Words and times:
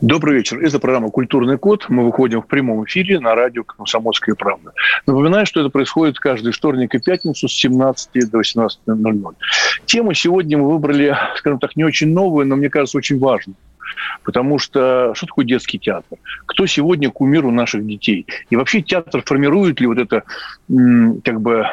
Добрый 0.00 0.36
вечер. 0.36 0.58
Это 0.58 0.78
программа 0.78 1.10
«Культурный 1.10 1.58
код». 1.58 1.86
Мы 1.88 2.04
выходим 2.04 2.42
в 2.42 2.46
прямом 2.46 2.84
эфире 2.84 3.20
на 3.20 3.34
радио 3.34 3.64
«Комсомольская 3.64 4.34
правда». 4.34 4.72
Напоминаю, 5.06 5.46
что 5.46 5.60
это 5.60 5.70
происходит 5.70 6.18
каждый 6.18 6.52
вторник 6.52 6.94
и 6.94 6.98
пятницу 6.98 7.48
с 7.48 7.52
17 7.52 8.30
до 8.30 8.40
18.00. 8.40 9.34
Тему 9.86 10.14
сегодня 10.14 10.58
мы 10.58 10.70
выбрали, 10.72 11.16
скажем 11.36 11.58
так, 11.58 11.76
не 11.76 11.84
очень 11.84 12.12
новую, 12.12 12.46
но, 12.46 12.56
мне 12.56 12.70
кажется, 12.70 12.98
очень 12.98 13.18
важную. 13.18 13.56
Потому 14.22 14.58
что 14.58 15.12
что 15.14 15.26
такое 15.26 15.44
детский 15.44 15.78
театр? 15.78 16.18
Кто 16.46 16.66
сегодня 16.66 17.10
кумир 17.10 17.46
у 17.46 17.50
наших 17.50 17.86
детей? 17.86 18.26
И 18.50 18.56
вообще 18.56 18.82
театр 18.82 19.22
формирует 19.24 19.80
ли 19.80 19.86
вот 19.86 19.98
это 19.98 20.24
как 20.68 21.40
бы 21.40 21.66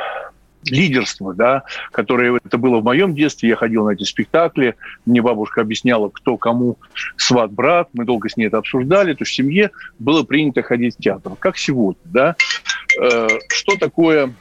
лидерство, 0.66 1.34
да, 1.34 1.64
которое 1.92 2.40
это 2.44 2.58
было 2.58 2.80
в 2.80 2.84
моем 2.84 3.16
детстве. 3.16 3.50
Я 3.50 3.56
ходил 3.56 3.86
на 3.86 3.92
эти 3.92 4.04
спектакли, 4.04 4.76
мне 5.06 5.22
бабушка 5.22 5.62
объясняла, 5.62 6.10
кто 6.10 6.38
кому 6.38 6.78
сват-брат, 7.18 7.90
мы 7.94 8.06
долго 8.06 8.30
с 8.30 8.38
ней 8.38 8.46
это 8.46 8.58
обсуждали, 8.58 9.14
то 9.14 9.24
есть 9.24 9.32
в 9.32 9.36
семье 9.36 9.72
было 10.00 10.24
принято 10.24 10.62
ходить 10.62 10.96
в 10.96 11.02
театр. 11.02 11.34
Как 11.40 11.58
сегодня, 11.58 12.02
да? 12.06 12.36
Э, 13.02 13.28
что 13.50 13.78
такое 13.78 14.34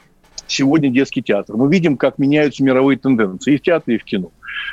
сегодня 0.47 0.89
детский 0.89 1.21
театр? 1.21 1.55
Мы 1.55 1.71
видим, 1.71 1.97
как 1.97 2.17
меняются 2.17 2.63
мировые 2.63 2.97
тенденции 2.97 3.55
и 3.55 3.57
в 3.57 3.61
театре, 3.61 3.95
и 3.95 3.99
в 3.99 4.03
кино. 4.03 4.31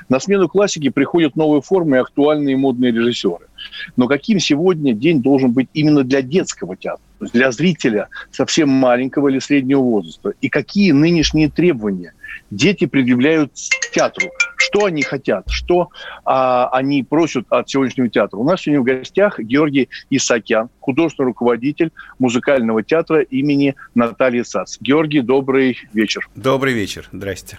На 0.08 0.20
смену 0.20 0.48
классики 0.48 0.90
приходят 0.90 1.36
новые 1.36 1.62
формы 1.62 1.96
и 1.96 2.00
актуальные 2.00 2.56
модные 2.56 2.92
режиссеры. 2.92 3.47
Но 3.96 4.06
каким 4.06 4.38
сегодня 4.38 4.94
день 4.94 5.22
должен 5.22 5.52
быть 5.52 5.68
именно 5.74 6.04
для 6.04 6.22
детского 6.22 6.76
театра? 6.76 7.02
для 7.20 7.50
зрителя 7.50 8.08
совсем 8.30 8.68
маленького 8.68 9.28
или 9.28 9.38
среднего 9.38 9.80
возраста? 9.80 10.32
И 10.40 10.48
какие 10.48 10.92
нынешние 10.92 11.48
требования 11.48 12.14
дети 12.50 12.86
предъявляют 12.86 13.52
театру? 13.92 14.28
Что 14.56 14.84
они 14.84 15.02
хотят? 15.02 15.44
Что 15.48 15.88
а, 16.24 16.68
они 16.68 17.02
просят 17.02 17.46
от 17.50 17.68
сегодняшнего 17.68 18.08
театра? 18.08 18.38
У 18.38 18.44
нас 18.44 18.60
сегодня 18.60 18.80
в 18.80 18.84
гостях 18.84 19.38
Георгий 19.38 19.88
Исакян, 20.10 20.68
художественный 20.80 21.26
руководитель 21.26 21.92
музыкального 22.18 22.82
театра 22.82 23.22
имени 23.22 23.74
Натальи 23.94 24.42
Сац. 24.42 24.76
Георгий, 24.80 25.20
добрый 25.20 25.78
вечер. 25.92 26.28
Добрый 26.34 26.74
вечер. 26.74 27.08
Здрасте. 27.12 27.58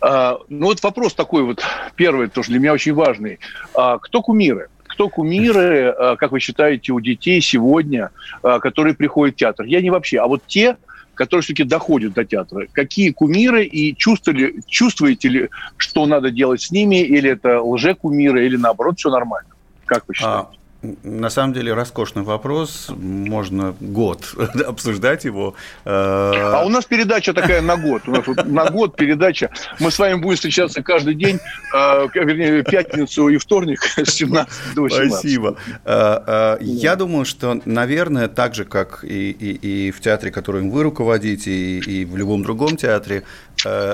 А, 0.00 0.38
ну 0.48 0.66
вот 0.66 0.82
вопрос 0.82 1.14
такой 1.14 1.42
вот 1.42 1.62
первый, 1.96 2.28
тоже 2.28 2.50
для 2.50 2.60
меня 2.60 2.72
очень 2.72 2.94
важный. 2.94 3.38
А, 3.74 3.98
кто 3.98 4.22
кумиры? 4.22 4.68
Кто 4.96 5.10
кумиры, 5.10 5.94
э, 5.94 6.16
как 6.16 6.32
вы 6.32 6.40
считаете, 6.40 6.92
у 6.92 7.00
детей 7.00 7.42
сегодня, 7.42 8.10
э, 8.42 8.58
которые 8.60 8.94
приходят 8.94 9.34
в 9.34 9.38
театр? 9.38 9.66
Я 9.66 9.82
не 9.82 9.90
вообще, 9.90 10.18
а 10.18 10.26
вот 10.26 10.42
те, 10.46 10.78
которые 11.12 11.42
все-таки 11.42 11.64
доходят 11.64 12.14
до 12.14 12.24
театра. 12.24 12.66
Какие 12.72 13.10
кумиры 13.10 13.64
и 13.64 13.94
чувствовали, 13.94 14.54
чувствуете 14.66 15.28
ли, 15.28 15.48
что 15.76 16.06
надо 16.06 16.30
делать 16.30 16.62
с 16.62 16.70
ними, 16.70 17.02
или 17.02 17.28
это 17.28 17.60
лже-кумиры, 17.60 18.46
или 18.46 18.56
наоборот 18.56 18.98
все 18.98 19.10
нормально? 19.10 19.50
Как 19.84 20.04
вы 20.08 20.14
считаете? 20.14 20.48
А, 20.50 20.55
на 21.02 21.30
самом 21.30 21.52
деле 21.52 21.74
роскошный 21.74 22.22
вопрос, 22.22 22.90
можно 22.90 23.74
год 23.80 24.34
обсуждать 24.66 25.24
его. 25.24 25.54
А 25.84 26.62
у 26.64 26.68
нас 26.68 26.84
передача 26.84 27.32
такая 27.32 27.60
на 27.60 27.76
год, 27.76 28.02
у 28.06 28.10
нас 28.12 28.26
на 28.44 28.70
год 28.70 28.96
передача. 28.96 29.50
Мы 29.78 29.90
с 29.90 29.98
вами 29.98 30.14
будем 30.14 30.36
встречаться 30.36 30.82
каждый 30.82 31.14
день, 31.14 31.38
э, 31.74 32.06
вернее, 32.14 32.62
пятницу 32.62 33.28
и 33.28 33.36
вторник 33.36 33.80
с 33.96 34.10
17 34.14 34.74
до 34.74 34.82
18. 34.82 35.12
Спасибо. 35.12 35.56
Э, 35.84 36.18
э, 36.26 36.56
я 36.60 36.96
думаю, 36.96 37.24
что, 37.24 37.60
наверное, 37.64 38.28
так 38.28 38.54
же, 38.54 38.64
как 38.64 39.04
и, 39.04 39.30
и, 39.30 39.86
и 39.86 39.90
в 39.90 40.00
театре, 40.00 40.30
которым 40.30 40.70
вы 40.70 40.82
руководите, 40.82 41.50
и, 41.50 41.78
и 41.78 42.04
в 42.04 42.16
любом 42.16 42.42
другом 42.42 42.76
театре, 42.76 43.22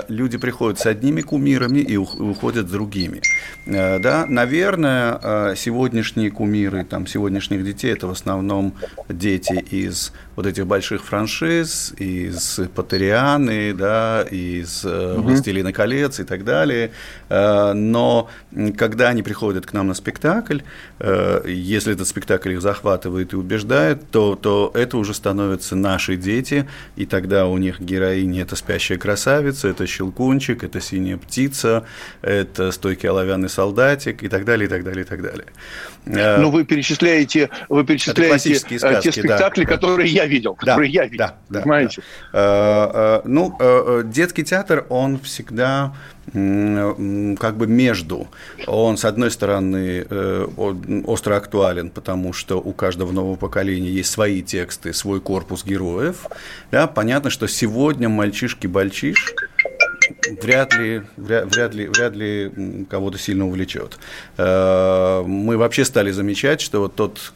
люди 0.08 0.38
приходят 0.38 0.80
с 0.80 0.86
одними 0.86 1.22
кумирами 1.22 1.78
и 1.78 1.96
уходят 1.96 2.68
с 2.68 2.70
другими. 2.70 3.20
Да, 3.64 4.26
наверное, 4.26 5.54
сегодняшние 5.54 6.30
кумиры 6.30 6.81
там 6.84 7.06
сегодняшних 7.06 7.64
детей 7.64 7.92
это 7.92 8.06
в 8.06 8.10
основном 8.10 8.74
дети 9.08 9.54
из 9.70 10.12
вот 10.36 10.46
этих 10.46 10.66
больших 10.66 11.04
франшиз, 11.04 11.92
из 11.98 12.60
Патерианы, 12.74 13.74
да, 13.74 14.22
из 14.30 14.84
угу. 14.84 15.22
«Властелина 15.22 15.72
колец» 15.72 16.20
и 16.20 16.24
так 16.24 16.44
далее. 16.44 16.92
Э, 17.28 17.72
но 17.74 18.30
когда 18.76 19.08
они 19.08 19.22
приходят 19.22 19.66
к 19.66 19.72
нам 19.72 19.88
на 19.88 19.94
спектакль, 19.94 20.60
э, 20.98 21.42
если 21.46 21.92
этот 21.92 22.08
спектакль 22.08 22.52
их 22.52 22.62
захватывает 22.62 23.32
и 23.32 23.36
убеждает, 23.36 24.10
то, 24.10 24.36
то 24.36 24.70
это 24.74 24.96
уже 24.96 25.14
становятся 25.14 25.76
наши 25.76 26.16
дети, 26.16 26.68
и 26.96 27.06
тогда 27.06 27.46
у 27.46 27.58
них 27.58 27.80
героини– 27.80 28.40
это 28.42 28.56
«Спящая 28.56 28.98
красавица», 28.98 29.68
это 29.68 29.86
«Щелкунчик», 29.86 30.64
это 30.64 30.80
«Синяя 30.80 31.18
птица», 31.18 31.84
это 32.22 32.72
«Стойкий 32.72 33.08
оловянный 33.08 33.48
солдатик» 33.48 34.22
и 34.22 34.28
так 34.28 34.44
далее, 34.44 34.66
и 34.66 34.70
так 34.70 34.84
далее, 34.84 35.04
и 35.04 35.06
так 35.06 35.22
далее. 35.22 35.46
Ну, 36.04 36.50
вы 36.50 36.64
перечисляете, 36.64 37.50
вы 37.68 37.84
перечисляете 37.84 38.54
те 39.02 39.12
спектакли, 39.12 39.64
да, 39.64 39.70
которые 39.70 40.12
да. 40.14 40.21
Я 40.22 40.28
видел, 40.28 40.54
которые 40.54 40.92
да, 40.92 41.02
я 41.02 41.06
видел, 41.08 41.26
да, 41.48 41.60
понимаете? 41.60 42.02
Да. 42.32 43.22
Ну, 43.24 43.56
детский 44.04 44.44
театр, 44.44 44.86
он 44.88 45.18
всегда 45.20 45.92
как 46.32 47.56
бы 47.56 47.66
между. 47.66 48.28
Он, 48.68 48.96
с 48.96 49.04
одной 49.04 49.30
стороны, 49.30 50.06
э, 50.08 50.46
остро 51.04 51.36
актуален, 51.36 51.90
потому 51.90 52.32
что 52.32 52.60
у 52.60 52.72
каждого 52.72 53.10
нового 53.10 53.34
поколения 53.34 53.90
есть 53.90 54.10
свои 54.10 54.40
тексты, 54.40 54.92
свой 54.92 55.20
корпус 55.20 55.64
героев. 55.64 56.26
Да, 56.70 56.86
понятно, 56.86 57.28
что 57.28 57.48
сегодня 57.48 58.08
мальчишки-бальчиш 58.08 59.34
вряд 60.40 60.74
ли, 60.74 61.02
вряд, 61.16 61.54
вряд 61.54 61.74
ли, 61.74 61.86
вряд 61.86 62.14
ли 62.14 62.86
кого-то 62.88 63.18
сильно 63.18 63.46
увлечет. 63.46 63.98
Э, 64.36 65.22
мы 65.26 65.56
вообще 65.56 65.84
стали 65.84 66.10
замечать, 66.10 66.60
что 66.60 66.80
вот 66.80 66.94
тот 66.94 67.32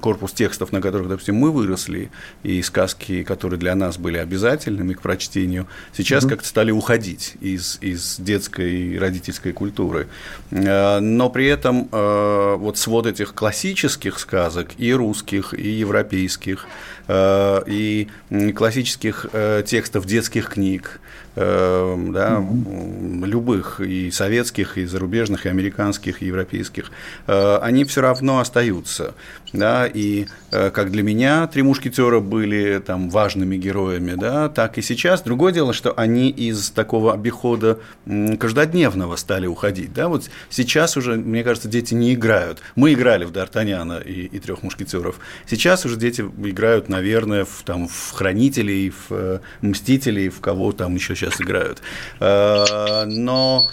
корпус 0.00 0.32
текстов, 0.32 0.72
на 0.72 0.80
которых, 0.80 1.08
допустим, 1.08 1.36
мы 1.36 1.50
выросли, 1.50 2.10
и 2.42 2.62
сказки, 2.62 3.22
которые 3.22 3.58
для 3.58 3.74
нас 3.74 3.98
были 3.98 4.18
обязательными 4.18 4.94
к 4.94 5.00
прочтению, 5.00 5.66
сейчас 5.92 6.24
mm-hmm. 6.24 6.28
как-то 6.28 6.48
стали 6.48 6.70
уходить 6.70 7.34
из, 7.40 7.78
из 7.80 8.16
детской 8.18 8.94
и 8.94 8.98
родительской 8.98 9.52
культуры. 9.52 10.08
Э, 10.50 11.00
но 11.00 11.30
при 11.30 11.46
этом 11.46 11.88
э, 11.90 12.56
вот 12.58 12.78
свод 12.78 13.06
этих 13.06 13.34
классических 13.34 14.18
сказок, 14.18 14.70
и 14.78 14.92
русских, 14.92 15.54
и 15.54 15.68
европейских, 15.68 16.66
и 17.08 18.08
классических 18.54 19.26
текстов 19.66 20.06
детских 20.06 20.48
книг, 20.48 21.00
Эм, 21.36 22.12
да, 22.12 22.38
угу. 22.38 23.24
любых, 23.24 23.80
и 23.80 24.12
советских, 24.12 24.78
и 24.78 24.84
зарубежных, 24.84 25.46
и 25.46 25.48
американских, 25.48 26.22
и 26.22 26.26
европейских, 26.26 26.92
э, 27.26 27.56
они 27.60 27.84
все 27.84 28.02
равно 28.02 28.38
остаются. 28.38 29.14
Да, 29.54 29.86
и 29.86 30.26
э, 30.50 30.70
как 30.70 30.90
для 30.90 31.04
меня 31.04 31.46
три 31.46 31.62
мушкетера 31.62 32.18
были 32.18 32.82
там 32.84 33.08
важными 33.08 33.56
героями, 33.56 34.14
да, 34.16 34.48
так 34.48 34.78
и 34.78 34.82
сейчас. 34.82 35.22
Другое 35.22 35.52
дело, 35.52 35.72
что 35.72 35.92
они 35.96 36.28
из 36.28 36.70
такого 36.70 37.14
обихода 37.14 37.78
каждодневного 38.04 39.14
стали 39.14 39.46
уходить. 39.46 39.92
Да, 39.92 40.08
вот 40.08 40.28
сейчас 40.50 40.96
уже, 40.96 41.14
мне 41.14 41.44
кажется, 41.44 41.68
дети 41.68 41.94
не 41.94 42.14
играют. 42.14 42.62
Мы 42.74 42.94
играли 42.94 43.24
в 43.24 43.30
Д'Артаньяна 43.30 44.02
и, 44.04 44.26
и 44.26 44.38
трех 44.40 44.64
мушкетеров. 44.64 45.20
Сейчас 45.46 45.86
уже 45.86 45.96
дети 45.96 46.22
играют, 46.22 46.88
наверное, 46.88 47.44
в, 47.44 47.62
там, 47.64 47.86
в 47.86 48.10
хранителей, 48.12 48.90
в 48.90 49.06
э, 49.10 49.38
мстителей, 49.60 50.30
в 50.30 50.40
кого 50.40 50.72
там 50.72 50.96
еще 50.96 51.14
сейчас 51.14 51.40
играют. 51.40 51.80
Э, 52.18 53.04
но 53.06 53.68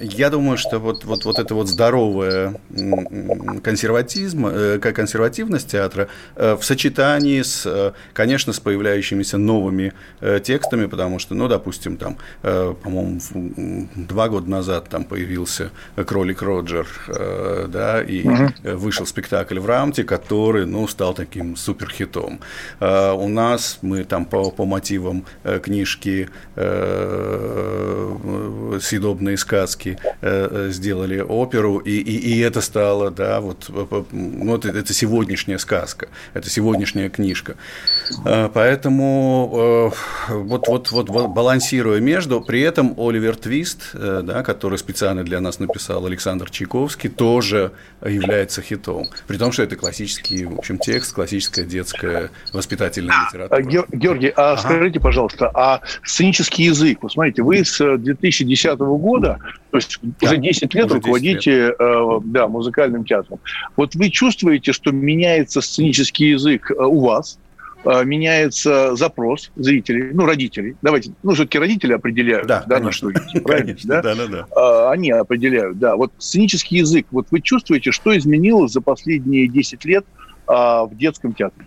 я 0.00 0.28
думаю, 0.28 0.58
что 0.58 0.78
вот, 0.78 1.04
вот, 1.04 1.24
вот 1.24 1.38
это 1.38 1.54
вот 1.54 1.68
здоровое 1.68 2.60
консерватизм, 3.62 4.46
э, 4.46 4.78
консервативность 5.06 5.70
театра 5.70 6.08
э, 6.34 6.56
в 6.56 6.64
сочетании 6.64 7.42
с, 7.42 7.92
конечно, 8.12 8.52
с 8.52 8.58
появляющимися 8.58 9.38
новыми 9.38 9.92
текстами, 10.42 10.86
потому 10.86 11.20
что, 11.20 11.34
ну, 11.36 11.46
допустим, 11.46 11.96
там, 11.96 12.16
по-моему, 12.42 13.20
два 13.94 14.28
года 14.28 14.50
назад 14.50 14.88
там 14.88 15.04
появился 15.04 15.70
«Кролик 15.94 16.42
Роджер», 16.42 16.88
да, 17.68 18.02
и 18.02 18.26
угу. 18.26 18.48
вышел 18.64 19.06
спектакль 19.06 19.60
в 19.60 19.66
Рамте, 19.66 20.02
который, 20.02 20.66
ну, 20.66 20.88
стал 20.88 21.14
таким 21.14 21.54
суперхитом. 21.56 22.40
У 22.80 23.28
нас 23.28 23.78
мы 23.82 24.02
там 24.04 24.24
по, 24.24 24.50
по 24.50 24.64
мотивам 24.64 25.24
книжки 25.62 26.28
съедобные 28.80 29.36
сказки 29.36 29.98
сделали 30.22 31.20
оперу, 31.20 31.78
и, 31.78 31.92
и, 31.92 32.34
и 32.34 32.40
это 32.40 32.60
стало, 32.60 33.10
да, 33.10 33.40
вот, 33.40 33.68
вот 33.68 34.64
это 34.64 34.85
сегодняшняя 34.94 35.58
сказка, 35.58 36.08
это 36.34 36.50
сегодняшняя 36.50 37.08
книжка. 37.08 37.56
Поэтому 38.24 39.92
вот, 40.28 40.68
вот, 40.68 40.90
вот 40.90 41.08
балансируя 41.08 42.00
между, 42.00 42.40
при 42.40 42.60
этом 42.60 42.94
Оливер 42.98 43.36
Твист, 43.36 43.90
да, 43.92 44.42
который 44.42 44.78
специально 44.78 45.24
для 45.24 45.40
нас 45.40 45.58
написал 45.58 46.06
Александр 46.06 46.50
Чайковский, 46.50 47.10
тоже 47.10 47.72
является 48.04 48.62
хитом. 48.62 49.06
При 49.26 49.38
том, 49.38 49.52
что 49.52 49.62
это 49.62 49.76
классический, 49.76 50.44
в 50.44 50.58
общем, 50.58 50.78
текст, 50.78 51.14
классическая 51.14 51.64
детская 51.64 52.30
воспитательная 52.52 53.16
литература. 53.26 53.86
Георгий, 53.92 54.32
а 54.36 54.52
ага. 54.52 54.60
скажите, 54.60 55.00
пожалуйста, 55.00 55.50
а 55.54 55.80
сценический 56.04 56.66
язык, 56.66 56.98
вот 57.02 57.12
смотрите, 57.12 57.42
вы 57.42 57.64
с 57.64 57.78
2010 57.78 58.78
года, 58.78 59.38
то 59.76 59.78
есть 59.78 59.98
да, 60.02 60.28
уже 60.28 60.36
10 60.38 60.74
лет 60.74 60.86
уже 60.86 60.94
руководите 60.94 61.34
10 61.34 61.46
лет. 61.46 61.76
Э, 61.78 62.18
да, 62.24 62.48
музыкальным 62.48 63.04
театром. 63.04 63.40
Вот 63.76 63.94
вы 63.94 64.10
чувствуете, 64.10 64.72
что 64.72 64.90
меняется 64.90 65.60
сценический 65.60 66.30
язык 66.30 66.70
э, 66.70 66.74
у 66.74 67.00
вас, 67.00 67.38
э, 67.84 68.04
меняется 68.04 68.96
запрос 68.96 69.50
зрителей, 69.56 70.12
ну, 70.14 70.24
родителей. 70.24 70.76
Давайте, 70.80 71.12
ну, 71.22 71.32
все-таки 71.32 71.58
родители 71.58 71.92
определяют, 71.92 72.46
да, 72.46 72.64
да 72.66 72.80
на 72.80 72.90
что 72.90 73.12
идти, 73.12 73.40
правильно? 73.44 73.74
Конечно, 73.74 73.88
да? 73.88 74.02
Да, 74.02 74.14
да, 74.14 74.46
да. 74.54 74.90
Они 74.90 75.10
определяют, 75.10 75.78
да. 75.78 75.96
Вот 75.96 76.12
сценический 76.16 76.78
язык, 76.78 77.06
вот 77.10 77.26
вы 77.30 77.42
чувствуете, 77.42 77.92
что 77.92 78.16
изменилось 78.16 78.72
за 78.72 78.80
последние 78.80 79.46
10 79.48 79.84
лет 79.84 80.06
в 80.46 80.90
детском 80.92 81.34
театре? 81.34 81.66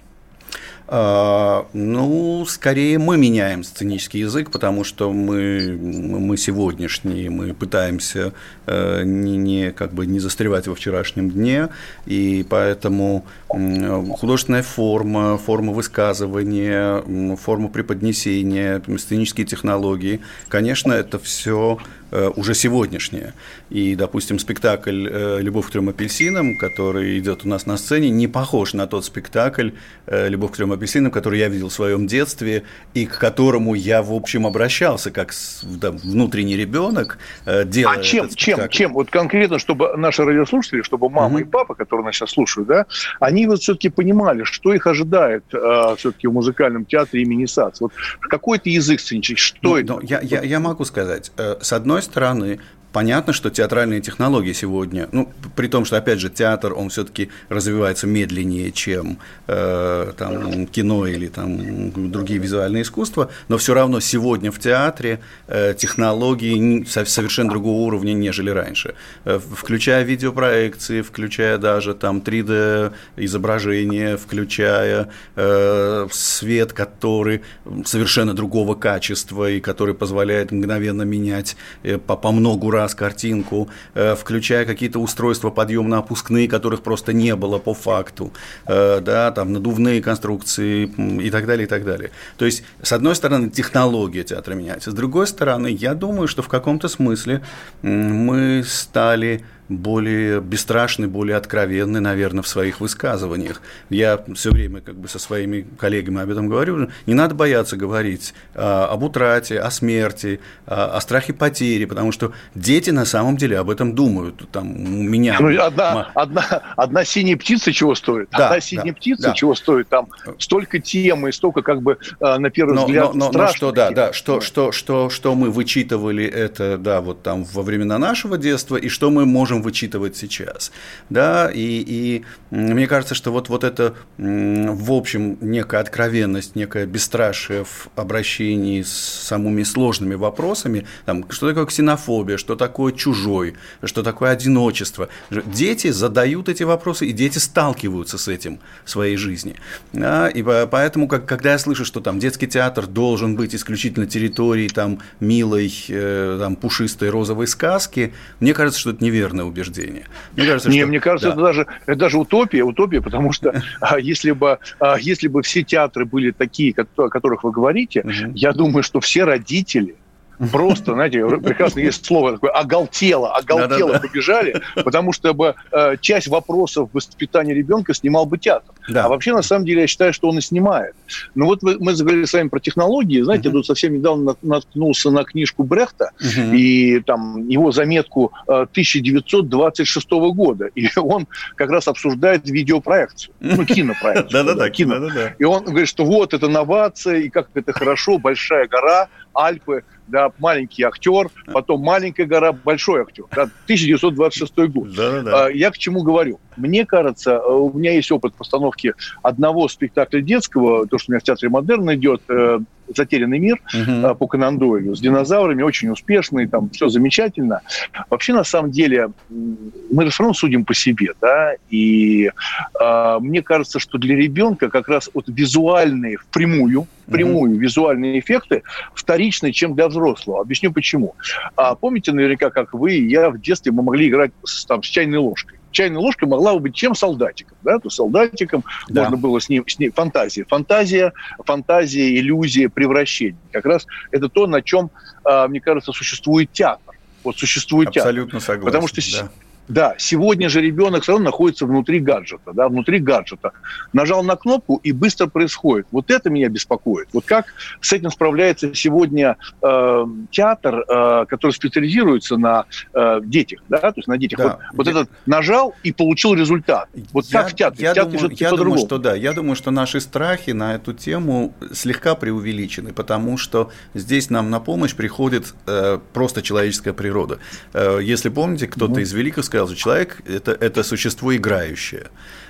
А, 0.91 1.67
ну, 1.73 2.43
скорее 2.47 2.97
мы 2.97 3.15
меняем 3.15 3.63
сценический 3.63 4.21
язык, 4.21 4.49
потому 4.49 4.83
что 4.83 5.13
мы, 5.13 5.77
мы 5.79 6.35
сегодняшние, 6.35 7.29
мы 7.29 7.53
пытаемся 7.53 8.33
э, 8.65 9.03
не, 9.03 9.37
не, 9.37 9.71
как 9.71 9.93
бы 9.93 10.07
не 10.07 10.19
застревать 10.19 10.65
во 10.67 10.73
вчерашнем 10.73 11.29
дне, 11.29 11.69
и 12.07 12.43
поэтому 12.49 13.23
художественная 13.49 14.63
форма, 14.63 15.37
форма 15.37 15.73
высказывания, 15.73 17.35
форма 17.35 17.69
преподнесения, 17.69 18.81
сценические 18.97 19.45
технологии, 19.45 20.21
конечно, 20.47 20.91
это 20.91 21.19
все 21.19 21.77
уже 22.11 22.55
сегодняшнее. 22.55 23.33
И, 23.69 23.95
допустим, 23.95 24.39
спектакль 24.39 25.07
э, 25.07 25.39
«Любовь 25.41 25.67
к 25.67 25.71
трем 25.71 25.89
апельсинам», 25.89 26.57
который 26.57 27.19
идет 27.19 27.45
у 27.45 27.47
нас 27.47 27.65
на 27.65 27.77
сцене, 27.77 28.09
не 28.09 28.27
похож 28.27 28.73
на 28.73 28.87
тот 28.87 29.05
спектакль 29.05 29.71
э, 30.07 30.27
«Любовь 30.27 30.51
к 30.51 30.55
трем 30.55 30.71
апельсинам», 30.71 31.11
который 31.11 31.39
я 31.39 31.49
видел 31.49 31.69
в 31.69 31.73
своем 31.73 32.07
детстве 32.07 32.63
и 32.93 33.05
к 33.05 33.19
которому 33.19 33.75
я, 33.75 34.01
в 34.01 34.11
общем, 34.11 34.47
обращался 34.47 35.11
как 35.11 35.33
да, 35.63 35.91
внутренний 35.91 36.57
ребенок, 36.57 37.19
делая 37.45 37.99
А 37.99 38.01
чем, 38.01 38.29
чем, 38.29 38.67
чем? 38.69 38.93
Вот 38.93 39.11
конкретно, 39.11 39.59
чтобы 39.59 39.95
наши 39.97 40.23
радиослушатели, 40.23 40.81
чтобы 40.81 41.09
мама 41.09 41.35
угу. 41.35 41.37
и 41.39 41.43
папа, 41.43 41.75
которые 41.75 42.05
нас 42.05 42.15
сейчас 42.15 42.31
слушают, 42.31 42.67
да, 42.67 42.85
они 43.19 43.45
вот 43.45 43.61
все-таки 43.61 43.89
понимали, 43.89 44.43
что 44.43 44.73
их 44.73 44.87
ожидает 44.87 45.43
все-таки 45.49 46.27
в 46.27 46.33
музыкальном 46.33 46.85
театре 46.85 47.21
имени 47.21 47.45
САЦ. 47.45 47.81
Вот 47.81 47.93
какой-то 48.19 48.69
язык 48.69 48.99
сценический, 48.99 49.35
что 49.35 49.57
ну, 49.61 49.75
это? 49.77 49.93
Ну, 49.93 49.99
я, 50.01 50.21
я, 50.21 50.41
я 50.41 50.59
могу 50.59 50.85
сказать. 50.85 51.31
С 51.37 51.73
одной 51.73 51.98
одной 51.99 52.01
стороны, 52.01 52.59
Понятно, 52.91 53.33
что 53.33 53.51
театральные 53.51 54.01
технологии 54.01 54.53
сегодня, 54.53 55.09
ну, 55.11 55.31
при 55.55 55.67
том, 55.67 55.85
что, 55.85 55.97
опять 55.97 56.19
же, 56.19 56.29
театр, 56.29 56.73
он 56.73 56.89
все-таки 56.89 57.29
развивается 57.47 58.07
медленнее, 58.07 58.71
чем 58.71 59.19
э, 59.47 60.11
там, 60.17 60.65
кино 60.65 61.05
или 61.05 61.27
там, 61.27 62.11
другие 62.11 62.39
визуальные 62.39 62.81
искусства, 62.81 63.29
но 63.47 63.57
все 63.59 63.75
равно 63.75 63.99
сегодня 63.99 64.51
в 64.51 64.57
театре 64.57 65.19
э, 65.47 65.75
технологии 65.77 66.83
совершенно 66.85 67.49
другого 67.49 67.81
уровня, 67.81 68.13
нежели 68.13 68.49
раньше. 68.49 68.95
Э, 69.23 69.39
включая 69.39 70.03
видеопроекции, 70.03 71.03
включая 71.03 71.59
даже 71.59 71.93
там 71.93 72.19
3D-изображение, 72.19 74.17
включая 74.17 75.09
э, 75.35 76.07
свет, 76.11 76.73
который 76.73 77.41
совершенно 77.85 78.33
другого 78.33 78.73
качества 78.73 79.49
и 79.49 79.59
который 79.59 79.93
позволяет 79.93 80.51
мгновенно 80.51 81.03
менять 81.03 81.55
э, 81.83 81.99
по, 81.99 82.15
по 82.15 82.31
многу 82.31 82.71
раз 82.71 82.78
раз 82.79 82.95
картинку, 82.95 83.69
э, 83.95 84.15
включая 84.15 84.65
какие-то 84.65 84.99
устройства 84.99 85.49
подъемно-опускные, 85.49 86.47
которых 86.47 86.81
просто 86.81 87.13
не 87.13 87.35
было 87.35 87.59
по 87.59 87.73
факту, 87.73 88.31
э, 88.67 89.01
да, 89.01 89.31
там 89.31 89.53
надувные 89.53 90.01
конструкции 90.01 90.85
и 91.27 91.29
так 91.29 91.45
далее, 91.45 91.65
и 91.65 91.69
так 91.69 91.83
далее. 91.83 92.09
То 92.37 92.45
есть, 92.45 92.63
с 92.81 92.91
одной 92.93 93.15
стороны, 93.15 93.49
технология 93.49 94.23
театра 94.23 94.55
меняется, 94.55 94.91
с 94.91 94.93
другой 94.93 95.27
стороны, 95.27 95.67
я 95.67 95.93
думаю, 95.93 96.27
что 96.27 96.41
в 96.41 96.47
каком-то 96.47 96.87
смысле 96.87 97.41
мы 97.81 98.63
стали 98.65 99.43
более 99.69 100.41
бесстрашный, 100.41 101.07
более 101.07 101.37
откровенный, 101.37 101.99
наверное, 101.99 102.41
в 102.41 102.47
своих 102.47 102.81
высказываниях. 102.81 103.61
Я 103.89 104.19
все 104.35 104.49
время 104.51 104.81
как 104.81 104.95
бы 104.95 105.07
со 105.07 105.19
своими 105.19 105.65
коллегами 105.77 106.21
об 106.21 106.29
этом 106.29 106.49
говорю. 106.49 106.89
Не 107.05 107.13
надо 107.13 107.35
бояться 107.35 107.77
говорить 107.77 108.33
а, 108.55 108.87
об 108.87 109.03
утрате, 109.03 109.59
о 109.59 109.69
смерти, 109.69 110.39
а, 110.65 110.97
о 110.97 111.01
страхе 111.01 111.33
потери, 111.33 111.85
потому 111.85 112.11
что 112.11 112.33
дети 112.55 112.89
на 112.89 113.05
самом 113.05 113.37
деле 113.37 113.59
об 113.59 113.69
этом 113.69 113.93
думают. 113.93 114.49
Там 114.51 114.71
у 114.71 115.03
меня... 115.03 115.37
Ну, 115.39 115.61
одна, 115.61 116.11
одна, 116.15 116.63
одна 116.75 117.05
синяя 117.05 117.37
птица 117.37 117.71
чего 117.71 117.93
стоит? 117.93 118.29
Да, 118.31 118.47
одна 118.47 118.59
синяя 118.59 118.87
да, 118.87 118.93
птица 118.93 119.23
да. 119.23 119.33
чего 119.33 119.53
стоит? 119.53 119.87
Там 119.87 120.07
столько 120.39 120.79
тем 120.79 121.27
и 121.27 121.31
столько 121.31 121.61
как 121.61 121.83
бы 121.83 121.99
а, 122.19 122.39
на 122.39 122.49
первый 122.49 122.73
но, 122.73 122.85
взгляд 122.85 123.13
но, 123.13 123.31
но, 123.31 123.39
но 123.39 123.47
что, 123.49 123.71
да, 123.71 123.91
да, 123.91 124.13
что, 124.13 124.41
что, 124.41 124.71
что, 124.71 125.11
что 125.11 125.35
мы 125.35 125.51
вычитывали 125.51 126.25
это, 126.25 126.77
да, 126.77 127.01
вот 127.01 127.21
там 127.21 127.43
во 127.43 127.61
времена 127.61 127.99
нашего 127.99 128.37
детства, 128.37 128.75
и 128.75 128.89
что 128.89 129.11
мы 129.11 129.27
можем 129.27 129.58
можем 129.59 129.61
вычитывать 129.61 130.15
сейчас. 130.15 130.71
Да, 131.09 131.51
и, 131.53 131.83
и 131.87 132.23
мне 132.51 132.87
кажется, 132.87 133.15
что 133.15 133.31
вот, 133.31 133.49
вот 133.49 133.63
это, 133.63 133.93
в 134.17 134.91
общем, 134.91 135.37
некая 135.41 135.81
откровенность, 135.81 136.55
некое 136.55 136.85
бесстрашие 136.85 137.63
в 137.63 137.89
обращении 137.95 138.81
с 138.81 138.91
самыми 138.91 139.63
сложными 139.63 140.15
вопросами, 140.15 140.85
там, 141.05 141.25
что 141.29 141.47
такое 141.47 141.65
ксенофобия, 141.65 142.37
что 142.37 142.55
такое 142.55 142.93
чужой, 142.93 143.55
что 143.83 144.03
такое 144.03 144.31
одиночество. 144.31 145.09
Дети 145.29 145.91
задают 145.91 146.49
эти 146.49 146.63
вопросы, 146.63 147.07
и 147.07 147.13
дети 147.13 147.39
сталкиваются 147.39 148.17
с 148.17 148.27
этим 148.27 148.59
в 148.85 148.89
своей 148.89 149.17
жизни. 149.17 149.55
Да, 149.93 150.29
и 150.29 150.43
поэтому, 150.43 151.07
как, 151.07 151.25
когда 151.25 151.51
я 151.51 151.59
слышу, 151.59 151.85
что 151.85 152.01
там 152.01 152.19
детский 152.19 152.47
театр 152.47 152.87
должен 152.87 153.35
быть 153.35 153.55
исключительно 153.55 154.05
территорией 154.05 154.69
там, 154.69 154.99
милой, 155.19 155.73
э, 155.89 156.37
там, 156.39 156.55
пушистой 156.55 157.09
розовой 157.09 157.47
сказки, 157.47 158.13
мне 158.39 158.53
кажется, 158.53 158.79
что 158.79 158.91
это 158.91 159.03
неверное 159.03 159.48
убеждение. 159.49 160.05
Мне 160.35 160.45
кажется, 160.45 160.69
Не, 160.69 160.79
что... 160.79 160.87
мне 160.87 160.99
кажется, 160.99 161.27
да. 161.29 161.33
это, 161.33 161.41
даже, 161.41 161.67
это 161.85 161.99
даже 161.99 162.17
утопия, 162.17 162.63
утопия, 162.63 163.01
потому 163.01 163.31
что 163.31 163.61
а, 163.81 163.99
если 163.99 164.31
бы, 164.31 164.59
а, 164.79 164.97
если 164.99 165.27
бы 165.27 165.41
все 165.41 165.63
театры 165.63 166.05
были 166.05 166.31
такие, 166.31 166.73
о 166.97 167.09
которых 167.09 167.43
вы 167.43 167.51
говорите, 167.51 168.03
я 168.33 168.53
думаю, 168.53 168.83
что 168.83 168.99
все 168.99 169.25
родители– 169.25 169.95
просто, 170.51 170.93
знаете, 170.93 171.25
прекрасно 171.39 171.79
есть 171.79 172.05
слово 172.05 172.33
такое, 172.33 172.51
оголтело, 172.51 173.35
оголтело 173.35 173.93
Да-да-да. 173.93 174.07
побежали, 174.07 174.61
потому 174.75 175.11
что 175.13 175.33
бы 175.33 175.55
э, 175.71 175.97
часть 175.99 176.27
вопросов 176.27 176.89
воспитания 176.93 177.53
ребенка 177.53 177.93
снимал 177.93 178.25
бы 178.25 178.37
театр. 178.37 178.73
Да. 178.87 179.05
А 179.05 179.09
вообще, 179.09 179.33
на 179.33 179.41
самом 179.41 179.65
деле, 179.65 179.81
я 179.81 179.87
считаю, 179.87 180.13
что 180.13 180.29
он 180.29 180.37
и 180.37 180.41
снимает. 180.41 180.95
Но 181.35 181.45
вот 181.45 181.61
вы, 181.61 181.77
мы 181.79 181.93
заговорили 181.93 182.25
с 182.25 182.33
вами 182.33 182.47
про 182.47 182.59
технологии, 182.59 183.21
знаете, 183.21 183.49
uh-huh. 183.49 183.53
тут 183.53 183.65
совсем 183.65 183.93
недавно 183.93 184.35
наткнулся 184.41 185.11
на 185.11 185.23
книжку 185.23 185.63
Брехта 185.63 186.11
uh-huh. 186.19 186.55
и 186.55 186.99
там 187.01 187.47
его 187.47 187.71
заметку 187.71 188.31
э, 188.47 188.51
1926 188.51 190.09
года, 190.09 190.69
и 190.75 190.87
он 190.97 191.27
как 191.55 191.69
раз 191.69 191.87
обсуждает 191.87 192.49
видеопроекцию, 192.49 193.33
ну, 193.39 193.65
кинопроекцию. 193.65 194.31
Да-да-да, 194.31 194.69
кино. 194.69 195.09
И 195.37 195.43
он 195.43 195.63
говорит, 195.63 195.89
что 195.89 196.05
вот, 196.05 196.33
это 196.33 196.47
новация, 196.47 197.19
и 197.19 197.29
как 197.29 197.49
это 197.53 197.73
хорошо, 197.73 198.17
большая 198.17 198.67
гора, 198.67 199.07
Альпы, 199.33 199.83
да, 200.09 200.31
маленький 200.39 200.83
актер, 200.83 201.29
потом 201.45 201.81
маленькая 201.81 202.25
гора, 202.25 202.51
большой 202.51 203.01
актер. 203.01 203.25
Да, 203.31 203.43
1926 203.43 204.55
год. 204.69 204.93
Да, 204.93 205.21
да. 205.21 205.49
Я 205.49 205.71
к 205.71 205.77
чему 205.77 206.03
говорю? 206.03 206.39
Мне 206.57 206.85
кажется, 206.85 207.31
э, 207.31 207.51
у 207.51 207.71
меня 207.77 207.93
есть 207.93 208.11
опыт 208.11 208.33
постановки 208.33 208.93
одного 209.23 209.67
спектакля 209.67 210.21
детского, 210.21 210.87
то, 210.87 210.97
что 210.97 211.11
у 211.11 211.13
меня 211.13 211.19
в 211.19 211.23
Театре 211.23 211.49
Модерн 211.49 211.93
идет, 211.95 212.21
э, 212.29 212.59
«Затерянный 212.95 213.39
мир» 213.39 213.61
uh-huh. 213.73 214.15
по 214.15 214.27
Конан 214.27 214.57
Дойлю 214.57 214.95
с 214.95 214.99
динозаврами, 214.99 215.63
очень 215.63 215.89
успешный, 215.89 216.47
там 216.47 216.69
все 216.69 216.89
замечательно. 216.89 217.61
Вообще, 218.09 218.33
на 218.33 218.43
самом 218.43 218.71
деле, 218.71 219.09
мы 219.29 220.05
же 220.05 220.09
все 220.09 220.23
равно 220.23 220.33
судим 220.33 220.65
по 220.65 220.73
себе, 220.73 221.13
да, 221.21 221.53
и 221.69 222.31
э, 222.79 223.17
мне 223.19 223.41
кажется, 223.41 223.79
что 223.79 223.97
для 223.97 224.15
ребенка 224.15 224.69
как 224.69 224.87
раз 224.87 225.09
вот 225.13 225.25
визуальные 225.27 226.17
впрямую, 226.17 226.87
впрямую 227.07 227.53
uh-huh. 227.53 227.59
визуальные 227.59 228.19
эффекты 228.19 228.63
вторичны, 228.93 229.51
чем 229.51 229.75
для 229.75 229.87
взрослого. 229.87 230.41
Объясню 230.41 230.71
почему. 230.71 231.15
А, 231.55 231.75
помните 231.75 232.11
наверняка, 232.11 232.49
как 232.49 232.73
вы 232.73 232.95
и 232.95 233.07
я 233.07 233.29
в 233.29 233.39
детстве 233.39 233.71
мы 233.71 233.83
могли 233.83 234.09
играть 234.09 234.31
с, 234.43 234.65
там, 234.65 234.83
с 234.83 234.87
чайной 234.87 235.17
ложкой 235.17 235.58
чайная 235.71 235.99
ложка 235.99 236.25
могла 236.25 236.53
бы 236.53 236.61
быть 236.61 236.75
чем 236.75 236.95
солдатиком, 236.95 237.57
да, 237.63 237.79
то 237.79 237.89
солдатиком 237.89 238.63
да. 238.87 239.03
можно 239.03 239.17
было 239.17 239.39
с 239.39 239.49
ним, 239.49 239.67
с 239.67 239.77
ним 239.79 239.91
фантазия, 239.91 240.45
фантазия, 240.45 241.13
фантазия, 241.45 242.17
иллюзия, 242.17 242.69
превращение. 242.69 243.39
Как 243.51 243.65
раз 243.65 243.85
это 244.11 244.29
то, 244.29 244.47
на 244.47 244.61
чем, 244.61 244.91
а, 245.23 245.47
мне 245.47 245.61
кажется, 245.61 245.91
существует 245.91 246.51
театр. 246.51 246.95
Вот 247.23 247.37
существует 247.37 247.89
Абсолютно 247.89 248.39
театр. 248.39 248.45
согласен. 248.45 248.65
Потому 248.65 248.87
что 248.87 249.01
да. 249.21 249.29
Да, 249.69 249.93
сегодня 249.99 250.49
же 250.49 250.61
ребенок 250.61 251.03
все 251.03 251.13
равно 251.13 251.25
находится 251.25 251.67
внутри 251.67 251.99
гаджета, 251.99 252.53
да, 252.53 252.67
внутри 252.67 252.99
гаджета. 252.99 253.53
Нажал 253.93 254.23
на 254.23 254.35
кнопку 254.35 254.79
и 254.83 254.91
быстро 254.91 255.27
происходит. 255.27 255.85
Вот 255.91 256.09
это 256.09 256.31
меня 256.31 256.49
беспокоит. 256.49 257.07
Вот 257.13 257.25
как 257.25 257.45
с 257.79 257.93
этим 257.93 258.09
справляется 258.09 258.73
сегодня 258.73 259.37
э, 259.61 260.05
театр, 260.31 260.83
э, 260.87 261.25
который 261.27 261.51
специализируется 261.51 262.37
на 262.37 262.65
э, 262.93 263.21
детях, 263.23 263.59
да, 263.69 263.77
то 263.79 263.93
есть 263.97 264.07
на 264.07 264.17
детях. 264.17 264.39
Да. 264.39 264.57
Вот, 264.71 264.77
вот 264.77 264.87
я... 264.87 264.91
этот 264.91 265.09
нажал 265.27 265.75
и 265.83 265.91
получил 265.91 266.33
результат. 266.33 266.89
Вот 267.13 267.25
я, 267.25 267.43
как 267.43 267.51
в 267.51 267.55
театре? 267.55 267.83
Я, 267.83 267.91
в 267.91 267.93
театре 267.93 268.17
думаю, 268.17 268.35
я 268.39 268.51
думаю, 268.51 268.77
что 268.79 268.97
да. 268.97 269.15
Я 269.15 269.33
думаю, 269.33 269.55
что 269.55 269.69
наши 269.69 270.01
страхи 270.01 270.49
на 270.49 270.73
эту 270.73 270.93
тему 270.93 271.53
слегка 271.71 272.15
преувеличены, 272.15 272.91
потому 272.91 273.37
что 273.37 273.71
здесь 273.93 274.31
нам 274.31 274.49
на 274.49 274.59
помощь 274.59 274.95
приходит 274.95 275.53
э, 275.67 275.99
просто 276.11 276.41
человеческая 276.41 276.93
природа. 276.93 277.37
Э, 277.73 277.99
если 278.01 278.29
помните, 278.29 278.67
кто-то 278.67 278.93
mm-hmm. 278.93 279.03
из 279.03 279.13
великих 279.13 279.45
сказал, 279.59 279.67
что 279.67 279.75
человек 279.75 280.21
это,– 280.25 280.51
это 280.59 280.83
существо 280.83 281.35
играющее. 281.35 282.07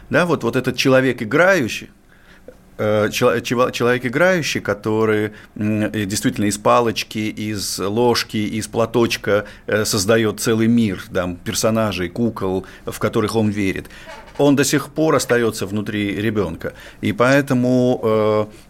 Да, 0.09 0.25
вот, 0.25 0.43
вот 0.43 0.55
этот 0.55 0.75
человек 0.75 1.21
играющий, 1.21 1.89
э, 2.77 3.09
человек 3.11 4.05
играющий, 4.05 4.61
который 4.61 5.31
действительно 5.55 6.45
из 6.45 6.57
палочки, 6.57 7.19
из 7.19 7.79
ложки, 7.79 8.37
из 8.37 8.67
платочка 8.67 9.45
э, 9.67 9.85
создает 9.85 10.39
целый 10.39 10.67
мир 10.67 11.03
там, 11.13 11.35
персонажей, 11.35 12.09
кукол, 12.09 12.65
в 12.85 12.99
которых 12.99 13.35
он 13.35 13.49
верит 13.49 13.89
он 14.39 14.55
до 14.55 14.63
сих 14.63 14.89
пор 14.89 15.15
остается 15.15 15.65
внутри 15.67 16.15
ребенка. 16.15 16.73
И 17.01 17.11
поэтому 17.11 17.99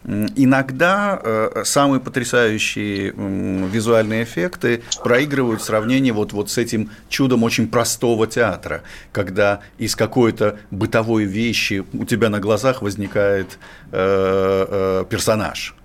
э, 0.04 0.30
иногда 0.36 1.20
э, 1.22 1.62
самые 1.64 2.02
потрясающие 2.02 3.14
визуальные 3.16 4.24
эффекты 4.24 4.82
проигрывают 5.04 5.62
в 5.62 5.64
сравнении 5.64 6.12
вот, 6.12 6.34
вот 6.34 6.50
с 6.50 6.58
этим 6.58 6.90
чудом 7.08 7.44
очень 7.44 7.68
простого 7.68 8.28
театра, 8.28 8.82
когда 9.12 9.62
из 9.78 9.96
какой-то 9.96 10.58
бытовой 10.72 11.24
вещи 11.24 11.86
у 11.94 12.06
тебя 12.06 12.30
на 12.30 12.40
глазах 12.40 12.82
возникает 12.82 13.60
э, 13.92 15.06
персонаж. 15.10 15.76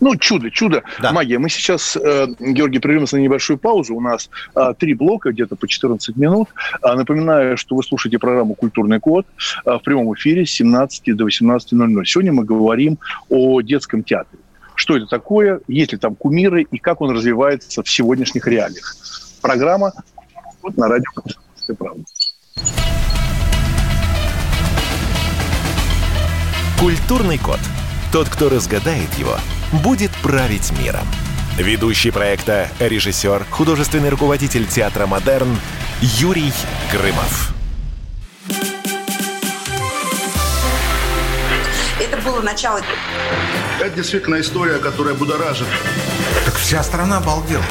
Ну, 0.00 0.16
чудо, 0.16 0.50
чудо, 0.50 0.82
да. 1.00 1.12
магия. 1.12 1.38
Мы 1.38 1.48
сейчас, 1.48 1.96
э, 1.96 2.26
Георгий, 2.38 2.78
прервемся 2.78 3.16
на 3.16 3.20
небольшую 3.20 3.58
паузу. 3.58 3.94
У 3.94 4.00
нас 4.00 4.28
э, 4.54 4.74
три 4.78 4.94
блока, 4.94 5.32
где-то 5.32 5.56
по 5.56 5.66
14 5.66 6.16
минут. 6.16 6.48
Э, 6.82 6.94
напоминаю, 6.94 7.56
что 7.56 7.76
вы 7.76 7.82
слушаете 7.82 8.18
программу 8.18 8.54
«Культурный 8.54 9.00
код» 9.00 9.26
э, 9.64 9.70
в 9.70 9.80
прямом 9.80 10.14
эфире 10.14 10.44
с 10.44 10.50
17 10.50 11.16
до 11.16 11.26
18.00. 11.26 12.04
Сегодня 12.04 12.32
мы 12.32 12.44
говорим 12.44 12.98
о 13.30 13.60
детском 13.62 14.02
театре. 14.02 14.38
Что 14.74 14.96
это 14.96 15.06
такое, 15.06 15.60
есть 15.68 15.92
ли 15.92 15.98
там 15.98 16.14
кумиры 16.14 16.66
и 16.70 16.78
как 16.78 17.00
он 17.00 17.10
развивается 17.12 17.82
в 17.82 17.88
сегодняшних 17.88 18.46
реалиях. 18.46 18.94
Программа 19.40 19.92
вот 20.62 20.76
на 20.76 20.88
радио 20.88 21.10
«Комсомольская 21.14 21.76
правда». 21.76 22.04
Культурный 26.78 27.38
код. 27.38 27.58
Тот, 28.12 28.28
кто 28.28 28.50
разгадает 28.50 29.12
его– 29.14 29.36
будет 29.72 30.10
править 30.22 30.72
миром. 30.78 31.06
Ведущий 31.56 32.10
проекта, 32.10 32.68
режиссер, 32.78 33.46
художественный 33.50 34.10
руководитель 34.10 34.66
театра 34.66 35.06
«Модерн» 35.06 35.58
Юрий 36.00 36.52
Грымов. 36.92 37.54
Это 41.98 42.18
было 42.18 42.42
начало. 42.42 42.80
Это 43.80 43.90
действительно 43.90 44.40
история, 44.40 44.78
которая 44.78 45.14
будоражит. 45.14 45.66
Так 46.44 46.54
вся 46.56 46.82
страна 46.82 47.18
обалдела. 47.18 47.64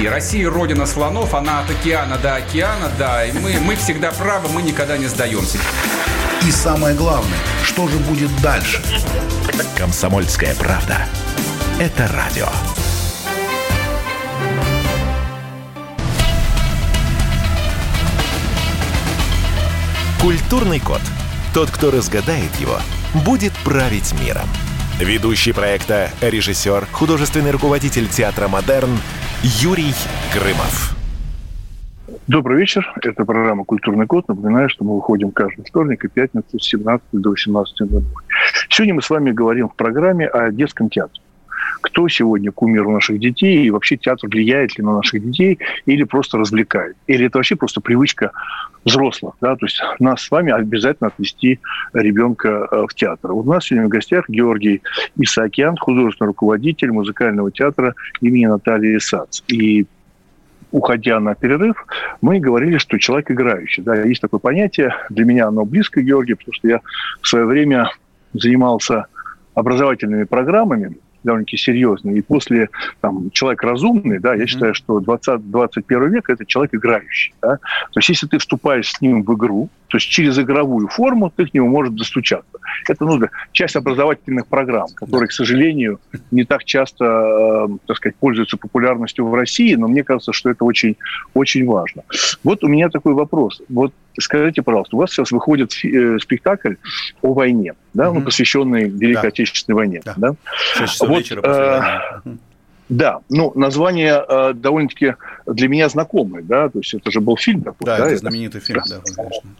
И 0.00 0.06
Россия 0.06 0.50
родина 0.50 0.84
слонов, 0.84 1.32
она 1.34 1.60
от 1.60 1.70
океана 1.70 2.18
до 2.18 2.36
океана, 2.36 2.90
да. 2.98 3.24
И 3.24 3.32
мы, 3.32 3.58
мы 3.60 3.76
всегда 3.76 4.10
правы, 4.12 4.48
мы 4.50 4.62
никогда 4.62 4.98
не 4.98 5.06
сдаемся. 5.06 5.58
И 6.46 6.50
самое 6.50 6.94
главное, 6.94 7.38
что 7.64 7.88
же 7.88 7.96
будет 7.96 8.30
дальше? 8.42 8.82
Комсомольская 9.78 10.54
правда. 10.56 11.08
Это 11.80 12.06
радио. 12.06 12.46
Культурный 20.22 20.78
код. 20.78 21.00
Тот, 21.52 21.72
кто 21.72 21.90
разгадает 21.90 22.54
его, 22.60 22.76
будет 23.26 23.52
править 23.64 24.14
миром. 24.24 24.46
Ведущий 25.00 25.52
проекта, 25.52 26.10
режиссер, 26.20 26.86
художественный 26.92 27.50
руководитель 27.50 28.06
театра 28.06 28.46
«Модерн» 28.46 28.96
Юрий 29.42 29.94
Грымов. 30.32 30.94
Добрый 32.28 32.60
вечер. 32.60 32.88
Это 33.02 33.24
программа 33.24 33.64
«Культурный 33.64 34.06
код». 34.06 34.28
Напоминаю, 34.28 34.68
что 34.68 34.84
мы 34.84 34.94
выходим 34.94 35.32
каждый 35.32 35.64
вторник 35.64 36.04
и 36.04 36.08
пятницу 36.08 36.56
с 36.56 36.68
17 36.68 37.04
до 37.14 37.34
18.00. 37.34 38.02
Сегодня 38.70 38.94
мы 38.94 39.02
с 39.02 39.10
вами 39.10 39.32
говорим 39.32 39.68
в 39.68 39.74
программе 39.74 40.28
о 40.28 40.52
детском 40.52 40.88
театре. 40.88 41.23
Кто 41.94 42.08
сегодня 42.08 42.50
кумир 42.50 42.88
у 42.88 42.90
наших 42.90 43.20
детей 43.20 43.64
и 43.64 43.70
вообще 43.70 43.96
театр 43.96 44.28
влияет 44.28 44.76
ли 44.76 44.82
на 44.82 44.96
наших 44.96 45.22
детей 45.24 45.60
или 45.86 46.02
просто 46.02 46.38
развлекает? 46.38 46.96
Или 47.06 47.26
это 47.26 47.38
вообще 47.38 47.54
просто 47.54 47.80
привычка 47.80 48.32
взрослых, 48.84 49.36
да, 49.40 49.54
то 49.54 49.64
есть 49.64 49.80
нас 50.00 50.22
с 50.22 50.30
вами 50.32 50.52
обязательно 50.52 51.06
отвести 51.06 51.60
ребенка 51.92 52.66
э, 52.68 52.86
в 52.88 52.94
театр. 52.94 53.32
Вот 53.32 53.46
у 53.46 53.48
нас 53.48 53.66
сегодня 53.66 53.86
в 53.86 53.90
гостях 53.90 54.28
Георгий 54.28 54.82
Исаакян, 55.16 55.76
художественный 55.76 56.26
руководитель 56.26 56.90
музыкального 56.90 57.52
театра 57.52 57.94
имени 58.20 58.46
Натальи 58.46 58.98
Сац. 58.98 59.42
И 59.46 59.86
уходя 60.72 61.20
на 61.20 61.36
перерыв, 61.36 61.86
мы 62.20 62.40
говорили, 62.40 62.78
что 62.78 62.98
человек 62.98 63.30
играющий. 63.30 63.84
Да, 63.84 63.94
есть 63.94 64.20
такое 64.20 64.40
понятие, 64.40 64.96
для 65.10 65.24
меня 65.24 65.46
оно 65.46 65.64
близко, 65.64 66.02
Георгий, 66.02 66.34
потому 66.34 66.54
что 66.54 66.66
я 66.66 66.80
в 67.22 67.28
свое 67.28 67.44
время 67.44 67.88
занимался 68.32 69.06
образовательными 69.54 70.24
программами, 70.24 70.96
довольно-таки 71.24 71.56
серьезный. 71.56 72.18
И 72.18 72.22
после 72.22 72.68
там, 73.00 73.30
человек 73.30 73.62
разумный, 73.62 74.18
да, 74.18 74.34
я 74.34 74.46
считаю, 74.46 74.74
что 74.74 75.00
20, 75.00 75.50
21 75.50 76.10
век 76.10 76.30
это 76.30 76.46
человек 76.46 76.74
играющий. 76.74 77.34
Да? 77.42 77.56
То 77.56 77.98
есть 77.98 78.08
если 78.08 78.26
ты 78.26 78.38
вступаешь 78.38 78.90
с 78.90 79.00
ним 79.00 79.22
в 79.22 79.34
игру, 79.34 79.68
то 79.88 79.98
есть 79.98 80.08
через 80.08 80.38
игровую 80.38 80.88
форму 80.88 81.32
ты 81.34 81.46
к 81.46 81.54
нему 81.54 81.68
можешь 81.68 81.94
достучаться. 81.94 82.58
Это 82.88 83.04
ну, 83.04 83.20
часть 83.52 83.76
образовательных 83.76 84.46
программ, 84.46 84.88
которые, 84.94 85.28
к 85.28 85.32
сожалению, 85.32 86.00
не 86.30 86.44
так 86.44 86.64
часто, 86.64 87.04
э, 87.04 87.68
так 87.86 87.96
сказать, 87.98 88.16
пользуются 88.16 88.56
популярностью 88.56 89.26
в 89.26 89.34
России, 89.34 89.74
но 89.74 89.86
мне 89.86 90.02
кажется, 90.02 90.32
что 90.32 90.50
это 90.50 90.64
очень, 90.64 90.96
очень 91.34 91.64
важно. 91.66 92.02
Вот 92.42 92.64
у 92.64 92.68
меня 92.68 92.88
такой 92.88 93.14
вопрос. 93.14 93.62
Вот 93.68 93.92
скажите, 94.20 94.62
пожалуйста, 94.62 94.96
у 94.96 94.98
вас 94.98 95.10
сейчас 95.10 95.30
выходит 95.30 95.72
э, 95.84 96.18
спектакль 96.20 96.74
о 97.22 97.32
войне, 97.34 97.74
да, 97.92 98.12
ну, 98.12 98.22
посвященный 98.22 98.88
Великой 98.88 99.22
да. 99.22 99.28
Отечественной 99.28 99.76
войне. 99.76 100.02
Да. 100.04 100.14
Да? 100.16 100.34
вот, 101.00 101.18
вечера 101.18 101.42
после 101.42 102.32
э, 102.32 102.36
да, 102.94 103.20
ну, 103.28 103.50
название 103.56 104.24
э, 104.26 104.52
довольно-таки 104.54 105.16
для 105.46 105.68
меня 105.68 105.88
знакомое, 105.88 106.42
да, 106.42 106.68
то 106.68 106.78
есть 106.78 106.94
это 106.94 107.10
же 107.10 107.20
был 107.20 107.36
фильм 107.36 107.62
такой. 107.62 107.86
Да, 107.86 107.98
да 107.98 108.06
это 108.06 108.18
знаменитый 108.18 108.60
фильм, 108.60 108.82
да, 108.88 109.00
конечно. 109.16 109.50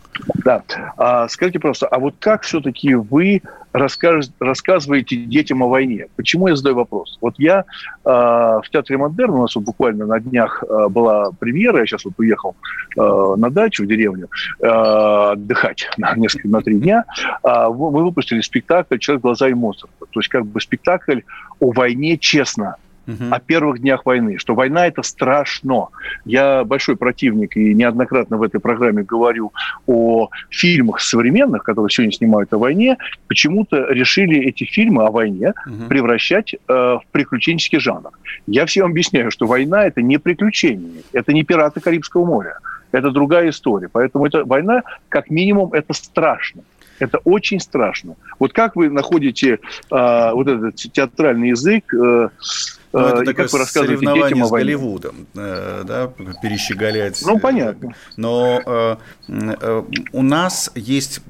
Да. 0.45 0.63
А, 0.97 1.29
скажите 1.29 1.59
просто, 1.59 1.89
а 1.89 1.99
вот 1.99 2.15
как 2.21 2.43
все-таки 2.43 2.95
вы 2.95 3.43
расскаж, 3.73 4.27
рассказываете 4.39 5.17
детям 5.17 5.65
о 5.65 5.69
войне? 5.69 6.07
Почему 6.15 6.47
я 6.47 6.55
задаю 6.55 6.77
вопрос? 6.77 7.19
Вот 7.21 7.35
я 7.39 7.61
э, 7.61 7.65
в 8.05 8.65
Театре 8.71 8.99
Модерн, 8.99 9.35
у 9.35 9.43
нас 9.43 9.57
вот 9.57 9.65
буквально 9.65 10.07
на 10.07 10.21
днях 10.21 10.63
э, 10.63 10.89
была 10.89 11.33
премьера, 11.33 11.81
я 11.81 11.87
сейчас 11.87 12.05
вот 12.05 12.15
уехал 12.19 12.55
э, 12.97 13.35
на 13.37 13.51
дачу 13.51 13.83
в 13.83 13.89
деревню 13.89 14.29
э, 14.61 14.67
отдыхать 14.67 15.91
на 15.99 16.15
несколько, 16.15 16.47
на 16.47 16.63
три 16.63 16.79
дня, 16.79 17.05
э, 17.43 17.67
мы 17.69 18.05
выпустили 18.05 18.41
спектакль 18.43 18.99
«Человек, 18.99 19.23
глаза 19.23 19.49
и 19.49 19.55
Моцарта». 19.55 20.07
То 20.09 20.21
есть 20.21 20.29
как 20.29 20.47
бы 20.47 20.61
спектакль 20.61 21.23
о 21.59 21.73
войне 21.73 22.17
честно, 22.17 22.77
угу. 23.07 23.25
о 23.31 23.41
первых 23.41 23.81
днях 23.81 24.07
войны, 24.07 24.39
что 24.39 24.55
война 24.55 24.87
это 24.87 25.03
страшно. 25.03 25.89
Я 26.25 26.65
большой 26.65 26.97
противник 26.97 27.57
и 27.57 27.75
неоднократно 27.75 28.37
в 28.37 28.43
этой 28.43 28.61
программе 28.61 29.03
говорю 29.03 29.53
о 29.87 30.29
фильмах 30.51 31.01
современных, 31.01 31.63
которые 31.63 31.91
сегодня 31.91 32.13
снимают 32.13 32.53
о 32.53 32.59
войне, 32.59 32.97
почему-то 33.29 33.87
решили 33.91 34.39
эти 34.39 34.65
фильмы 34.65 35.05
о 35.05 35.11
войне 35.11 35.55
угу. 35.67 35.89
превращать 35.89 36.55
э, 36.55 36.59
в 36.69 37.03
приключенческий 37.13 37.79
жанр. 37.79 38.11
Я 38.47 38.67
всем 38.67 38.87
объясняю, 38.87 39.31
что 39.31 39.47
война 39.47 39.85
это 39.85 40.03
не 40.03 40.19
приключение, 40.19 41.03
это 41.13 41.33
не 41.33 41.45
пираты 41.45 41.81
Карибского 41.81 42.25
моря, 42.25 42.59
это 42.93 43.11
другая 43.11 43.51
история. 43.51 43.89
Поэтому 43.91 44.27
эта 44.27 44.45
война, 44.45 44.83
как 45.09 45.31
минимум, 45.31 45.73
это 45.73 45.93
страшно. 45.93 46.63
Это 47.05 47.19
очень 47.25 47.61
страшно. 47.61 48.17
Вот 48.39 48.53
как 48.53 48.77
вы 48.77 48.91
находите 48.91 49.59
э, 49.91 50.31
вот 50.33 50.49
этот 50.49 50.77
театральный 50.77 51.51
язык, 51.51 51.93
э, 51.95 52.29
Ну, 52.93 53.01
это 53.01 53.23
и 53.23 53.27
такое 53.27 53.49
как 53.49 53.69
соревнование 53.69 54.45
с 54.45 54.51
Голливудом, 54.51 55.27
да, 55.35 56.13
перещеголять. 56.41 57.21
Ну, 57.27 57.39
понятно. 57.41 57.95
Но 58.17 58.99
у 60.13 60.23
нас 60.23 60.71
есть 60.77 61.21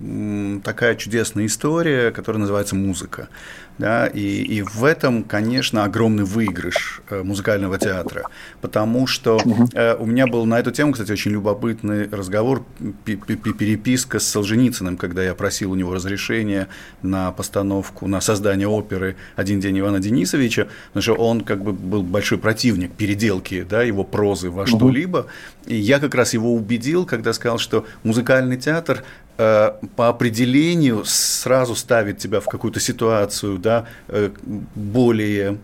такая 0.63 0.95
чудесная 0.97 1.47
история, 1.47 2.11
которая 2.11 2.41
называется 2.41 2.77
музыка. 2.77 3.29
Да, 3.77 4.07
и, 4.07 4.21
и 4.21 4.63
в 4.63 4.85
этом, 4.85 5.25
конечно, 5.25 5.83
огромный 5.83 6.23
выигрыш 6.23 7.03
э, 7.11 7.25
музыкального 7.25 7.77
театра, 7.77 8.29
потому 8.61 9.09
что 9.09 9.41
э, 9.75 9.97
у 9.97 10.07
меня 10.07 10.29
был 10.29 10.47
на 10.47 10.61
эту 10.61 10.71
тему, 10.71 10.93
кстати, 10.93 11.11
очень 11.11 11.33
любопытный 11.33 12.09
разговор, 12.09 12.65
переписка 13.05 14.21
с 14.21 14.29
Солженицыным, 14.29 14.97
когда 14.97 15.25
я 15.25 15.35
просил 15.35 15.73
у 15.73 15.75
него 15.75 15.93
разрешения 15.93 16.69
на 17.03 17.33
постановку, 17.33 18.07
на 18.07 18.21
создание 18.21 18.69
оперы 18.69 19.17
«Один 19.35 19.59
день 19.59 19.81
Ивана 19.81 19.99
Денисовича», 19.99 20.69
потому 20.93 21.03
что 21.03 21.15
он 21.15 21.41
как 21.41 21.65
бы 21.65 21.73
был 21.73 22.05
большой 22.05 22.39
противник 22.39 22.93
переделки 22.93 23.67
да, 23.69 23.83
его 23.83 24.05
прозы 24.05 24.51
во 24.51 24.67
что-либо, 24.69 25.27
и 25.67 25.75
я 25.75 25.99
как 25.99 26.15
раз 26.15 26.33
его 26.33 26.55
убедил, 26.55 27.07
когда 27.07 27.33
сказал, 27.33 27.59
что 27.59 27.87
музыкальный 28.05 28.57
театр 28.57 29.03
по 29.37 30.09
определению 30.09 31.05
сразу 31.05 31.75
ставит 31.75 32.19
тебя 32.19 32.41
в 32.41 32.47
какую-то 32.47 32.81
ситуацию, 32.81 33.59
да, 33.59 33.87
э, 34.09 34.31
более 34.75 35.59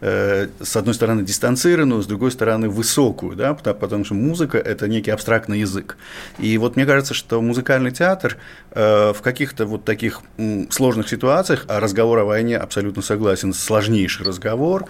э, 0.00 0.48
с 0.60 0.76
одной 0.76 0.94
стороны 0.94 1.22
дистанцированную, 1.22 2.02
с 2.02 2.06
другой 2.06 2.30
стороны 2.30 2.68
высокую, 2.68 3.34
да, 3.34 3.54
потому 3.54 4.04
что 4.04 4.14
музыка– 4.14 4.58
это 4.72 4.88
некий 4.88 5.10
абстрактный 5.10 5.60
язык. 5.60 5.96
И 6.38 6.58
вот 6.58 6.76
мне 6.76 6.84
кажется, 6.84 7.14
что 7.14 7.40
музыкальный 7.40 7.92
театр 7.92 8.36
в 8.72 9.16
каких-то 9.22 9.64
вот 9.64 9.84
таких 9.86 10.20
сложных 10.68 11.08
ситуациях, 11.08 11.64
а 11.68 11.80
разговор 11.80 12.18
о 12.18 12.24
войне 12.26 12.58
абсолютно 12.58 13.00
согласен, 13.00 13.54
сложнейший 13.54 14.26
разговор, 14.26 14.84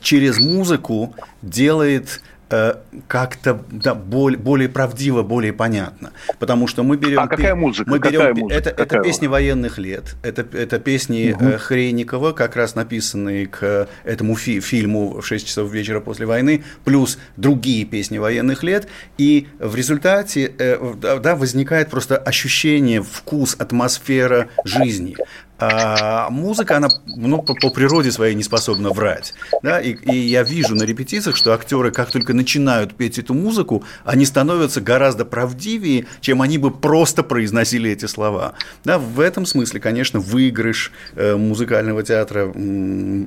через 0.00 0.38
музыку 0.38 1.14
делает 1.42 2.22
Э, 2.22 2.39
как-то 3.06 3.62
да, 3.70 3.94
более, 3.94 4.38
более 4.38 4.68
правдиво, 4.68 5.22
более 5.22 5.52
понятно. 5.52 6.12
Потому 6.38 6.66
что 6.66 6.82
мы 6.82 6.96
берем... 6.96 7.20
А 7.20 7.28
какая 7.28 7.54
музыка? 7.54 7.90
Мы 7.90 7.98
берем, 7.98 8.20
какая 8.20 8.34
музыка? 8.34 8.54
Это, 8.54 8.70
какая 8.70 9.00
это 9.00 9.08
песни 9.08 9.26
военных 9.26 9.78
лет, 9.78 10.16
это, 10.22 10.46
это 10.56 10.78
песни 10.78 11.32
угу. 11.32 11.58
Хренникова, 11.58 12.32
как 12.32 12.56
раз 12.56 12.74
написанные 12.74 13.46
к 13.46 13.88
этому 14.04 14.36
фи 14.36 14.60
фильму 14.60 15.20
«В 15.20 15.26
6 15.26 15.46
часов 15.46 15.70
вечера 15.70 16.00
после 16.00 16.26
войны», 16.26 16.64
плюс 16.84 17.18
другие 17.36 17.84
песни 17.84 18.18
военных 18.18 18.62
лет, 18.62 18.88
и 19.16 19.48
в 19.58 19.76
результате 19.76 20.52
э, 20.58 20.94
да, 21.00 21.36
возникает 21.36 21.88
просто 21.90 22.16
ощущение, 22.16 23.02
вкус, 23.02 23.56
атмосфера 23.58 24.48
жизни 24.64 25.16
а 25.60 26.30
музыка, 26.30 26.78
она 26.78 26.88
ну, 27.06 27.42
по, 27.42 27.54
по 27.54 27.70
природе 27.70 28.10
своей 28.10 28.34
не 28.34 28.42
способна 28.42 28.90
врать. 28.90 29.34
Да? 29.62 29.78
И, 29.80 29.92
и 29.92 30.16
я 30.16 30.42
вижу 30.42 30.74
на 30.74 30.84
репетициях, 30.84 31.36
что 31.36 31.52
актеры, 31.52 31.90
как 31.90 32.10
только 32.10 32.32
начинают 32.32 32.94
петь 32.94 33.18
эту 33.18 33.34
музыку, 33.34 33.84
они 34.04 34.24
становятся 34.24 34.80
гораздо 34.80 35.24
правдивее, 35.24 36.06
чем 36.20 36.40
они 36.40 36.56
бы 36.56 36.70
просто 36.70 37.22
произносили 37.22 37.90
эти 37.90 38.06
слова. 38.06 38.54
Да? 38.84 38.98
В 38.98 39.20
этом 39.20 39.44
смысле, 39.44 39.80
конечно, 39.80 40.18
выигрыш 40.18 40.92
э, 41.14 41.36
музыкального 41.36 42.02
театра 42.02 42.52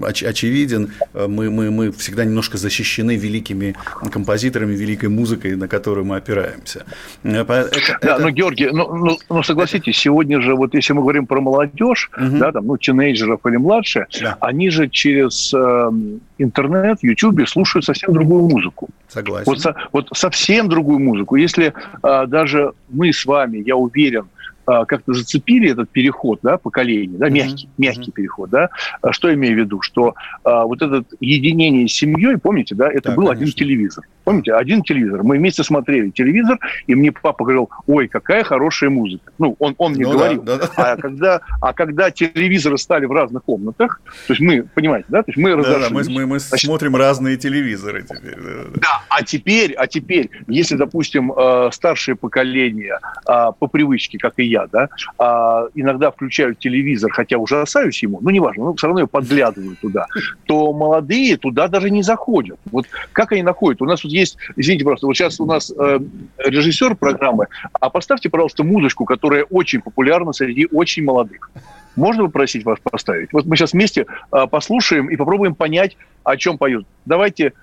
оч, 0.01 0.23
очевиден. 0.23 0.91
Мы, 1.13 1.51
мы, 1.51 1.69
мы 1.69 1.91
всегда 1.91 2.25
немножко 2.25 2.57
защищены 2.57 3.15
великими 3.15 3.75
композиторами, 4.11 4.73
великой 4.73 5.09
музыкой, 5.09 5.55
на 5.55 5.67
которую 5.67 6.05
мы 6.05 6.17
опираемся. 6.17 6.85
Э, 7.23 7.41
это, 7.41 7.69
да, 8.01 8.15
это... 8.15 8.17
но, 8.19 8.29
Георгий, 8.31 8.69
ну, 8.71 8.95
ну, 8.95 9.17
ну 9.29 9.43
согласитесь, 9.43 9.97
сегодня 9.97 10.41
же, 10.41 10.55
вот 10.55 10.73
если 10.73 10.93
мы 10.93 11.01
говорим 11.01 11.27
про 11.27 11.41
молодежь, 11.41 12.09
угу. 12.27 12.37
да, 12.37 12.51
там, 12.51 12.67
ну, 12.67 12.77
тинейджеров 12.77 13.45
или 13.45 13.57
младше, 13.57 14.07
да. 14.21 14.37
они 14.39 14.69
же 14.69 14.87
через 14.89 15.53
э, 15.53 15.91
интернет, 16.37 16.99
YouTube 17.01 17.47
слушают 17.47 17.85
совсем 17.85 18.13
другую 18.13 18.49
музыку. 18.49 18.89
Согласен. 19.07 19.45
Вот, 19.45 19.61
со, 19.61 19.75
вот 19.91 20.09
совсем 20.13 20.69
другую 20.69 20.99
музыку. 20.99 21.35
Если 21.35 21.73
э, 22.03 22.27
даже 22.27 22.73
мы 22.89 23.13
с 23.13 23.25
вами, 23.25 23.63
я 23.65 23.75
уверен, 23.75 24.25
а, 24.65 24.85
как-то 24.85 25.13
зацепили 25.13 25.71
этот 25.71 25.89
переход 25.89 26.39
да, 26.41 26.57
поколения, 26.57 27.17
да, 27.17 27.27
мягкий, 27.27 27.65
mm-hmm. 27.65 27.73
мягкий 27.77 28.11
переход, 28.11 28.49
да, 28.49 28.69
а 29.01 29.11
что 29.11 29.27
я 29.27 29.33
имею 29.33 29.55
в 29.55 29.59
виду, 29.59 29.81
что 29.81 30.15
а, 30.45 30.65
вот 30.65 30.81
это 30.81 31.03
единение 31.19 31.87
с 31.87 31.91
семьей, 31.91 32.37
помните, 32.37 32.73
да, 32.73 32.89
это 32.89 33.09
да, 33.09 33.15
был 33.15 33.27
конечно. 33.27 33.43
один 33.43 33.53
телевизор, 33.53 34.05
помните, 34.23 34.53
один 34.53 34.83
телевизор, 34.83 35.23
мы 35.23 35.37
вместе 35.37 35.63
смотрели 35.63 36.09
телевизор, 36.09 36.59
и 36.87 36.95
мне 36.95 37.11
папа 37.11 37.43
говорил, 37.43 37.69
ой, 37.87 38.07
какая 38.07 38.43
хорошая 38.43 38.89
музыка, 38.89 39.31
ну, 39.37 39.55
он, 39.59 39.75
он 39.77 39.93
мне 39.93 40.03
ну, 40.03 40.13
говорил, 40.13 40.41
да, 40.43 40.57
да, 40.57 40.69
да. 40.75 40.93
а 40.93 40.97
когда, 40.97 41.41
а 41.61 41.73
когда 41.73 42.11
телевизоры 42.11 42.77
стали 42.77 43.05
в 43.05 43.11
разных 43.11 43.43
комнатах, 43.43 44.01
то 44.27 44.33
есть 44.33 44.41
мы, 44.41 44.63
понимаете, 44.63 45.05
да, 45.09 45.23
то 45.23 45.31
есть 45.31 45.37
мы 45.37 45.55
разошлись. 45.55 45.87
Да, 45.87 45.93
мы, 45.93 46.03
мы, 46.09 46.25
мы 46.25 46.39
Значит, 46.39 46.67
смотрим 46.67 46.95
разные 46.95 47.37
телевизоры 47.37 48.03
теперь. 48.03 48.35
Да, 48.35 48.63
да. 48.73 48.79
да, 48.81 49.03
а 49.09 49.23
теперь, 49.23 49.73
а 49.73 49.87
теперь, 49.87 50.29
если, 50.47 50.75
допустим, 50.75 51.33
старшее 51.71 52.15
поколение 52.15 52.99
по 53.25 53.67
привычке, 53.67 54.17
как 54.17 54.33
и 54.37 54.43
я, 54.43 54.67
да, 54.67 54.89
а, 55.17 55.67
иногда 55.75 56.11
включают 56.11 56.59
телевизор, 56.59 57.11
хотя 57.11 57.37
ужасаюсь 57.37 58.01
ему, 58.03 58.19
ну, 58.21 58.29
неважно, 58.29 58.65
но 58.65 58.75
все 58.75 58.87
равно 58.87 59.01
я 59.01 59.07
подглядываю 59.07 59.75
туда, 59.75 60.07
то 60.45 60.73
молодые 60.73 61.37
туда 61.37 61.67
даже 61.67 61.89
не 61.89 62.03
заходят. 62.03 62.59
Вот 62.71 62.87
как 63.11 63.31
они 63.31 63.43
находят? 63.43 63.81
У 63.81 63.85
нас 63.85 64.01
тут 64.01 64.12
есть, 64.13 64.37
извините, 64.55 64.85
просто, 64.85 65.07
вот 65.07 65.15
сейчас 65.15 65.39
у 65.39 65.45
нас 65.45 65.71
э, 65.71 65.99
режиссер 66.37 66.95
программы, 66.95 67.47
а 67.73 67.89
поставьте, 67.89 68.29
пожалуйста, 68.29 68.63
музычку, 68.63 69.05
которая 69.05 69.43
очень 69.43 69.81
популярна 69.81 70.33
среди 70.33 70.67
очень 70.71 71.03
молодых. 71.03 71.51
Можно 71.95 72.25
попросить 72.25 72.65
вас 72.65 72.79
поставить? 72.79 73.33
Вот 73.33 73.45
мы 73.45 73.55
сейчас 73.55 73.73
вместе 73.73 74.05
э, 74.31 74.47
послушаем 74.49 75.09
и 75.09 75.15
попробуем 75.15 75.55
понять, 75.55 75.97
о 76.23 76.37
чем 76.37 76.57
поют. 76.57 76.85
Давайте, 77.05 77.53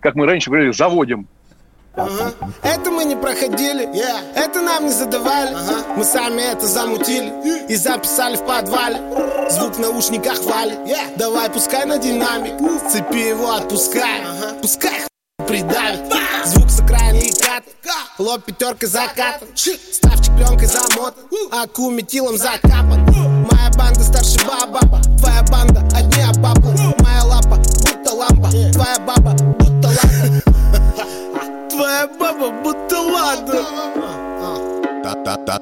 как 0.00 0.14
мы 0.14 0.26
раньше 0.26 0.50
говорили, 0.50 0.72
заводим 0.72 1.26
Ага. 1.96 2.32
Это 2.62 2.90
мы 2.90 3.04
не 3.04 3.16
проходили, 3.16 3.88
yeah. 3.88 4.20
это 4.36 4.60
нам 4.60 4.84
не 4.84 4.92
задавали. 4.92 5.54
Ага. 5.54 5.94
Мы 5.96 6.04
сами 6.04 6.40
это 6.40 6.66
замутили 6.66 7.66
и 7.68 7.74
записали 7.74 8.36
в 8.36 8.46
подвале. 8.46 8.98
Звук 9.50 9.74
в 9.74 9.80
наушниках 9.80 10.40
валит. 10.44 10.78
Yeah. 10.86 11.16
Давай 11.16 11.50
пускай 11.50 11.84
на 11.86 11.98
динамик, 11.98 12.54
цепи 12.90 13.28
его 13.28 13.52
отпускай. 13.54 14.22
Ага. 14.22 14.54
Пускай 14.62 15.10
придавит. 15.50 16.00
Звук 16.44 16.70
с 16.70 16.80
экрана 16.80 17.16
и 17.16 17.30
кат. 17.32 17.64
Лоб 18.18 18.44
пятеркой 18.44 18.88
закатан. 18.88 19.48
Ставчик 19.54 20.32
пленкой 20.36 20.66
замотан. 20.66 21.24
Аку 21.52 21.90
метилом 21.90 22.36
закапан. 22.38 23.04
Моя 23.04 23.70
банда 23.76 24.00
старше 24.00 24.38
баба. 24.46 24.80
Твоя 25.18 25.42
банда 25.50 25.80
одни 25.96 26.22
баба. 26.40 26.70
Моя 26.98 27.24
лапа 27.24 27.56
будто 27.56 28.12
лампа. 28.12 28.48
Твоя 28.72 28.98
баба 29.00 29.32
будто 29.58 29.88
лампа. 29.88 30.42
Твоя 31.70 32.08
баба 32.18 32.50
будто 32.62 33.00
ладно. 33.00 33.64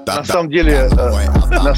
На 0.07 0.25
самом 0.25 0.51
деле, 0.51 0.89
на, 0.89 1.75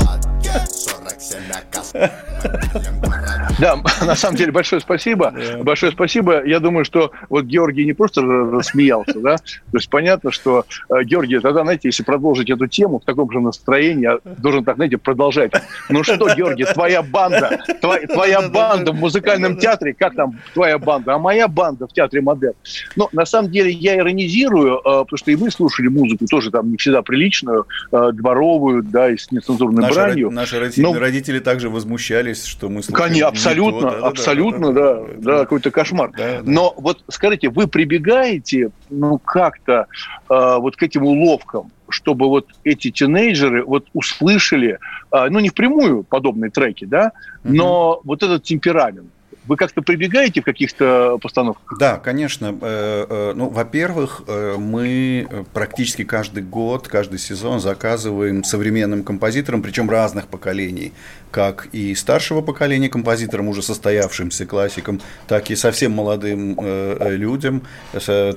да, 3.60 3.76
на 4.06 4.14
самом 4.14 4.36
деле 4.36 4.52
большое 4.52 4.80
спасибо. 4.80 5.34
Большое 5.62 5.92
спасибо. 5.92 6.44
Я 6.44 6.60
думаю, 6.60 6.84
что 6.84 7.12
вот 7.28 7.44
Георгий 7.44 7.84
не 7.84 7.92
просто 7.92 8.22
рассмеялся, 8.22 9.20
да, 9.20 9.36
то 9.36 9.76
есть 9.76 9.90
понятно, 9.90 10.30
что 10.30 10.64
э, 10.88 11.02
Георгий, 11.04 11.38
тогда, 11.40 11.62
знаете, 11.62 11.88
если 11.88 12.02
продолжить 12.02 12.50
эту 12.50 12.66
тему 12.66 13.00
в 13.00 13.04
таком 13.04 13.30
же 13.30 13.40
настроении, 13.40 14.02
я 14.02 14.18
должен 14.24 14.64
так, 14.64 14.76
знаете, 14.76 14.98
продолжать. 14.98 15.52
Ну 15.88 16.02
что, 16.02 16.34
Георгий, 16.34 16.64
твоя 16.64 17.02
банда, 17.02 17.58
твоя, 17.80 18.06
твоя 18.06 18.48
банда 18.48 18.92
в 18.92 18.96
музыкальном 18.96 19.56
театре, 19.56 19.94
как 19.94 20.14
там 20.14 20.38
твоя 20.54 20.78
банда, 20.78 21.14
а 21.14 21.18
моя 21.18 21.48
банда 21.48 21.86
в 21.86 21.92
театре 21.92 22.22
модерн. 22.22 22.54
Но 22.96 23.08
на 23.12 23.26
самом 23.26 23.50
деле 23.50 23.70
я 23.70 23.96
иронизирую, 23.96 24.78
э, 24.78 24.82
потому 24.82 25.16
что 25.16 25.30
и 25.30 25.36
мы 25.36 25.50
слушали 25.50 25.88
музыку 25.88 26.26
тоже 26.30 26.50
там 26.50 26.70
не 26.70 26.76
всегда 26.76 27.02
приличную, 27.02 27.66
э, 27.92 28.10
дворовую, 28.12 28.82
да, 28.82 29.10
и 29.10 29.16
с 29.16 29.30
нецензурной 29.30 29.82
наши, 29.82 29.94
бранью. 29.94 30.30
Наши 30.30 30.58
родители, 30.58 30.82
но... 30.82 30.98
родители 30.98 31.38
также 31.38 31.68
возмущались, 31.68 32.44
что 32.44 32.68
мы 32.68 32.82
слушаем 32.82 33.12
Конечно, 33.12 33.49
абсолютно, 33.50 33.90
да, 33.90 34.06
абсолютно, 34.06 34.72
да, 34.72 34.94
да, 34.94 35.00
да, 35.00 35.14
да, 35.18 35.38
какой-то 35.40 35.70
кошмар. 35.70 36.10
Да, 36.16 36.40
да. 36.40 36.42
Но 36.44 36.74
вот 36.76 37.04
скажите, 37.08 37.48
вы 37.50 37.66
прибегаете, 37.66 38.70
ну, 38.88 39.18
как-то 39.18 39.86
э, 40.28 40.56
вот 40.58 40.76
к 40.76 40.82
этим 40.82 41.04
уловкам, 41.04 41.70
чтобы 41.88 42.28
вот 42.28 42.48
эти 42.64 42.90
тинейджеры 42.90 43.64
вот 43.64 43.86
услышали, 43.92 44.78
э, 45.12 45.26
ну, 45.28 45.40
не 45.40 45.48
впрямую 45.48 46.04
подобные 46.04 46.50
треки, 46.50 46.84
да, 46.84 47.12
но 47.44 47.92
угу. 47.94 48.00
вот 48.04 48.22
этот 48.22 48.44
темперамент. 48.44 49.08
Вы 49.46 49.56
как-то 49.56 49.82
прибегаете 49.82 50.42
в 50.42 50.44
каких-то 50.44 51.18
постановках? 51.20 51.78
Да, 51.78 51.96
конечно. 51.96 52.56
Э, 52.60 53.06
э, 53.08 53.32
ну, 53.34 53.48
во-первых, 53.48 54.22
э, 54.26 54.56
мы 54.58 55.26
практически 55.52 56.04
каждый 56.04 56.42
год, 56.42 56.86
каждый 56.88 57.18
сезон 57.18 57.58
заказываем 57.58 58.44
современным 58.44 59.02
композиторам, 59.02 59.62
причем 59.62 59.88
разных 59.88 60.26
поколений, 60.26 60.92
как 61.30 61.68
и 61.72 61.94
старшего 61.94 62.40
поколения 62.40 62.88
композиторам, 62.88 63.48
уже 63.48 63.62
состоявшимся 63.62 64.46
классикам, 64.46 65.00
так 65.28 65.50
и 65.50 65.56
совсем 65.56 65.92
молодым 65.92 66.58
людям, 66.60 67.62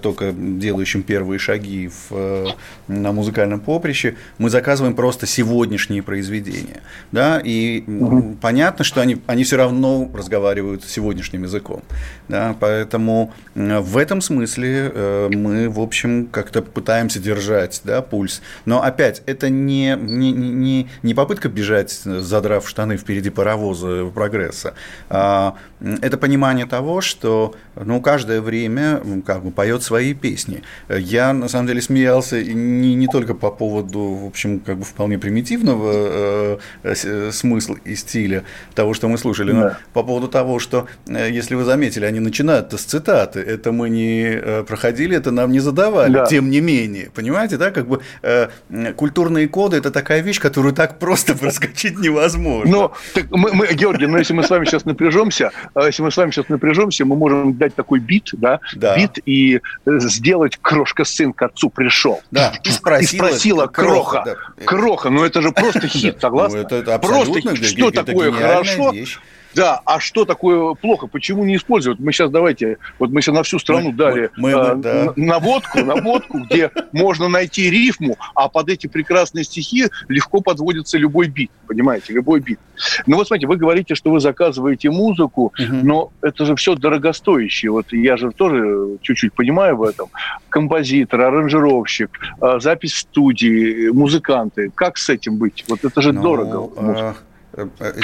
только 0.01 0.31
делающим 0.31 1.03
первые 1.03 1.39
шаги 1.39 1.89
в, 2.09 2.55
на 2.87 3.11
музыкальном 3.11 3.59
поприще. 3.59 4.15
Мы 4.37 4.49
заказываем 4.49 4.95
просто 4.95 5.25
сегодняшние 5.25 6.03
произведения. 6.03 6.81
Да? 7.11 7.41
И 7.43 7.83
угу. 7.87 8.37
понятно, 8.41 8.83
что 8.83 9.01
они, 9.01 9.21
они 9.27 9.43
все 9.43 9.57
равно 9.57 10.11
разговаривают 10.13 10.83
сегодняшним 10.83 11.43
языком. 11.43 11.81
Да, 12.27 12.55
поэтому 12.59 13.33
в 13.55 13.97
этом 13.97 14.21
смысле 14.21 15.29
мы, 15.33 15.69
в 15.69 15.79
общем, 15.79 16.27
как-то 16.27 16.61
пытаемся 16.61 17.19
держать 17.19 17.81
да, 17.83 18.01
пульс. 18.01 18.41
Но 18.65 18.83
опять, 18.83 19.23
это 19.25 19.49
не, 19.49 19.97
не, 19.99 20.31
не, 20.31 20.89
не 21.01 21.13
попытка 21.13 21.49
бежать, 21.49 21.91
задрав 21.91 22.67
штаны 22.67 22.82
впереди 22.97 23.29
паровоза 23.29 24.05
прогресса, 24.13 24.73
а 25.09 25.55
это 26.01 26.17
понимание 26.17 26.65
того, 26.65 27.01
что 27.01 27.55
ну, 27.75 28.01
каждое 28.01 28.41
время 28.41 29.01
как 29.25 29.43
бы 29.43 29.51
поет 29.51 29.83
свои 29.83 30.13
песни. 30.13 30.63
Я, 30.89 31.33
на 31.33 31.47
самом 31.47 31.67
деле, 31.67 31.81
смеялся 31.81 32.41
не, 32.41 32.95
не 32.95 33.07
только 33.07 33.33
по 33.33 33.51
поводу, 33.51 33.99
в 33.99 34.27
общем, 34.27 34.59
как 34.59 34.77
бы 34.77 34.85
вполне 34.85 35.17
примитивного 35.17 35.91
э, 35.93 36.57
э, 36.83 37.31
смысла 37.31 37.77
и 37.83 37.95
стиля 37.95 38.43
того, 38.75 38.93
что 38.93 39.07
мы 39.09 39.17
слушали, 39.17 39.51
но 39.51 39.61
да. 39.61 39.77
по 39.93 40.03
поводу 40.03 40.27
того, 40.27 40.59
что, 40.59 40.87
э, 41.07 41.29
если 41.31 41.55
вы 41.55 41.63
заметили, 41.63 42.05
они 42.05 42.19
начинают 42.19 42.71
с 42.73 42.83
цитаты. 42.83 43.39
Это 43.39 43.71
мы 43.71 43.89
не 43.89 44.23
э, 44.23 44.63
проходили, 44.63 45.17
это 45.17 45.31
нам 45.31 45.51
не 45.51 45.59
задавали. 45.59 46.13
Да. 46.13 46.25
Тем 46.25 46.49
не 46.49 46.61
менее, 46.61 47.09
понимаете, 47.13 47.57
да, 47.57 47.71
как 47.71 47.87
бы 47.87 47.99
э, 48.21 48.47
культурные 48.95 49.47
коды– 49.47 49.77
это 49.77 49.91
такая 49.91 50.21
вещь, 50.21 50.39
которую 50.39 50.73
так 50.73 50.99
просто 50.99 51.35
проскочить 51.37 51.99
невозможно. 51.99 52.71
Но, 52.73 52.91
так 53.13 53.29
мы, 53.29 53.53
мы, 53.53 53.73
Георгий, 53.73 54.07
но 54.07 54.17
если 54.17 54.33
мы 54.33 54.43
с 54.43 54.49
вами 54.49 54.65
сейчас 54.65 54.85
напряжемся, 54.85 55.51
э, 55.75 55.85
если 55.85 56.01
мы 56.01 56.11
с 56.11 56.17
вами 56.17 56.31
сейчас 56.31 56.49
напряжемся, 56.49 57.05
мы 57.05 57.15
можем 57.15 57.55
дать 57.55 57.75
такой 57.75 57.99
бит, 57.99 58.29
да, 58.33 58.59
да. 58.75 58.97
бит 58.97 59.19
и 59.25 59.61
сделать 59.85 60.57
крошка 60.61 61.05
сын 61.05 61.33
к 61.33 61.41
отцу 61.43 61.69
пришел. 61.69 62.21
Да, 62.31 62.53
и 62.63 62.69
спросила, 62.69 63.25
и 63.25 63.27
спросила 63.27 63.67
кроха. 63.67 64.23
Кроха, 64.23 64.53
да. 64.57 64.65
кроха, 64.65 65.09
ну 65.09 65.23
это 65.23 65.41
же 65.41 65.51
просто 65.51 65.87
хит, 65.87 66.19
согласны? 66.19 66.59
Ну, 66.59 66.63
это, 66.65 66.75
это 66.77 66.99
просто 66.99 67.41
что 67.63 67.91
такое 67.91 68.31
хорошо? 68.31 68.91
Вещь. 68.91 69.19
Да, 69.55 69.81
а 69.85 69.99
что 69.99 70.25
такое 70.25 70.73
плохо? 70.73 71.07
Почему 71.07 71.43
не 71.43 71.55
использовать? 71.55 71.99
Мы 71.99 72.11
сейчас 72.11 72.31
давайте, 72.31 72.77
вот 72.99 73.11
мы 73.11 73.21
сейчас 73.21 73.35
на 73.35 73.43
всю 73.43 73.59
страну 73.59 73.91
мы, 73.91 73.93
дали 73.93 74.31
мы, 74.37 74.51
мы, 74.51 74.59
э, 74.59 74.75
да. 74.75 75.13
наводку, 75.15 75.79
наводку, 75.79 76.39
где 76.39 76.71
можно 76.91 77.27
найти 77.27 77.69
рифму, 77.69 78.17
а 78.35 78.49
под 78.49 78.69
эти 78.69 78.87
прекрасные 78.87 79.43
стихи 79.43 79.87
легко 80.07 80.41
подводится 80.41 80.97
любой 80.97 81.27
бит, 81.27 81.51
понимаете, 81.67 82.13
любой 82.13 82.39
бит. 82.39 82.59
Ну 83.05 83.17
вот 83.17 83.27
смотрите, 83.27 83.47
вы 83.47 83.57
говорите, 83.57 83.95
что 83.95 84.11
вы 84.11 84.19
заказываете 84.19 84.89
музыку, 84.89 85.53
угу. 85.57 85.75
но 85.83 86.11
это 86.21 86.45
же 86.45 86.55
все 86.55 86.75
дорогостоящее. 86.75 87.71
Вот 87.71 87.91
я 87.91 88.17
же 88.17 88.31
тоже 88.31 88.97
чуть-чуть 89.01 89.33
понимаю 89.33 89.77
в 89.77 89.83
этом. 89.83 90.09
Композитор, 90.49 91.21
аранжировщик, 91.21 92.09
э, 92.41 92.59
запись 92.59 92.93
в 92.93 92.99
студии, 92.99 93.89
музыканты. 93.89 94.71
Как 94.73 94.97
с 94.97 95.09
этим 95.09 95.37
быть? 95.37 95.63
Вот 95.67 95.83
это 95.83 96.01
же 96.01 96.13
ну, 96.13 96.21
дорого. 96.21 96.69
А... 96.77 97.15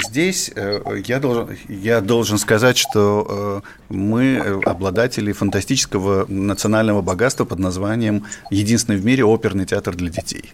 Здесь 0.08 0.52
э, 0.54 0.80
я 1.06 1.18
должен, 1.18 1.56
я 1.68 2.00
должен 2.00 2.38
сказать, 2.38 2.78
что 2.78 3.62
э, 3.88 3.92
мы 3.92 4.38
обладатели 4.64 5.32
фантастического 5.32 6.24
национального 6.28 7.02
богатства 7.02 7.44
под 7.44 7.58
названием 7.58 8.26
«Единственный 8.50 8.96
в 8.96 9.04
мире 9.04 9.24
оперный 9.24 9.66
театр 9.66 9.96
для 9.96 10.08
детей». 10.08 10.52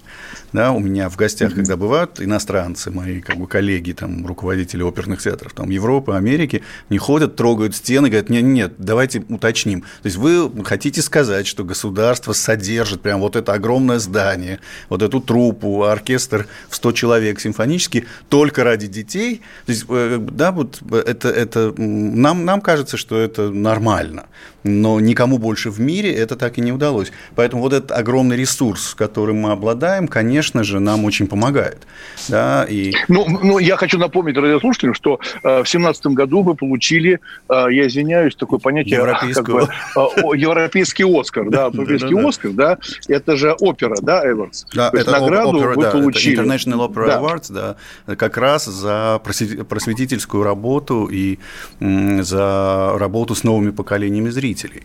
Да, 0.52 0.72
у 0.72 0.78
меня 0.78 1.10
в 1.10 1.16
гостях, 1.16 1.54
когда 1.54 1.76
бывают 1.76 2.20
иностранцы, 2.20 2.90
мои 2.90 3.20
как 3.20 3.36
бы, 3.36 3.46
коллеги, 3.46 3.92
там, 3.92 4.26
руководители 4.26 4.82
оперных 4.82 5.20
театров 5.20 5.52
там, 5.52 5.68
Европы, 5.68 6.14
Америки, 6.14 6.62
не 6.88 6.96
ходят, 6.96 7.36
трогают 7.36 7.76
стены, 7.76 8.08
говорят, 8.08 8.30
нет, 8.30 8.44
нет, 8.44 8.72
давайте 8.78 9.24
уточним. 9.28 9.82
То 9.82 10.06
есть 10.06 10.16
вы 10.16 10.50
хотите 10.64 11.02
сказать, 11.02 11.46
что 11.46 11.64
государство 11.64 12.32
содержит 12.32 13.02
прям 13.02 13.20
вот 13.20 13.36
это 13.36 13.52
огромное 13.52 13.98
здание, 13.98 14.60
вот 14.88 15.02
эту 15.02 15.20
труппу, 15.20 15.84
оркестр 15.84 16.46
в 16.70 16.76
100 16.76 16.92
человек 16.92 17.40
симфонический 17.40 18.06
только 18.30 18.64
ради 18.86 18.92
детей? 18.92 19.42
То 19.66 19.72
есть, 19.72 19.84
э, 19.88 20.18
да, 20.20 20.52
вот 20.52 20.80
это, 20.92 21.28
это 21.28 21.74
нам, 21.78 22.44
нам 22.44 22.60
кажется, 22.60 22.96
что 22.96 23.18
это 23.18 23.50
нормально 23.50 24.26
но 24.66 25.00
никому 25.00 25.38
больше 25.38 25.70
в 25.70 25.80
мире 25.80 26.12
это 26.12 26.36
так 26.36 26.58
и 26.58 26.60
не 26.60 26.72
удалось. 26.72 27.12
Поэтому 27.34 27.62
вот 27.62 27.72
этот 27.72 27.92
огромный 27.92 28.36
ресурс, 28.36 28.94
которым 28.94 29.38
мы 29.38 29.52
обладаем, 29.52 30.08
конечно 30.08 30.64
же, 30.64 30.80
нам 30.80 31.04
очень 31.04 31.26
помогает. 31.26 31.86
Да, 32.28 32.66
и... 32.68 32.92
ну, 33.08 33.26
ну, 33.28 33.58
я 33.58 33.76
хочу 33.76 33.98
напомнить 33.98 34.36
радиослушателям, 34.36 34.94
что 34.94 35.20
э, 35.42 35.48
в 35.48 35.64
2017 35.64 36.06
году 36.08 36.42
вы 36.42 36.54
получили, 36.54 37.20
э, 37.48 37.66
я 37.70 37.86
извиняюсь, 37.86 38.34
такое 38.34 38.58
понятие, 38.58 38.98
как 39.34 39.48
бы, 39.48 39.68
э, 39.96 40.00
европейский 40.34 41.04
Оскар, 41.04 41.48
да, 41.50 41.66
европейский 41.66 42.14
Оскар, 42.28 42.50
да, 42.52 42.78
это 43.08 43.36
же 43.36 43.52
опера, 43.52 43.96
да, 44.02 44.28
Эванс? 44.28 44.66
Да, 44.74 44.90
это 44.92 45.10
награду 45.12 45.58
опера, 45.58 45.74
вы 45.74 45.82
да, 45.82 45.90
получили. 45.90 46.36
International 46.36 46.88
Opera 46.88 47.20
Awards, 47.20 47.52
да, 47.52 48.16
как 48.16 48.36
раз 48.36 48.64
за 48.64 49.20
просветительскую 49.22 50.42
работу 50.42 51.08
и 51.10 51.38
за 51.80 52.94
работу 52.96 53.34
с 53.34 53.44
новыми 53.44 53.70
поколениями 53.70 54.30
зрителей 54.30 54.55
потребителей. 54.56 54.82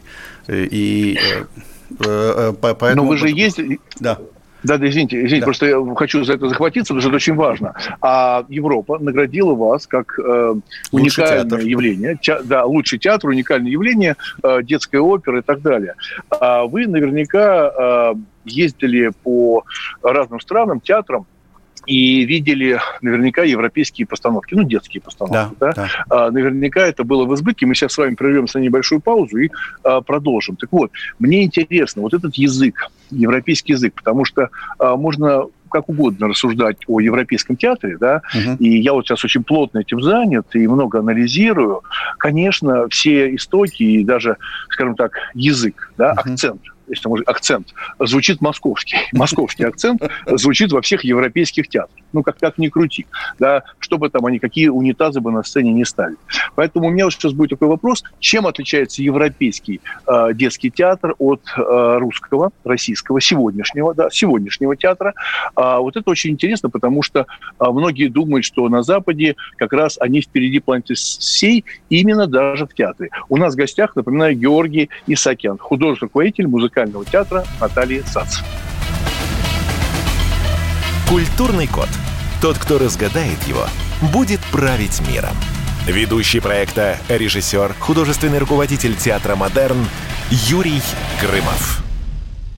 И 0.48 1.18
э, 2.00 2.06
э, 2.06 2.54
поэтому... 2.60 3.04
Но 3.04 3.08
вы 3.08 3.18
же 3.18 3.30
ездили... 3.30 3.80
Да. 4.00 4.20
Да, 4.64 4.78
да, 4.78 4.88
извините, 4.88 5.18
извините, 5.18 5.40
да. 5.40 5.46
просто 5.46 5.66
я 5.66 5.96
хочу 5.96 6.24
за 6.24 6.34
это 6.34 6.48
захватиться, 6.48 6.94
потому 6.94 7.02
что 7.02 7.10
это 7.10 7.16
очень 7.16 7.34
важно. 7.34 7.74
А 8.00 8.46
Европа 8.48 9.00
наградила 9.00 9.56
вас 9.56 9.88
как 9.88 10.20
э, 10.20 10.54
уникальное 10.92 11.44
театр. 11.46 11.60
явление, 11.62 12.18
ча, 12.22 12.42
да, 12.44 12.66
лучший 12.66 13.00
театр, 13.00 13.32
уникальное 13.32 13.72
явление, 13.72 14.18
э, 14.44 14.62
детская 14.62 15.00
опера 15.00 15.40
и 15.40 15.42
так 15.42 15.64
далее. 15.64 15.96
А 16.30 16.66
вы 16.66 16.86
наверняка 16.86 18.14
э, 18.14 18.14
ездили 18.46 19.12
по 19.24 19.64
разным 20.04 20.40
странам, 20.40 20.80
театрам, 20.80 21.26
и 21.86 22.26
видели 22.26 22.80
наверняка 23.02 23.44
европейские 23.44 24.08
постановки, 24.08 24.54
ну, 24.54 24.64
детские 24.64 25.02
постановки. 25.02 25.56
Да, 25.60 25.74
да? 25.74 25.90
Да. 26.10 26.26
А, 26.28 26.32
наверняка 26.32 26.82
это 26.82 27.04
было 27.04 27.26
в 27.26 27.34
избытке. 27.36 27.66
Мы 27.66 27.76
сейчас 27.76 27.94
с 27.94 27.98
вами 27.98 28.16
прервемся 28.16 28.60
на 28.60 28.64
небольшую 28.64 29.02
паузу 29.02 29.38
и 29.38 29.50
а, 29.84 30.02
продолжим. 30.02 30.56
Так 30.56 30.72
вот, 30.72 30.92
мне 31.20 31.44
интересно, 31.44 32.02
вот 32.02 32.14
этот 32.14 32.36
язык, 32.36 32.90
европейский 33.10 33.74
язык, 33.74 33.94
потому 33.96 34.26
что 34.26 34.50
а, 34.78 34.96
можно 34.96 35.46
как 35.70 35.90
угодно 35.90 36.28
рассуждать 36.28 36.78
о 36.88 37.00
европейском 37.00 37.56
театре, 37.56 37.98
да, 37.98 38.22
угу. 38.36 38.58
и 38.60 38.80
я 38.82 38.94
вот 38.94 39.08
сейчас 39.08 39.24
очень 39.24 39.44
плотно 39.44 39.80
этим 39.80 40.02
занят 40.02 40.48
и 40.54 40.68
много 40.68 41.00
анализирую. 41.00 41.82
Конечно, 42.18 42.90
все 42.90 43.34
истоки 43.36 43.82
и 43.82 44.04
даже, 44.04 44.36
скажем 44.70 44.96
так, 44.96 45.14
язык, 45.34 45.94
да, 45.98 46.12
угу. 46.12 46.32
акцент 46.32 46.62
если 46.92 47.08
можно, 47.08 47.26
акцент, 47.26 47.74
звучит 48.00 48.42
московский. 48.42 48.98
Московский 49.14 49.64
акцент 49.64 50.02
звучит 50.28 50.72
во 50.72 50.82
всех 50.82 51.04
европейских 51.04 51.68
театрах. 51.68 51.98
Ну, 52.14 52.22
как, 52.24 52.38
как 52.38 52.58
ни 52.58 52.68
крути. 52.68 53.06
Да, 53.40 53.64
чтобы 53.80 54.10
там 54.10 54.26
они, 54.26 54.40
какие 54.40 54.68
унитазы 54.68 55.22
бы 55.22 55.32
на 55.32 55.44
сцене 55.44 55.72
не 55.72 55.86
ставили. 55.86 56.18
Поэтому 56.56 56.88
у 56.88 56.90
меня 56.92 57.06
вот 57.06 57.14
сейчас 57.14 57.34
будет 57.34 57.52
такой 57.52 57.70
вопрос. 57.70 58.04
Чем 58.20 58.46
отличается 58.46 59.02
европейский 59.02 59.82
э, 60.08 60.34
детский 60.34 60.70
театр 60.70 61.16
от 61.18 61.42
э, 61.58 61.98
русского, 61.98 62.52
российского, 62.64 63.22
сегодняшнего, 63.22 63.94
да, 63.94 64.10
сегодняшнего 64.12 64.76
театра? 64.76 65.14
А, 65.56 65.80
вот 65.80 65.96
это 65.96 66.10
очень 66.10 66.32
интересно, 66.32 66.70
потому 66.70 67.02
что 67.04 67.26
а, 67.58 67.72
многие 67.72 68.08
думают, 68.10 68.46
что 68.46 68.68
на 68.68 68.84
Западе 68.84 69.36
как 69.56 69.74
раз 69.74 69.98
они 70.00 70.22
впереди 70.22 70.60
планеты 70.60 70.96
всей, 70.96 71.64
именно 71.90 72.28
даже 72.28 72.66
в 72.66 72.74
театре. 72.74 73.10
У 73.30 73.38
нас 73.38 73.54
в 73.54 73.58
гостях, 73.58 73.96
напоминаю, 73.96 74.36
Георгий 74.36 74.90
Исакян, 75.08 75.58
художественный 75.58 76.08
руководитель 76.08 76.48
музыкального 76.82 77.06
театра 77.06 77.46
Натальи 77.60 78.04
Сац. 78.06 78.38
Культурный 81.08 81.68
код. 81.68 81.90
Тот, 82.42 82.58
кто 82.58 82.80
разгадает 82.80 83.42
его, 83.48 83.66
будет 84.14 84.40
править 84.52 85.02
миром. 85.08 85.36
Ведущий 85.86 86.40
проекта, 86.40 86.98
режиссер, 87.10 87.76
художественный 87.80 88.40
руководитель 88.40 88.96
театра 88.96 89.36
«Модерн» 89.36 89.86
Юрий 90.30 90.82
Грымов. 91.20 91.84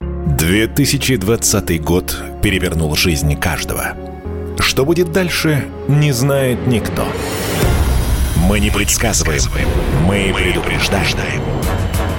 2020 0.00 1.82
год 1.82 2.16
перевернул 2.42 2.94
жизнь 2.96 3.34
каждого. 3.36 3.94
Что 4.58 4.84
будет 4.84 5.10
дальше, 5.12 5.66
не 5.88 6.12
знает 6.12 6.66
никто. 6.66 7.06
Мы 8.36 8.60
не 8.60 8.70
предсказываем, 8.70 9.42
мы 10.06 10.32
предупреждаем. 10.34 11.40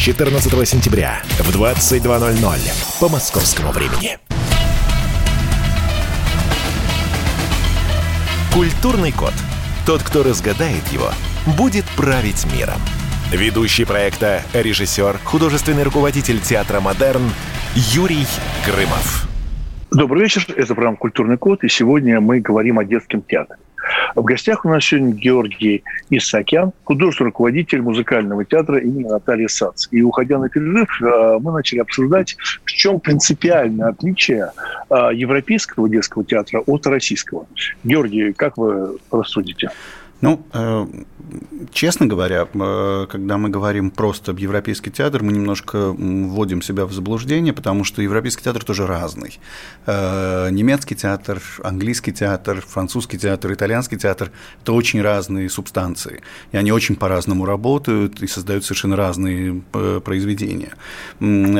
14 0.00 0.66
сентября 0.66 1.20
в 1.40 1.54
22.00 1.54 3.00
по 3.00 3.08
московскому 3.10 3.70
времени. 3.70 4.16
Культурный 8.54 9.12
код. 9.12 9.34
Тот, 9.84 10.02
кто 10.02 10.22
разгадает 10.22 10.88
его, 10.90 11.10
будет 11.58 11.84
править 11.98 12.46
миром. 12.50 12.80
Ведущий 13.30 13.84
проекта, 13.84 14.40
режиссер, 14.54 15.18
художественный 15.22 15.82
руководитель 15.82 16.40
театра 16.40 16.80
«Модерн» 16.80 17.30
Юрий 17.74 18.26
Грымов. 18.64 19.28
Добрый 19.90 20.22
вечер, 20.22 20.46
это 20.56 20.74
программа 20.74 20.96
«Культурный 20.96 21.36
код», 21.36 21.62
и 21.62 21.68
сегодня 21.68 22.22
мы 22.22 22.40
говорим 22.40 22.78
о 22.78 22.86
детском 22.86 23.20
театре. 23.20 23.58
В 24.14 24.22
гостях 24.22 24.64
у 24.64 24.68
нас 24.68 24.84
сегодня 24.84 25.12
Георгий 25.12 25.82
Исакян, 26.10 26.72
художественный 26.84 27.28
руководитель 27.28 27.80
музыкального 27.82 28.44
театра 28.44 28.78
имени 28.78 29.04
Натальи 29.04 29.46
Сац. 29.46 29.88
И 29.90 30.02
уходя 30.02 30.38
на 30.38 30.48
перерыв, 30.48 30.88
э, 31.00 31.38
мы 31.40 31.52
начали 31.52 31.80
обсуждать, 31.80 32.36
в 32.64 32.70
чем 32.70 33.00
принципиальное 33.00 33.88
отличие 33.88 34.50
э, 34.90 34.94
европейского 35.14 35.88
детского 35.88 36.24
театра 36.24 36.60
от 36.60 36.86
российского. 36.86 37.46
Георгий, 37.84 38.32
как 38.32 38.56
вы 38.56 38.98
рассудите? 39.10 39.70
Ну, 40.20 40.46
э, 40.52 40.86
честно 41.72 42.06
говоря, 42.06 42.46
э, 42.52 43.06
когда 43.10 43.38
мы 43.38 43.48
говорим 43.48 43.90
просто 43.90 44.32
об 44.32 44.38
европейский 44.38 44.90
театр, 44.90 45.22
мы 45.22 45.32
немножко 45.32 45.94
вводим 45.96 46.60
себя 46.60 46.84
в 46.84 46.92
заблуждение, 46.92 47.54
потому 47.54 47.84
что 47.84 48.02
европейский 48.02 48.44
театр 48.44 48.62
тоже 48.62 48.86
разный. 48.86 49.40
Э, 49.86 50.50
немецкий 50.50 50.94
театр, 50.94 51.40
английский 51.62 52.12
театр, 52.12 52.60
французский 52.60 53.18
театр, 53.18 53.52
итальянский 53.52 53.98
театр– 53.98 54.30
это 54.62 54.72
очень 54.74 55.00
разные 55.00 55.48
субстанции. 55.48 56.20
И 56.52 56.58
они 56.58 56.70
очень 56.70 56.96
по-разному 56.96 57.46
работают 57.46 58.22
и 58.22 58.26
создают 58.26 58.64
совершенно 58.64 58.96
разные 58.96 59.62
произведения. 60.04 60.74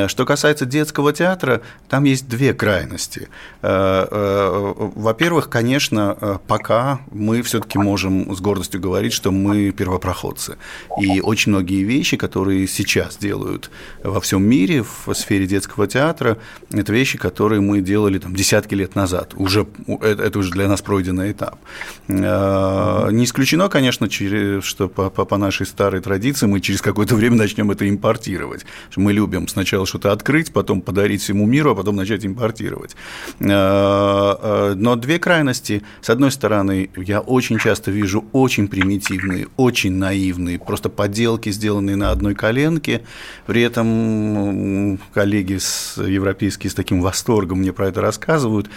Что 0.09 0.25
касается 0.27 0.67
детского 0.67 1.13
театра, 1.13 1.63
там 1.89 2.05
есть 2.05 2.29
две 2.29 2.53
крайности. 2.53 3.29
Во-первых, 3.63 5.49
конечно, 5.49 6.41
пока 6.47 7.01
мы 7.11 7.43
все-таки 7.43 7.79
можем 7.79 8.35
с 8.35 8.41
гордостью 8.51 8.81
говорить, 8.81 9.13
что 9.13 9.31
мы 9.31 9.71
первопроходцы. 9.71 10.57
И 11.01 11.21
очень 11.21 11.53
многие 11.53 11.85
вещи, 11.85 12.17
которые 12.17 12.67
сейчас 12.67 13.17
делают 13.17 13.71
во 14.03 14.21
всем 14.21 14.43
мире 14.43 14.83
в 14.83 15.15
сфере 15.15 15.47
детского 15.47 15.87
театра, 15.87 16.37
это 16.71 16.93
вещи, 16.93 17.17
которые 17.17 17.61
мы 17.61 17.81
делали 17.81 18.19
там, 18.19 18.35
десятки 18.35 18.75
лет 18.75 18.97
назад. 18.97 19.35
Уже, 19.37 19.67
это, 19.87 20.23
это 20.25 20.39
уже 20.41 20.51
для 20.51 20.67
нас 20.67 20.83
пройденный 20.83 21.31
этап. 21.31 21.61
А, 22.09 23.09
не 23.11 23.25
исключено, 23.25 23.69
конечно, 23.69 24.09
что 24.11 24.89
по, 24.89 25.11
по, 25.11 25.25
по 25.25 25.37
нашей 25.37 25.67
старой 25.67 26.01
традиции 26.01 26.47
мы 26.47 26.61
через 26.61 26.83
какое-то 26.83 27.15
время 27.15 27.37
начнем 27.37 27.71
это 27.71 27.89
импортировать. 27.89 28.67
Мы 28.97 29.13
любим 29.13 29.47
сначала 29.47 29.87
что-то 29.87 30.11
открыть, 30.11 30.53
потом 30.53 30.81
подарить 30.81 31.23
всему 31.23 31.47
миру, 31.47 31.71
а 31.71 31.75
потом 31.77 31.95
начать 31.95 32.27
импортировать. 32.27 32.97
А, 33.41 34.39
а, 34.43 34.75
но 34.75 34.97
две 34.97 35.21
крайности. 35.21 35.83
С 36.03 36.11
одной 36.11 36.33
стороны, 36.33 36.91
я 36.97 37.21
очень 37.21 37.61
часто 37.61 37.93
вижу 37.93 38.25
очень 38.41 38.69
примитивные, 38.69 39.49
очень 39.57 39.93
наивные, 39.93 40.59
просто 40.59 40.89
поделки, 40.89 41.51
сделанные 41.51 41.97
на 41.97 42.11
одной 42.11 42.35
коленке. 42.35 43.03
При 43.47 43.63
этом 43.63 44.99
коллеги 45.13 45.59
с 45.59 45.97
европейские 45.97 46.71
с 46.71 46.75
таким 46.75 47.01
восторгом 47.01 47.59
мне 47.59 47.73
про 47.73 47.89
это 47.89 48.01
рассказывают, 48.01 48.71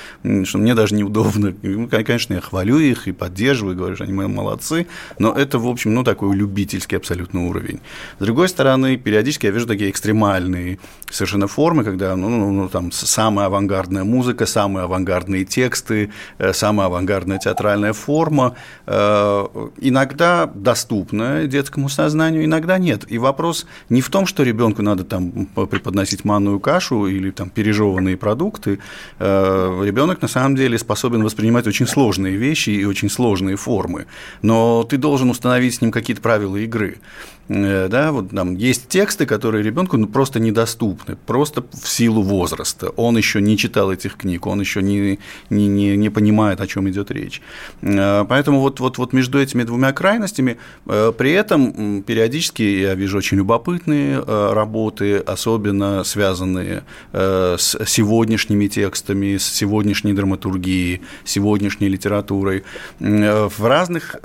что 0.44 0.58
мне 0.58 0.76
даже 0.76 0.96
неудобно. 0.96 1.54
Конечно, 1.90 2.34
я 2.36 2.42
хвалю 2.42 2.80
их 2.80 3.08
и 3.08 3.12
поддерживаю, 3.12 3.76
говорю, 3.76 3.96
что 3.96 4.04
они 4.04 4.14
мои 4.14 4.28
молодцы, 4.28 4.88
но 5.20 5.34
это, 5.34 5.60
в 5.60 5.68
общем, 5.68 5.94
ну, 5.94 6.04
такой 6.04 6.36
любительский 6.36 6.96
абсолютно 6.96 7.48
уровень. 7.48 7.80
С 8.20 8.24
другой 8.24 8.50
стороны, 8.50 8.98
периодически 8.98 9.46
я 9.46 9.52
вижу 9.52 9.68
такие 9.68 9.90
экстремальные 9.90 10.80
совершенно 11.10 11.48
формы, 11.48 11.84
когда, 11.84 12.16
ну, 12.16 12.30
ну, 12.30 12.52
ну 12.52 12.70
там, 12.70 12.92
самая 12.92 13.48
авангардная 13.48 14.04
музыка, 14.04 14.46
самые 14.46 14.86
авангардные 14.86 15.46
тексты, 15.46 16.12
э, 16.38 16.54
самая 16.54 16.88
авангардная 16.88 17.38
театральная 17.38 17.94
форма, 17.94 18.56
э, 18.86 19.46
иногда 19.78 20.46
доступна 20.54 21.48
детскому 21.48 21.90
сознанию, 21.90 22.46
иногда 22.46 22.78
нет. 22.78 23.06
И 23.10 23.18
вопрос 23.18 23.66
не 23.90 24.02
в 24.02 24.10
том, 24.10 24.26
что 24.26 24.44
ребенку 24.44 24.82
надо 24.82 25.04
там 25.04 25.46
преподносить 25.46 26.26
манную 26.26 26.60
кашу 26.60 27.08
или 27.08 27.32
там 27.32 27.50
пережеванные 27.50 28.18
продукты. 28.18 28.80
Э, 29.20 29.82
Ребенок 29.84 30.22
на 30.22 30.28
самом 30.28 30.56
деле 30.56 30.78
способен 30.78 31.24
воспринимать 31.24 31.68
очень 31.68 31.88
сложные 31.88 32.36
вещи 32.36 32.72
и 32.72 32.86
очень 32.86 33.10
сложные 33.10 33.56
формы. 33.56 34.06
Но 34.42 34.84
ты 34.84 34.98
должен 34.98 35.30
установить 35.30 35.76
с 35.76 35.82
ним 35.82 35.92
какие-то 35.92 36.22
правила 36.22 36.58
игры. 36.58 36.98
Э, 37.50 37.88
да, 37.90 38.12
вот 38.12 38.30
там 38.30 38.56
есть 38.56 38.88
тексты, 38.88 39.26
которые 39.26 39.64
ребенку 39.64 39.98
ну, 39.98 40.08
просто 40.08 40.40
недоступны, 40.40 41.18
просто 41.26 41.64
в 41.74 41.90
силу 41.90 42.22
возраста. 42.22 42.90
Он 42.96 43.18
еще 43.18 43.42
не 43.42 43.58
читал 43.58 43.92
этих 43.92 44.16
книг, 44.16 44.48
он 44.48 44.62
еще 44.62 44.82
не, 44.82 45.20
не, 45.50 45.68
не, 45.68 45.98
не 45.98 46.10
понимает, 46.10 46.62
о 46.62 46.68
чем 46.68 46.90
идет 46.90 47.12
речь. 47.12 47.42
Э, 47.82 48.26
поэтому 48.28 48.62
вот, 48.62 48.80
вот, 48.80 48.98
вот 48.98 49.14
между 49.14 49.42
этими 49.42 49.64
двумя 49.64 49.92
крайностями, 49.92 50.58
э, 50.86 51.12
при 51.18 51.32
этом 51.32 52.04
периодически 52.04 52.64
я 52.64 52.96
вижу 52.96 53.18
очень 53.18 53.38
любопытные 53.38 54.20
работы, 54.24 55.18
особенно 55.18 56.04
связанные 56.04 56.84
с 57.12 57.78
сегодняшними 57.86 58.68
текстами, 58.68 59.38
с 59.38 59.46
сегодняшней 59.46 60.14
драматургией, 60.14 61.02
сегодняшней 61.24 61.90
литературой. 61.90 62.64
В 63.00 63.66
разных 63.66 64.16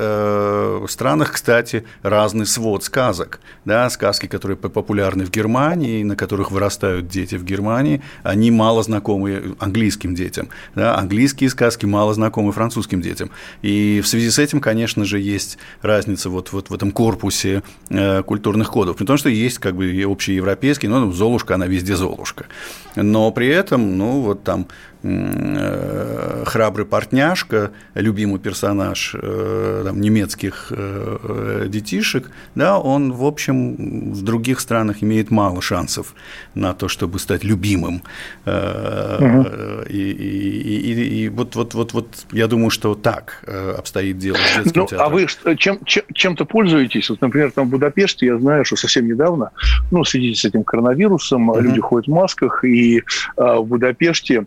странах, 0.89 1.33
кстати, 1.33 1.85
разный 2.03 2.47
свод 2.47 2.85
сказок 2.85 3.08
сказок, 3.09 3.41
да, 3.65 3.89
сказки, 3.91 4.27
которые 4.27 4.57
популярны 4.57 5.25
в 5.25 5.31
Германии, 5.31 6.03
на 6.03 6.15
которых 6.15 6.51
вырастают 6.51 7.09
дети 7.09 7.37
в 7.37 7.45
Германии, 7.45 8.03
они 8.23 8.51
мало 8.51 8.83
знакомы 8.83 9.57
английским 9.59 10.15
детям, 10.15 10.49
да, 10.75 10.97
английские 10.99 11.49
сказки 11.51 11.87
мало 11.87 12.15
знакомы 12.15 12.53
французским 12.53 13.01
детям, 13.01 13.31
и 13.63 14.01
в 14.03 14.07
связи 14.07 14.31
с 14.31 14.39
этим, 14.39 14.61
конечно 14.61 15.05
же, 15.05 15.19
есть 15.19 15.59
разница 15.83 16.29
вот, 16.29 16.53
вот 16.53 16.71
в 16.71 16.75
этом 16.75 16.91
корпусе 16.91 17.63
э, 17.89 18.23
культурных 18.23 18.71
кодов, 18.71 18.97
потому 18.97 19.17
что 19.17 19.31
есть 19.31 19.59
как 19.59 19.75
бы 19.75 20.05
общеевропейский, 20.07 20.89
ну, 20.89 21.11
Золушка, 21.13 21.55
она 21.55 21.67
везде 21.67 21.97
Золушка, 21.97 22.45
но 22.95 23.31
при 23.31 23.49
этом, 23.49 23.97
ну, 23.97 24.21
вот 24.21 24.45
там 24.45 24.67
храбрый 25.03 26.85
портняшка, 26.85 27.71
любимый 27.95 28.41
персонаж 28.41 29.15
э, 29.15 29.83
там, 29.85 30.01
немецких 30.01 30.69
э, 30.71 31.67
детишек, 31.69 32.31
да, 32.57 32.79
он, 32.79 33.13
в 33.13 33.25
общем, 33.25 34.13
в 34.13 34.23
других 34.23 34.59
странах 34.59 35.03
имеет 35.03 35.31
мало 35.31 35.63
шансов 35.63 36.15
на 36.55 36.75
то, 36.75 36.89
чтобы 36.89 37.21
стать 37.21 37.45
любимым. 37.45 38.03
Угу. 38.45 39.47
И, 39.89 40.11
и, 40.11 40.93
и, 40.93 41.25
и 41.25 41.29
вот, 41.29 41.55
вот, 41.55 41.75
вот, 41.75 41.93
вот 41.93 42.09
я 42.33 42.49
думаю, 42.49 42.71
что 42.71 42.95
так 42.95 43.45
обстоит 43.79 44.19
дело 44.19 44.37
с 44.37 44.57
детским 44.57 44.81
ну, 44.81 44.85
а 44.85 44.89
театром. 44.89 45.07
А 45.07 45.09
вы 45.11 45.57
чем, 45.57 45.85
чем, 45.85 46.03
чем-то 46.13 46.45
пользуетесь? 46.45 47.09
Вот, 47.11 47.21
например, 47.21 47.53
там 47.53 47.69
в 47.69 47.71
Будапеште, 47.71 48.27
я 48.27 48.39
знаю, 48.39 48.65
что 48.65 48.77
совсем 48.77 49.07
недавно, 49.07 49.51
ну, 49.91 50.03
в 50.03 50.09
связи 50.09 50.35
с 50.35 50.45
этим 50.45 50.65
коронавирусом, 50.65 51.51
угу. 51.51 51.61
люди 51.61 51.81
ходят 51.81 52.09
в 52.09 52.11
масках, 52.11 52.65
и 52.65 53.03
а, 53.37 53.61
в 53.61 53.67
Будапеште 53.67 54.47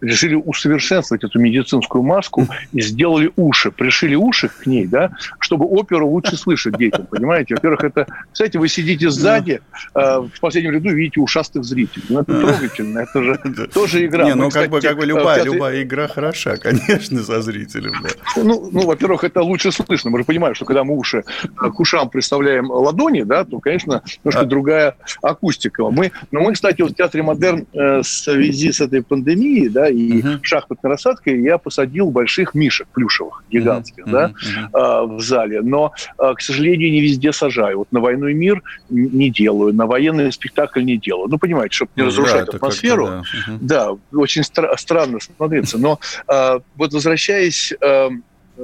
решили 0.00 0.34
усовершенствовать 0.34 1.24
эту 1.24 1.38
медицинскую 1.38 2.02
маску 2.02 2.46
и 2.72 2.80
сделали 2.80 3.30
уши, 3.36 3.70
пришили 3.70 4.14
уши 4.14 4.48
к 4.48 4.66
ней, 4.66 4.86
да, 4.86 5.12
чтобы 5.38 5.66
оперу 5.66 6.08
лучше 6.08 6.36
слышать 6.36 6.76
детям, 6.76 7.06
понимаете? 7.06 7.54
Во-первых, 7.54 7.84
это, 7.84 8.06
кстати, 8.32 8.56
вы 8.56 8.68
сидите 8.68 9.10
сзади, 9.10 9.60
а, 9.94 10.20
в 10.20 10.40
последнем 10.40 10.72
ряду 10.72 10.90
видите 10.90 11.20
ушастых 11.20 11.64
зрителей. 11.64 12.04
Ну, 12.08 12.20
это 12.20 12.40
трогательно, 12.40 13.00
это 13.00 13.22
же 13.22 13.40
тоже 13.74 14.06
игра. 14.06 14.24
Не, 14.24 14.34
ну, 14.34 14.50
как 14.50 14.70
бы, 14.70 14.80
как 14.80 14.96
бы 14.96 15.06
любая, 15.06 15.44
любая 15.44 15.82
игра 15.82 16.08
хороша, 16.08 16.56
конечно, 16.56 17.22
со 17.22 17.42
зрителем, 17.42 17.94
да. 18.02 18.10
Ну, 18.36 18.70
ну, 18.72 18.86
во-первых, 18.86 19.24
это 19.24 19.42
лучше 19.42 19.72
слышно. 19.72 20.10
Мы 20.10 20.18
же 20.18 20.24
понимаем, 20.24 20.54
что 20.54 20.64
когда 20.64 20.84
мы 20.84 20.96
уши 20.96 21.24
к 21.54 21.80
ушам 21.80 22.08
представляем 22.08 22.70
ладони, 22.70 23.22
да, 23.22 23.44
то, 23.44 23.58
конечно, 23.60 24.02
немножко 24.24 24.42
а. 24.42 24.46
другая 24.46 24.96
акустика. 25.22 25.90
Мы, 25.90 26.12
но 26.30 26.40
мы, 26.40 26.54
кстати, 26.54 26.82
вот 26.82 26.92
в 26.92 26.94
Театре 26.94 27.22
Модерн 27.22 27.66
э, 27.72 27.98
в 27.98 28.06
связи 28.06 28.72
с 28.72 28.80
этой 28.80 29.02
пандемией, 29.02 29.39
да, 29.68 29.88
и 29.88 30.20
uh-huh. 30.20 30.38
шахматной 30.42 30.90
рассадкой 30.90 31.40
я 31.42 31.58
посадил 31.58 32.10
больших 32.10 32.54
мишек 32.54 32.88
плюшевых, 32.88 33.44
гигантских, 33.50 34.06
uh-huh. 34.06 34.10
да, 34.10 34.32
uh-huh. 34.72 35.16
в 35.16 35.20
зале. 35.20 35.62
Но, 35.62 35.92
а, 36.18 36.34
к 36.34 36.40
сожалению, 36.40 36.90
не 36.92 37.00
везде 37.00 37.32
сажаю. 37.32 37.78
Вот 37.78 37.92
на 37.92 38.00
«Войну 38.00 38.26
и 38.28 38.34
мир» 38.34 38.62
не 38.88 39.30
делаю, 39.30 39.74
на 39.74 39.86
военный 39.86 40.32
спектакль 40.32 40.82
не 40.82 40.96
делаю. 40.96 41.28
Ну, 41.28 41.38
понимаете, 41.38 41.74
чтобы 41.74 41.92
не 41.96 42.02
разрушать 42.02 42.46
да, 42.46 42.56
атмосферу. 42.56 43.06
Да. 43.06 43.20
Uh-huh. 43.20 43.58
да, 43.60 43.90
очень 44.12 44.42
стра- 44.42 44.76
странно 44.76 45.18
смотреться. 45.20 45.78
Но 45.78 45.98
а, 46.26 46.60
вот 46.76 46.92
возвращаясь 46.92 47.72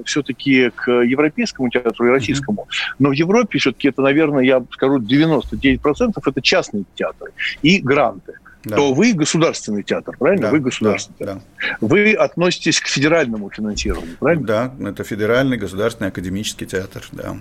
все-таки 0.05 0.71
к 0.75 0.91
европейскому 0.91 1.71
театру 1.71 2.07
и 2.07 2.11
российскому. 2.11 2.69
Но 2.99 3.11
в 3.11 3.13
Европе 3.13 3.59
все-таки 3.59 3.89
это, 3.89 4.03
наверное, 4.03 4.45
я 4.45 4.63
скажу, 4.73 4.99
99% 4.99 6.13
это 6.25 6.43
частные 6.43 6.85
театры 6.95 7.33
и 7.63 7.79
гранты 7.79 8.35
да. 8.67 8.77
то 8.77 8.93
вы 8.93 9.13
государственный 9.13 9.83
театр, 9.85 10.17
правильно? 10.19 10.47
Да, 10.47 10.51
вы 10.51 10.59
государственный 10.59 11.17
да, 11.21 11.25
театр. 11.27 11.43
Да. 11.61 11.77
Вы 11.81 12.13
относитесь 12.15 12.81
к 12.81 12.89
федеральному 12.89 13.49
финансированию, 13.51 14.17
правильно? 14.19 14.47
Да, 14.47 14.73
это 14.89 15.05
федеральный 15.05 15.57
государственный 15.57 16.09
академический 16.09 16.67
театр, 16.67 17.05
да. 17.13 17.37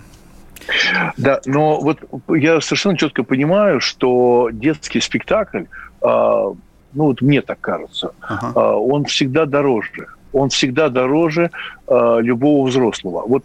Да, 1.17 1.41
но 1.45 1.79
вот 1.79 1.99
я 2.29 2.61
совершенно 2.61 2.97
четко 2.97 3.23
понимаю, 3.23 3.79
что 3.79 4.49
детский 4.51 5.01
спектакль, 5.01 5.63
а, 6.01 6.53
ну 6.93 7.03
вот 7.03 7.21
мне 7.21 7.41
так 7.41 7.59
кажется, 7.59 8.11
ага. 8.21 8.51
А, 8.55 8.75
он 8.75 9.05
всегда 9.05 9.45
дороже. 9.45 10.07
Он 10.31 10.49
всегда 10.49 10.89
дороже 10.89 11.49
а, 11.87 12.19
любого 12.19 12.67
взрослого. 12.67 13.23
Вот 13.27 13.43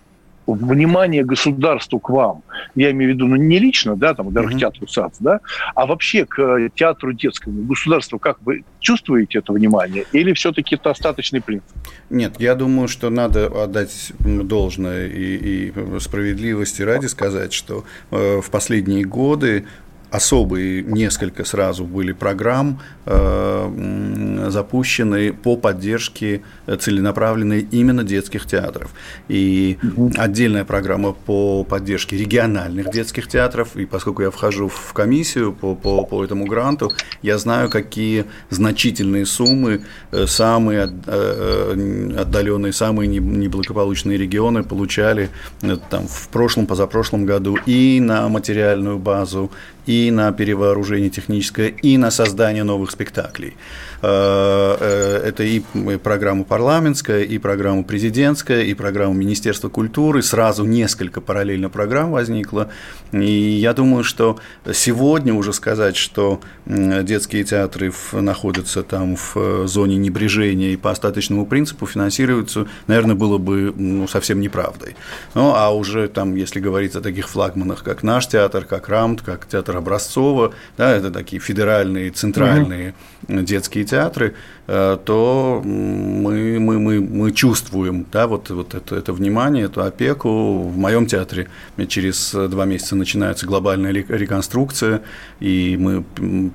внимание 0.54 1.24
государству 1.24 1.98
к 1.98 2.10
вам, 2.10 2.42
я 2.74 2.90
имею 2.90 3.12
в 3.12 3.14
виду, 3.14 3.26
ну, 3.26 3.36
не 3.36 3.58
лично, 3.58 3.96
да, 3.96 4.14
там, 4.14 4.32
даже 4.32 4.48
mm-hmm. 4.48 4.56
к 4.56 4.58
театру 4.58 4.86
САЦ, 4.86 5.16
да, 5.20 5.40
а 5.74 5.86
вообще 5.86 6.24
к 6.24 6.38
э, 6.38 6.68
театру 6.74 7.12
детскому, 7.12 7.62
государству, 7.62 8.18
как 8.18 8.38
вы 8.42 8.64
чувствуете 8.80 9.38
это 9.38 9.52
внимание, 9.52 10.04
или 10.12 10.32
все-таки 10.32 10.74
это 10.74 10.90
остаточный 10.90 11.40
принцип? 11.40 11.76
Нет, 12.08 12.34
я 12.38 12.54
думаю, 12.54 12.88
что 12.88 13.10
надо 13.10 13.46
отдать 13.46 14.12
должное 14.18 15.06
и, 15.06 15.68
и 15.68 15.98
справедливости 16.00 16.82
ради 16.82 17.06
сказать, 17.06 17.52
что 17.52 17.84
э, 18.10 18.40
в 18.40 18.50
последние 18.50 19.04
годы 19.04 19.64
особые 20.11 20.83
несколько 20.83 21.44
сразу 21.44 21.85
были 21.85 22.12
программ 22.12 22.81
э, 23.07 24.46
запущены 24.49 25.33
по 25.33 25.57
поддержке 25.57 26.42
целенаправленной 26.66 27.61
именно 27.70 28.05
детских 28.05 28.46
театров. 28.46 28.90
И 29.29 29.79
отдельная 30.16 30.64
программа 30.64 31.12
по 31.12 31.64
поддержке 31.64 32.16
региональных 32.16 32.90
детских 32.90 33.29
театров. 33.29 33.77
И 33.77 33.87
поскольку 33.87 34.23
я 34.23 34.31
вхожу 34.31 34.68
в 34.68 34.92
комиссию 34.92 35.53
по, 35.53 35.75
по, 35.75 36.05
по 36.05 36.25
этому 36.25 36.46
гранту, 36.46 36.90
я 37.23 37.38
знаю, 37.38 37.70
какие 37.70 38.27
значительные 38.51 39.27
суммы 39.27 39.83
э, 40.12 40.27
самые 40.27 40.92
э, 41.07 42.16
отдаленные, 42.18 42.73
самые 42.73 43.09
неблагополучные 43.09 44.18
регионы 44.18 44.62
получали 44.62 45.31
э, 45.62 45.77
там, 45.88 46.07
в 46.09 46.29
прошлом, 46.29 46.66
позапрошлом 46.66 47.27
году 47.27 47.57
и 47.66 48.01
на 48.01 48.29
материальную 48.29 48.99
базу, 48.99 49.51
и 49.86 50.10
на 50.10 50.32
перевооружение 50.32 51.10
техническое, 51.10 51.68
и 51.68 51.96
на 51.96 52.10
создание 52.10 52.64
новых 52.64 52.90
спектаклей. 52.90 53.56
Э, 54.02 54.76
э, 54.80 55.28
это 55.28 55.42
и 55.42 55.60
программа 55.98 56.44
парламентская, 56.44 57.22
и 57.22 57.38
программа 57.38 57.82
президентская, 57.84 58.62
и 58.62 58.74
программа 58.74 59.14
Министерства 59.14 59.68
культуры. 59.68 60.22
Сразу 60.22 60.64
несколько 60.64 61.20
параллельно 61.20 61.68
программ 61.68 62.12
возникло. 62.12 62.70
И 63.12 63.30
я 63.30 63.74
думаю, 63.74 64.04
что 64.04 64.38
сегодня 64.72 65.34
уже 65.34 65.52
сказать, 65.52 65.96
что 65.96 66.40
детские 66.66 67.44
театры 67.44 67.92
находятся 68.12 68.82
там 68.82 69.16
в 69.16 69.66
зоне 69.66 69.96
небрежения 69.96 70.72
и 70.72 70.76
по 70.76 70.90
остаточному 70.90 71.44
принципу 71.46 71.86
финансируются, 71.86 72.66
наверное, 72.86 73.16
было 73.16 73.38
бы 73.38 73.72
ну, 73.76 74.08
совсем 74.08 74.40
неправдой. 74.40 74.96
Ну, 75.34 75.52
а 75.54 75.70
уже 75.70 76.08
там, 76.08 76.34
если 76.34 76.60
говорить 76.60 76.94
о 76.94 77.00
таких 77.00 77.28
флагманах, 77.28 77.82
как 77.82 78.02
наш 78.02 78.28
театр, 78.28 78.64
как 78.64 78.88
РАМТ, 78.88 79.22
как 79.22 79.46
театр 79.46 79.69
Образцова, 79.76 80.52
да, 80.76 80.94
это 80.94 81.11
такие 81.11 81.40
федеральные, 81.40 82.11
центральные 82.11 82.94
угу. 83.28 83.40
детские 83.40 83.85
театры, 83.85 84.35
то 84.70 85.62
мы, 85.64 86.61
мы, 86.61 86.78
мы, 86.78 87.00
мы 87.00 87.33
чувствуем 87.33 88.06
да, 88.12 88.26
вот, 88.26 88.50
вот 88.50 88.74
это, 88.74 88.94
это 88.94 89.12
внимание, 89.12 89.64
эту 89.64 89.83
опеку. 89.83 90.62
В 90.62 90.76
моем 90.76 91.06
театре 91.06 91.48
через 91.88 92.33
два 92.33 92.64
месяца 92.64 92.96
начинается 92.96 93.46
глобальная 93.46 93.92
реконструкция, 93.92 95.02
и 95.40 95.76
мы 95.78 96.04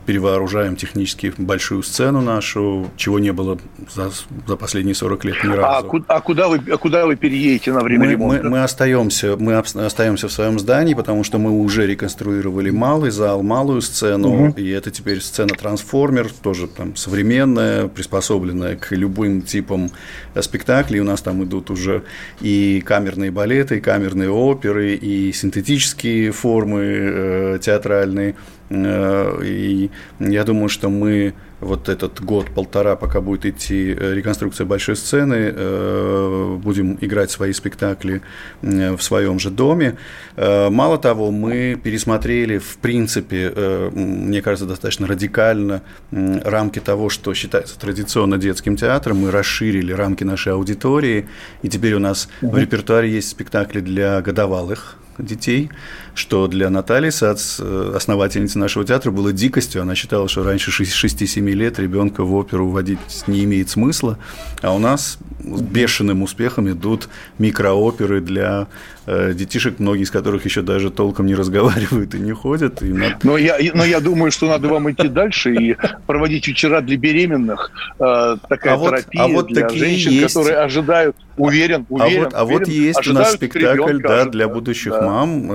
перевооружаем 0.06 0.76
технически 0.76 1.34
большую 1.38 1.84
сцену 1.84 2.22
нашу, 2.22 2.90
чего 2.98 3.20
не 3.20 3.32
было 3.32 3.58
за, 3.94 4.12
за 4.48 4.56
последние 4.56 4.96
40 4.96 5.26
лет 5.26 5.44
ни 5.44 5.54
а 5.54 5.56
разу. 5.56 6.04
А, 6.08 6.16
а, 6.16 6.22
куда, 6.22 6.48
вы, 6.48 6.62
а 6.72 6.78
куда 6.78 7.06
вы 7.06 7.16
переедете 7.16 7.72
на 7.72 7.82
время 7.82 8.06
мы, 8.06 8.12
ремонта? 8.12 8.44
Мы, 8.44 8.50
мы, 8.50 8.64
остаемся, 8.64 9.36
мы 9.38 9.58
остаемся 9.58 10.28
в 10.28 10.32
своем 10.32 10.60
здании, 10.60 10.94
потому 10.94 11.24
что 11.24 11.38
мы 11.38 11.52
уже 11.52 11.86
реконструировали 11.86 12.70
малый 12.70 13.12
зал, 13.12 13.44
малую 13.44 13.82
сцену, 13.82 14.48
угу. 14.48 14.54
и 14.58 14.70
это 14.70 14.92
теперь 14.92 15.22
сцена-трансформер, 15.22 16.32
тоже 16.42 16.68
там 16.68 16.96
современная, 16.96 17.88
приспособленная 18.06 18.76
к 18.76 18.92
любым 18.92 19.42
типам 19.42 19.90
спектаклей. 20.40 21.00
У 21.00 21.04
нас 21.04 21.22
там 21.22 21.44
идут 21.44 21.72
уже 21.72 22.04
и 22.42 22.82
камерные 22.86 23.32
балеты, 23.32 23.78
и 23.78 23.82
камерные 23.82 24.30
оперы, 24.30 24.94
и 24.94 25.32
синтетические 25.32 26.32
формы 26.32 26.82
э, 26.84 27.60
театральные. 27.62 28.36
Э, 28.70 29.42
и 29.44 29.92
я 30.20 30.44
думаю, 30.44 30.70
что 30.70 30.90
мы 30.90 31.34
вот 31.62 31.88
этот 31.90 32.22
год-полтора, 32.22 32.96
пока 32.96 33.22
будет 33.22 33.46
идти 33.46 33.96
э, 33.98 34.14
реконструкция 34.14 34.66
большой 34.66 34.96
сцены, 34.96 35.54
э, 35.56 36.58
будем 36.62 36.98
играть 37.02 37.32
свои 37.32 37.54
спектакли 37.54 38.22
в 38.62 39.00
своем 39.00 39.40
же 39.40 39.50
доме. 39.50 39.98
Мало 40.38 40.98
того, 40.98 41.32
мы 41.32 41.80
пересмотрели, 41.82 42.58
в 42.58 42.78
принципе, 42.78 43.52
мне 43.94 44.42
кажется, 44.42 44.66
достаточно 44.66 45.08
радикально 45.08 45.82
рамки 46.12 46.80
того, 46.80 47.10
что 47.10 47.34
считается 47.34 47.80
традиционно 47.80 48.38
детским 48.38 48.76
театром. 48.76 49.18
Мы 49.18 49.32
расширили 49.32 49.94
рамки 49.94 50.24
нашей 50.24 50.54
аудитории, 50.54 51.28
и 51.62 51.70
теперь 51.70 51.94
у 51.94 52.00
нас 52.00 52.30
в 52.42 52.58
репертуаре 52.58 53.10
есть 53.10 53.30
спектакли 53.30 53.80
для 53.80 54.22
годовалых 54.22 54.98
детей, 55.18 55.70
что 56.16 56.48
для 56.48 56.70
Натальи 56.70 57.10
Сац, 57.10 57.60
э, 57.60 57.94
основательницы 57.96 58.58
нашего 58.58 58.86
театра, 58.86 59.12
было 59.12 59.34
дикостью. 59.34 59.82
Она 59.82 59.96
считала, 59.96 60.28
что 60.28 60.44
раньше 60.44 60.72
6-7 60.72 61.52
лет 61.52 61.78
ребенка 61.78 62.24
в 62.24 62.34
оперу 62.34 62.68
вводить 62.70 63.00
не 63.28 63.44
имеет 63.44 63.70
смысла, 63.70 64.18
а 64.62 64.74
у 64.74 64.80
нас 64.80 65.20
с 65.44 65.62
бешеным 65.62 66.24
успехом 66.24 66.70
идут 66.72 67.10
микрооперы 67.38 68.22
для 68.22 68.68
э, 69.06 69.34
детишек, 69.34 69.80
многие 69.80 70.04
из 70.04 70.12
которых 70.12 70.46
еще 70.46 70.62
даже 70.62 70.90
толком 70.90 71.26
не 71.26 71.36
разговаривают 71.36 72.16
и 72.16 72.20
не 72.20 72.32
ходят. 72.32 72.82
И 72.82 72.86
над... 72.86 73.24
но, 73.24 73.38
я, 73.38 73.58
но 73.74 73.84
я 73.84 74.00
думаю, 74.00 74.32
что 74.32 74.48
надо 74.48 74.68
вам 74.70 74.90
идти 74.92 75.08
дальше 75.08 75.54
и 75.54 75.78
проводить 76.08 76.48
вечера 76.48 76.82
для 76.82 76.98
беременных, 76.98 77.72
э, 78.00 78.38
такая 78.48 78.76
а 78.76 78.80
терапия 78.80 79.24
вот, 79.24 79.30
а 79.30 79.34
вот 79.34 79.48
для 79.48 79.70
женщин, 79.70 80.12
есть. 80.12 80.34
которые 80.34 80.58
ожидают, 80.60 81.16
уверен, 81.38 81.86
уверен. 81.90 82.22
А 82.22 82.24
вот, 82.24 82.34
а 82.34 82.46
вот 82.46 82.68
есть 82.68 83.08
у 83.08 83.14
нас 83.14 83.34
спектакль 83.34 84.02
да, 84.02 84.26
для 84.26 84.48
будущих 84.48 84.94
да. 84.94 85.02
мам 85.02 85.52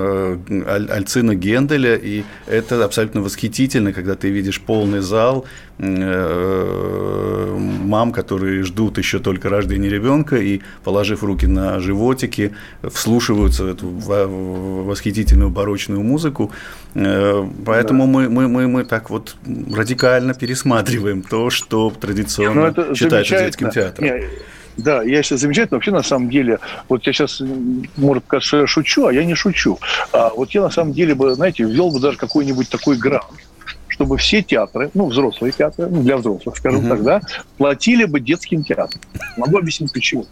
э, 0.51 0.87
Альцина 0.91 1.35
Генделя, 1.35 1.97
и 1.97 2.25
это 2.47 2.85
абсолютно 2.85 3.23
восхитительно, 3.23 3.93
когда 3.93 4.15
ты 4.15 4.29
видишь 4.29 4.61
полный 4.61 5.01
зал, 5.01 5.47
э, 5.79 7.57
мам, 7.59 8.13
которые 8.13 8.63
ждут 8.65 8.99
еще 8.99 9.19
только 9.19 9.49
рождения 9.49 9.89
ребенка 9.89 10.37
и, 10.37 10.61
положив 10.85 11.23
руки 11.23 11.47
на 11.47 11.81
животики, 11.81 12.53
вслушиваются 12.83 13.65
в 13.65 13.69
эту 13.69 13.89
восхитительную 13.89 15.51
барочную 15.51 16.03
музыку. 16.03 16.51
Э, 16.95 17.49
поэтому 17.65 18.05
да. 18.05 18.11
мы, 18.11 18.29
мы, 18.29 18.49
мы, 18.49 18.69
мы 18.69 18.85
так 18.85 19.11
вот 19.11 19.37
радикально 19.73 20.35
пересматриваем 20.35 21.23
то, 21.23 21.51
что 21.51 21.91
традиционно 21.91 22.75
ну, 22.77 22.95
считается 22.95 23.39
детским 23.39 23.71
театром. 23.71 24.07
Не, 24.07 24.25
да, 24.77 25.03
я 25.03 25.23
сейчас 25.23 25.41
замечательно. 25.41 25.77
Вообще, 25.77 25.91
на 25.91 26.03
самом 26.03 26.31
деле, 26.31 26.59
вот 26.89 27.07
я 27.07 27.13
сейчас, 27.13 27.43
может 27.97 28.25
показаться, 28.25 28.49
что 28.49 28.61
я 28.61 28.67
шучу, 28.67 29.07
а 29.07 29.13
я 29.13 29.25
не 29.25 29.35
шучу. 29.35 29.79
А 30.13 30.31
вот 30.31 30.51
я, 30.51 30.63
на 30.63 30.71
самом 30.71 30.93
деле, 30.93 31.15
бы, 31.15 31.35
знаете, 31.35 31.65
ввел 31.65 31.91
бы 31.91 32.01
даже 32.01 32.17
какой-нибудь 32.17 32.69
такой 32.69 32.97
грант 32.97 33.25
чтобы 33.89 34.17
все 34.17 34.41
театры, 34.41 34.91
ну, 34.95 35.09
взрослые 35.09 35.53
театры, 35.53 35.87
ну, 35.87 36.03
для 36.03 36.17
взрослых, 36.17 36.57
скажем 36.57 36.87
uh-huh. 36.87 36.89
так, 36.89 37.03
да, 37.03 37.21
платили 37.59 38.05
бы 38.05 38.19
детским 38.19 38.65
театрам. 38.65 38.99
Могу 39.37 39.59
объяснить 39.59 39.93
почему. 39.93 40.27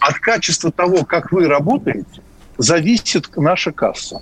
От 0.00 0.18
качества 0.18 0.70
того, 0.70 1.02
как 1.06 1.32
вы 1.32 1.46
работаете, 1.46 2.20
зависит 2.58 3.34
наша 3.36 3.72
касса. 3.72 4.20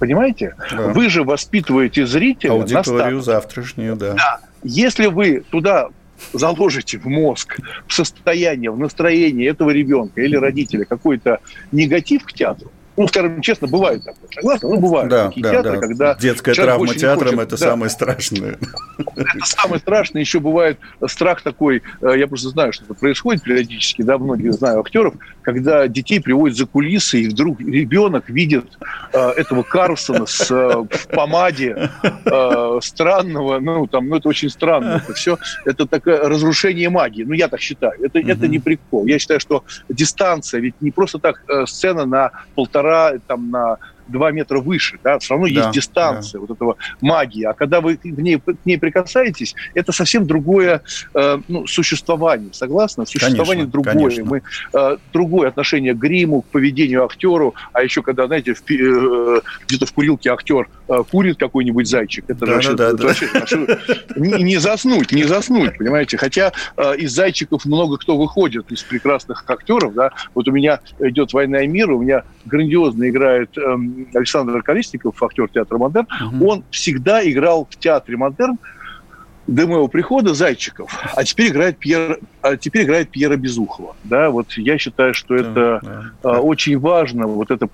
Понимаете? 0.00 0.56
Да. 0.72 0.88
Вы 0.88 1.10
же 1.10 1.22
воспитываете 1.22 2.06
зрителя. 2.06 2.52
Аудиторию 2.52 3.20
завтрашнюю, 3.20 3.94
да. 3.94 4.14
да. 4.14 4.40
Если 4.64 5.06
вы 5.06 5.44
туда 5.48 5.88
заложите 6.32 6.98
в 6.98 7.06
мозг, 7.06 7.58
в 7.86 7.92
состояние, 7.92 8.70
в 8.70 8.78
настроение 8.78 9.48
этого 9.48 9.70
ребенка 9.70 10.20
или 10.22 10.36
родителя 10.36 10.84
какой-то 10.84 11.40
негатив 11.72 12.24
к 12.24 12.32
театру, 12.32 12.70
ну, 12.98 13.06
скажем 13.06 13.40
честно, 13.42 13.68
бывает 13.68 14.04
такое, 14.04 14.28
согласны? 14.34 14.68
Ну, 14.68 14.80
бывают 14.80 15.08
да, 15.08 15.28
такие 15.28 15.42
да, 15.42 15.50
театры, 15.52 15.72
да. 15.72 15.78
когда... 15.78 16.14
Детская 16.16 16.54
травма 16.54 16.94
театром– 16.94 17.40
это 17.40 17.50
да. 17.52 17.56
самое 17.56 17.90
страшное. 17.90 18.58
Это 19.16 19.44
самое 19.44 19.78
страшное. 19.80 20.20
Еще 20.20 20.40
бывает 20.40 20.78
страх 21.06 21.42
такой, 21.42 21.82
э, 22.02 22.18
я 22.18 22.26
просто 22.26 22.48
знаю, 22.48 22.72
что 22.72 22.84
это 22.84 22.94
происходит 22.94 23.44
периодически, 23.44 24.02
да, 24.02 24.18
многие 24.18 24.50
знаю 24.50 24.80
актеров, 24.80 25.14
когда 25.42 25.86
детей 25.86 26.20
приводят 26.20 26.56
за 26.56 26.66
кулисы, 26.66 27.20
и 27.20 27.28
вдруг 27.28 27.60
ребенок 27.60 28.28
видит 28.28 28.66
э, 29.12 29.30
этого 29.36 29.62
Карлсона 29.62 30.26
с, 30.26 30.50
э, 30.50 30.54
в 30.54 31.06
помаде 31.08 31.90
э, 32.02 32.78
странного, 32.82 33.60
ну, 33.60 33.86
там, 33.86 34.08
ну, 34.08 34.16
это 34.16 34.28
очень 34.28 34.50
странно. 34.50 35.00
Это 35.04 35.14
все, 35.14 35.38
это 35.64 35.86
такое 35.86 36.28
разрушение 36.28 36.90
магии. 36.90 37.22
Ну, 37.22 37.32
я 37.34 37.46
так 37.46 37.60
считаю. 37.60 37.94
Это, 38.02 38.18
угу. 38.18 38.28
это 38.28 38.48
не 38.48 38.58
прикол. 38.58 39.06
Я 39.06 39.20
считаю, 39.20 39.38
что 39.38 39.62
дистанция, 39.88 40.60
ведь 40.60 40.74
не 40.80 40.90
просто 40.90 41.20
так 41.20 41.42
э, 41.48 41.64
сцена 41.66 42.04
на 42.04 42.32
полтора 42.56 42.87
полтора, 42.88 43.18
там, 43.26 43.50
на 43.50 43.76
2 44.08 44.30
метра 44.32 44.60
выше, 44.60 44.98
да, 45.02 45.18
все 45.18 45.34
равно 45.34 45.46
да, 45.46 45.52
есть 45.52 45.70
дистанция 45.70 46.40
да. 46.40 46.46
вот 46.46 46.56
этого 46.56 46.76
магии. 47.00 47.44
А 47.44 47.54
когда 47.54 47.80
вы 47.80 47.96
к 47.96 48.04
ней, 48.04 48.38
к 48.38 48.66
ней 48.66 48.78
прикасаетесь, 48.78 49.54
это 49.74 49.92
совсем 49.92 50.26
другое 50.26 50.82
э, 51.14 51.38
ну, 51.48 51.66
существование, 51.66 52.52
согласны? 52.52 53.06
Существование 53.06 53.66
конечно, 53.66 53.72
другое. 53.72 53.94
Конечно. 53.94 54.24
Мы, 54.24 54.42
э, 54.72 54.96
другое 55.12 55.48
отношение 55.48 55.94
к 55.94 55.98
гриму, 55.98 56.42
к 56.42 56.46
поведению 56.46 57.04
актеру, 57.04 57.54
а 57.72 57.82
еще 57.82 58.02
когда, 58.02 58.26
знаете, 58.26 58.54
в, 58.54 58.70
э, 58.70 59.40
где-то 59.66 59.86
в 59.86 59.92
курилке 59.92 60.30
актер 60.30 60.68
э, 60.88 61.02
курит 61.10 61.38
какой-нибудь 61.38 61.86
зайчик, 61.86 62.24
это 62.28 62.46
да, 62.46 62.52
вообще, 62.54 62.74
да, 62.74 62.92
да, 62.92 63.06
вообще, 63.06 63.28
да. 63.32 63.40
вообще 63.40 63.78
не, 64.16 64.42
не 64.42 64.56
заснуть, 64.58 65.12
не 65.12 65.24
заснуть, 65.24 65.76
понимаете? 65.78 66.16
Хотя 66.16 66.52
э, 66.76 66.96
из 66.96 67.12
зайчиков 67.12 67.64
много 67.64 67.98
кто 67.98 68.16
выходит, 68.16 68.70
из 68.72 68.82
прекрасных 68.82 69.44
актеров, 69.46 69.94
да, 69.94 70.12
вот 70.34 70.48
у 70.48 70.52
меня 70.52 70.80
идет 70.98 71.32
«Война 71.32 71.62
и 71.62 71.66
мир», 71.66 71.90
у 71.90 72.00
меня 72.00 72.24
грандиозно 72.46 73.08
играет 73.08 73.56
э, 73.56 73.76
Александр 74.14 74.62
Колесников, 74.62 75.22
актер 75.22 75.48
театра 75.48 75.78
«Модерн», 75.78 76.06
угу. 76.32 76.48
он 76.48 76.64
всегда 76.70 77.28
играл 77.28 77.66
в 77.70 77.76
театре 77.76 78.16
«Модерн», 78.16 78.58
до 79.48 79.66
моего 79.66 79.88
прихода 79.88 80.34
Зайчиков, 80.34 80.92
а 81.16 81.24
теперь 81.24 81.48
играет 81.48 81.78
Пьер, 81.78 82.18
а 82.42 82.56
теперь 82.56 82.84
играет 82.84 83.08
Пьера 83.08 83.36
Безухова. 83.36 83.96
Да, 84.04 84.28
вот 84.28 84.52
я 84.52 84.76
считаю, 84.76 85.14
что 85.14 85.34
это 85.34 85.80
да, 85.82 86.02
да. 86.22 86.40
очень 86.40 86.78
важно, 86.78 87.26
вот 87.26 87.50
это 87.50 87.66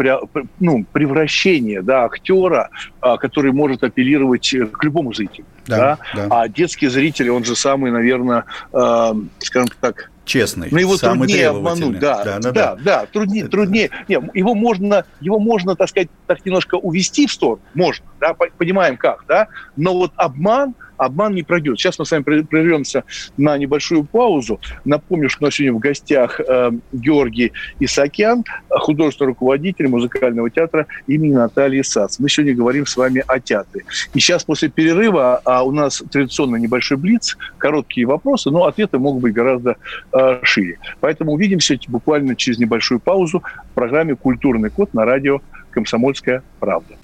ну, 0.60 0.84
превращение 0.92 1.82
да, 1.82 2.04
актера, 2.04 2.70
а, 3.00 3.16
который 3.16 3.50
может 3.50 3.82
апеллировать 3.82 4.54
к 4.72 4.84
любому 4.84 5.12
зрителю. 5.12 5.46
Да, 5.66 5.98
да? 6.14 6.28
Да. 6.28 6.42
А 6.42 6.48
детский 6.48 6.86
зритель, 6.86 7.30
он 7.30 7.42
же 7.44 7.56
самый, 7.56 7.90
наверное, 7.90 8.44
скажем 8.70 9.68
так, 9.80 10.12
честный, 10.24 10.68
но 10.70 10.78
его 10.78 10.96
труднее 10.96 11.48
обмануть, 11.48 11.98
да, 11.98 12.24
да, 12.24 12.38
да, 12.38 12.52
да, 12.52 12.76
да 12.76 13.06
труднее, 13.06 13.48
труднее. 13.48 13.90
Не, 14.08 14.14
его 14.34 14.54
можно, 14.54 15.04
его 15.20 15.38
можно, 15.38 15.76
так 15.76 15.88
сказать, 15.88 16.08
так 16.26 16.44
немножко 16.44 16.76
увести 16.76 17.26
в 17.26 17.32
сторону, 17.32 17.62
можно, 17.74 18.04
да, 18.20 18.34
понимаем 18.34 18.96
как, 18.96 19.24
да, 19.28 19.48
но 19.76 19.94
вот 19.94 20.12
обман, 20.16 20.74
обман 20.96 21.34
не 21.34 21.42
пройдет. 21.42 21.78
Сейчас 21.78 21.98
мы 21.98 22.04
с 22.04 22.10
вами 22.10 22.22
прервемся 22.22 23.04
на 23.36 23.56
небольшую 23.58 24.04
паузу. 24.04 24.60
Напомню, 24.84 25.28
что 25.28 25.44
у 25.44 25.46
нас 25.46 25.54
сегодня 25.54 25.74
в 25.74 25.78
гостях 25.78 26.40
э, 26.40 26.70
Георгий 26.92 27.52
Исакян, 27.80 28.44
художественный 28.68 29.28
руководитель 29.28 29.88
музыкального 29.88 30.50
театра 30.50 30.86
имени 31.06 31.32
Натальи 31.32 31.82
Сац. 31.82 32.18
Мы 32.18 32.28
сегодня 32.28 32.54
говорим 32.54 32.86
с 32.86 32.96
вами 32.96 33.22
о 33.26 33.40
театре. 33.40 33.84
И 34.12 34.20
сейчас 34.20 34.44
после 34.44 34.68
перерыва 34.68 35.40
а 35.44 35.62
у 35.62 35.72
нас 35.72 36.02
традиционно 36.10 36.56
небольшой 36.56 36.96
блиц, 36.96 37.36
короткие 37.58 38.06
вопросы, 38.06 38.50
но 38.50 38.64
ответы 38.64 38.98
могут 38.98 39.22
быть 39.22 39.34
гораздо 39.34 39.76
э, 40.12 40.38
шире. 40.42 40.78
Поэтому 41.00 41.32
увидимся 41.32 41.78
буквально 41.88 42.36
через 42.36 42.58
небольшую 42.58 43.00
паузу 43.00 43.42
в 43.70 43.74
программе 43.74 44.14
«Культурный 44.14 44.70
код» 44.70 44.94
на 44.94 45.04
радио 45.04 45.40
«Комсомольская 45.70 46.42
правда». 46.60 46.94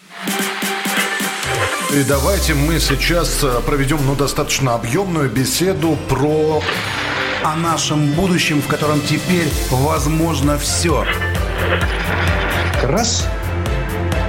И 1.93 2.05
давайте 2.05 2.55
мы 2.55 2.78
сейчас 2.78 3.43
э, 3.43 3.61
проведем 3.66 3.99
ну, 4.07 4.14
достаточно 4.14 4.74
объемную 4.74 5.28
беседу 5.28 5.99
про... 6.09 6.62
О 7.43 7.57
нашем 7.57 8.12
будущем, 8.12 8.62
в 8.62 8.68
котором 8.68 9.01
теперь 9.01 9.49
возможно 9.70 10.57
все. 10.57 11.05
Раз 12.82 13.26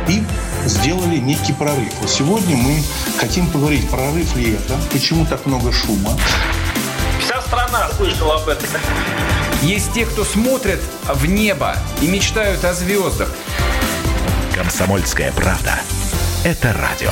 и 0.08 0.24
сделали 0.66 1.18
некий 1.18 1.54
прорыв. 1.54 1.94
Вот 2.00 2.10
сегодня 2.10 2.56
мы 2.56 2.82
хотим 3.20 3.48
поговорить, 3.48 3.88
прорыв 3.90 4.36
ли 4.36 4.54
это, 4.54 4.76
почему 4.92 5.26
так 5.28 5.46
много 5.46 5.72
шума. 5.72 6.18
Вся 7.20 7.42
страна 7.42 7.90
слышала 7.96 8.42
об 8.42 8.48
этом. 8.48 8.70
Есть 9.62 9.94
те, 9.94 10.06
кто 10.06 10.24
смотрят 10.24 10.80
в 11.04 11.28
небо 11.28 11.76
и 12.02 12.08
мечтают 12.08 12.64
о 12.66 12.74
звездах. 12.74 13.30
Комсомольская 14.56 15.32
правда. 15.34 15.80
Это 16.44 16.74
радио. 16.74 17.12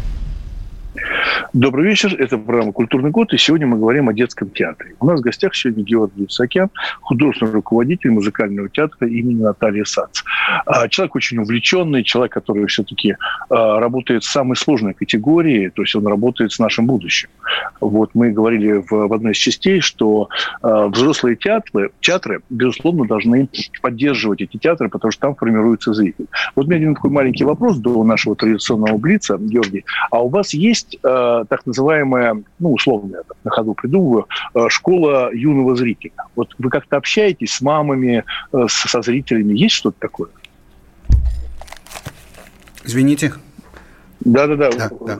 Добрый 1.53 1.89
вечер. 1.89 2.15
Это 2.17 2.37
программа 2.37 2.71
«Культурный 2.71 3.11
год», 3.11 3.33
и 3.33 3.37
сегодня 3.37 3.67
мы 3.67 3.77
говорим 3.77 4.07
о 4.07 4.13
детском 4.13 4.49
театре. 4.51 4.95
У 5.01 5.05
нас 5.05 5.19
в 5.19 5.23
гостях 5.23 5.53
сегодня 5.53 5.83
Георгий 5.83 6.25
Сакян, 6.29 6.69
художественный 7.01 7.51
руководитель 7.51 8.11
музыкального 8.11 8.69
театра 8.69 9.05
имени 9.09 9.41
Натальи 9.41 9.83
Сац. 9.83 10.21
А, 10.65 10.87
человек 10.87 11.15
очень 11.15 11.39
увлеченный, 11.39 12.05
человек, 12.05 12.31
который 12.31 12.65
все-таки 12.67 13.17
а, 13.49 13.81
работает 13.81 14.23
в 14.23 14.31
самой 14.31 14.55
сложной 14.55 14.93
категории, 14.93 15.67
то 15.67 15.81
есть 15.81 15.93
он 15.93 16.07
работает 16.07 16.53
с 16.53 16.59
нашим 16.59 16.87
будущим. 16.87 17.27
Вот 17.81 18.11
мы 18.13 18.31
говорили 18.31 18.81
в, 18.89 18.89
в 18.89 19.13
одной 19.13 19.33
из 19.33 19.37
частей, 19.37 19.81
что 19.81 20.29
а, 20.61 20.87
взрослые 20.87 21.35
театры, 21.35 21.91
театры, 21.99 22.43
безусловно, 22.49 23.05
должны 23.05 23.49
поддерживать 23.81 24.39
эти 24.39 24.55
театры, 24.55 24.87
потому 24.87 25.11
что 25.11 25.19
там 25.19 25.35
формируется 25.35 25.93
зритель. 25.93 26.27
Вот 26.55 26.67
у 26.67 26.69
меня 26.69 26.77
один 26.77 26.95
такой 26.95 27.11
маленький 27.11 27.43
вопрос 27.43 27.77
до 27.77 28.05
нашего 28.05 28.37
традиционного 28.37 28.97
блица, 28.97 29.37
Георгий. 29.37 29.83
А 30.11 30.21
у 30.21 30.29
вас 30.29 30.53
есть 30.53 30.97
так 31.45 31.65
называемая, 31.65 32.43
ну, 32.59 32.73
условно 32.73 33.17
я 33.17 33.21
на 33.43 33.51
ходу 33.51 33.73
придумываю, 33.73 34.27
э, 34.53 34.69
школа 34.69 35.33
юного 35.33 35.75
зрителя. 35.75 36.13
Вот 36.35 36.53
вы 36.57 36.69
как-то 36.69 36.97
общаетесь 36.97 37.53
с 37.53 37.61
мамами, 37.61 38.23
э, 38.53 38.65
со 38.67 39.01
зрителями, 39.01 39.57
есть 39.57 39.75
что-то 39.75 39.99
такое? 39.99 40.29
Извините. 42.83 43.33
Да-да-да. 44.21 44.71
Да, 44.71 45.19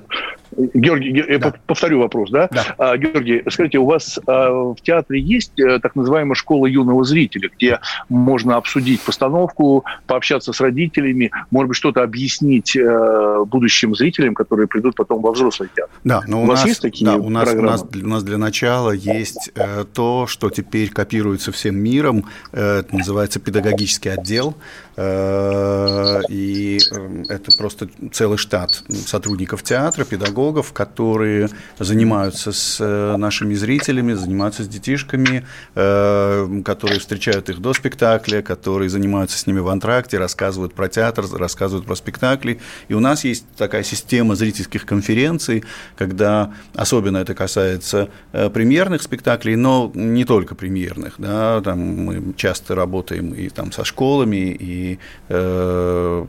Георгий, 0.58 1.24
я 1.30 1.40
да. 1.40 1.54
повторю 1.66 2.00
вопрос, 2.00 2.30
да? 2.30 2.50
да. 2.52 2.76
А, 2.78 2.98
Георгий, 2.98 3.44
скажите, 3.50 3.78
у 3.78 3.86
вас 3.86 4.20
а, 4.28 4.50
в 4.52 4.78
театре 4.82 5.22
есть 5.22 5.60
а, 5.60 5.80
так 5.80 5.96
называемая 5.96 6.36
школа 6.36 6.66
юного 6.66 7.04
зрителя, 7.04 7.50
где 7.56 7.80
можно 8.10 8.58
обсудить 8.58 9.02
постановку, 9.02 9.86
пообщаться 10.08 10.54
с 10.54 10.60
родителями, 10.60 11.32
может 11.52 11.70
быть, 11.70 11.78
что-то 11.78 12.04
объяснить 12.04 12.78
а, 12.78 13.46
будущим 13.46 13.96
зрителям, 13.96 14.34
которые 14.34 14.68
придут 14.68 14.96
потом 14.96 15.22
во 15.22 15.32
взрослый 15.32 15.70
театр? 15.76 15.94
Да, 16.04 16.22
но 16.28 16.42
у, 16.42 16.44
у 16.44 16.48
нас 16.48 16.66
есть 16.66 16.82
такие 16.82 17.06
да, 17.06 17.16
у 17.16 17.30
нас, 17.30 17.46
программы? 17.46 17.68
У 17.68 17.72
нас, 17.72 17.86
у 18.04 18.08
нас 18.08 18.24
для 18.24 18.38
начала 18.38 18.92
есть 18.92 19.52
э, 19.56 19.86
то, 19.94 20.28
что 20.28 20.50
теперь 20.50 20.90
копируется 20.90 21.52
всем 21.52 21.78
миром, 21.78 22.26
э, 22.52 22.80
это 22.80 22.96
называется 22.96 23.40
педагогический 23.40 24.10
отдел, 24.10 24.56
э, 24.91 24.91
и 24.98 26.80
э, 26.92 27.24
это 27.30 27.58
просто 27.58 27.88
целый 28.12 28.38
штат 28.38 28.84
сотрудников 28.90 29.64
театра, 29.64 30.04
педагогов, 30.04 30.74
которые 30.74 31.50
занимаются 31.80 32.52
с 32.52 32.78
э, 32.80 33.16
нашими 33.16 33.54
зрителями, 33.54 34.14
занимаются 34.14 34.64
с 34.64 34.68
детишками, 34.68 35.46
э, 35.76 36.62
которые 36.66 37.00
встречают 37.00 37.50
их 37.50 37.60
до 37.60 37.74
спектакля, 37.74 38.42
которые 38.42 38.90
занимаются 38.90 39.38
с 39.38 39.48
ними 39.48 39.60
в 39.60 39.70
антракте, 39.70 40.18
рассказывают 40.18 40.74
про 40.74 40.90
театр, 40.90 41.26
рассказывают 41.34 41.86
про 41.86 41.96
спектакли. 41.96 42.60
И 42.90 42.94
у 42.94 43.00
нас 43.00 43.24
есть 43.24 43.46
такая 43.56 43.84
система 43.84 44.36
зрительских 44.36 44.86
конференций, 44.86 45.64
когда 45.96 46.54
особенно 46.74 47.18
это 47.18 47.34
касается 47.34 48.10
э, 48.34 48.50
премьерных 48.50 49.02
спектаклей, 49.02 49.56
но 49.56 49.90
не 49.96 50.26
только 50.26 50.54
премьерных. 50.54 51.16
Да, 51.18 51.62
там 51.62 51.80
мы 51.80 52.34
часто 52.36 52.76
работаем 52.76 53.34
и 53.34 53.48
там 53.48 53.72
со 53.72 53.86
школами, 53.86 54.52
и 54.52 54.81
э, 55.30 56.26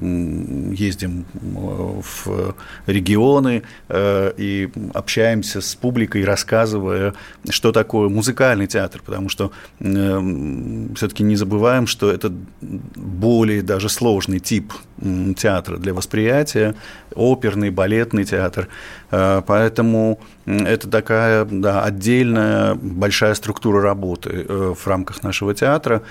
ездим 0.73 1.25
в 1.35 2.55
регионы, 2.87 3.63
Э, 3.89 4.33
и 4.37 4.69
общаемся 4.95 5.61
с 5.61 5.75
публикой, 5.75 6.25
рассказывая, 6.25 7.15
что 7.51 7.73
такое 7.73 8.09
музыкальный 8.09 8.67
театр, 8.67 9.03
потому 9.05 9.29
что 9.29 9.53
э, 9.81 10.95
все-таки 10.97 11.23
не 11.23 11.37
забываем, 11.37 11.87
что 11.87 12.11
это 12.11 12.33
более 12.61 13.63
даже 13.63 13.89
сложный 13.89 14.39
тип 14.39 14.73
театра 15.37 15.79
для 15.79 15.95
восприятия, 15.95 16.75
оперный, 17.15 17.71
балетный 17.71 18.25
театр. 18.25 18.69
Э, 19.11 19.43
поэтому 19.47 20.21
это 20.45 20.89
такая 20.89 21.45
да, 21.45 21.83
отдельная 21.83 22.75
большая 22.75 23.35
структура 23.35 23.81
работы 23.81 24.45
в 24.49 24.87
рамках 24.87 25.23
нашего 25.23 25.55
театра, 25.55 26.03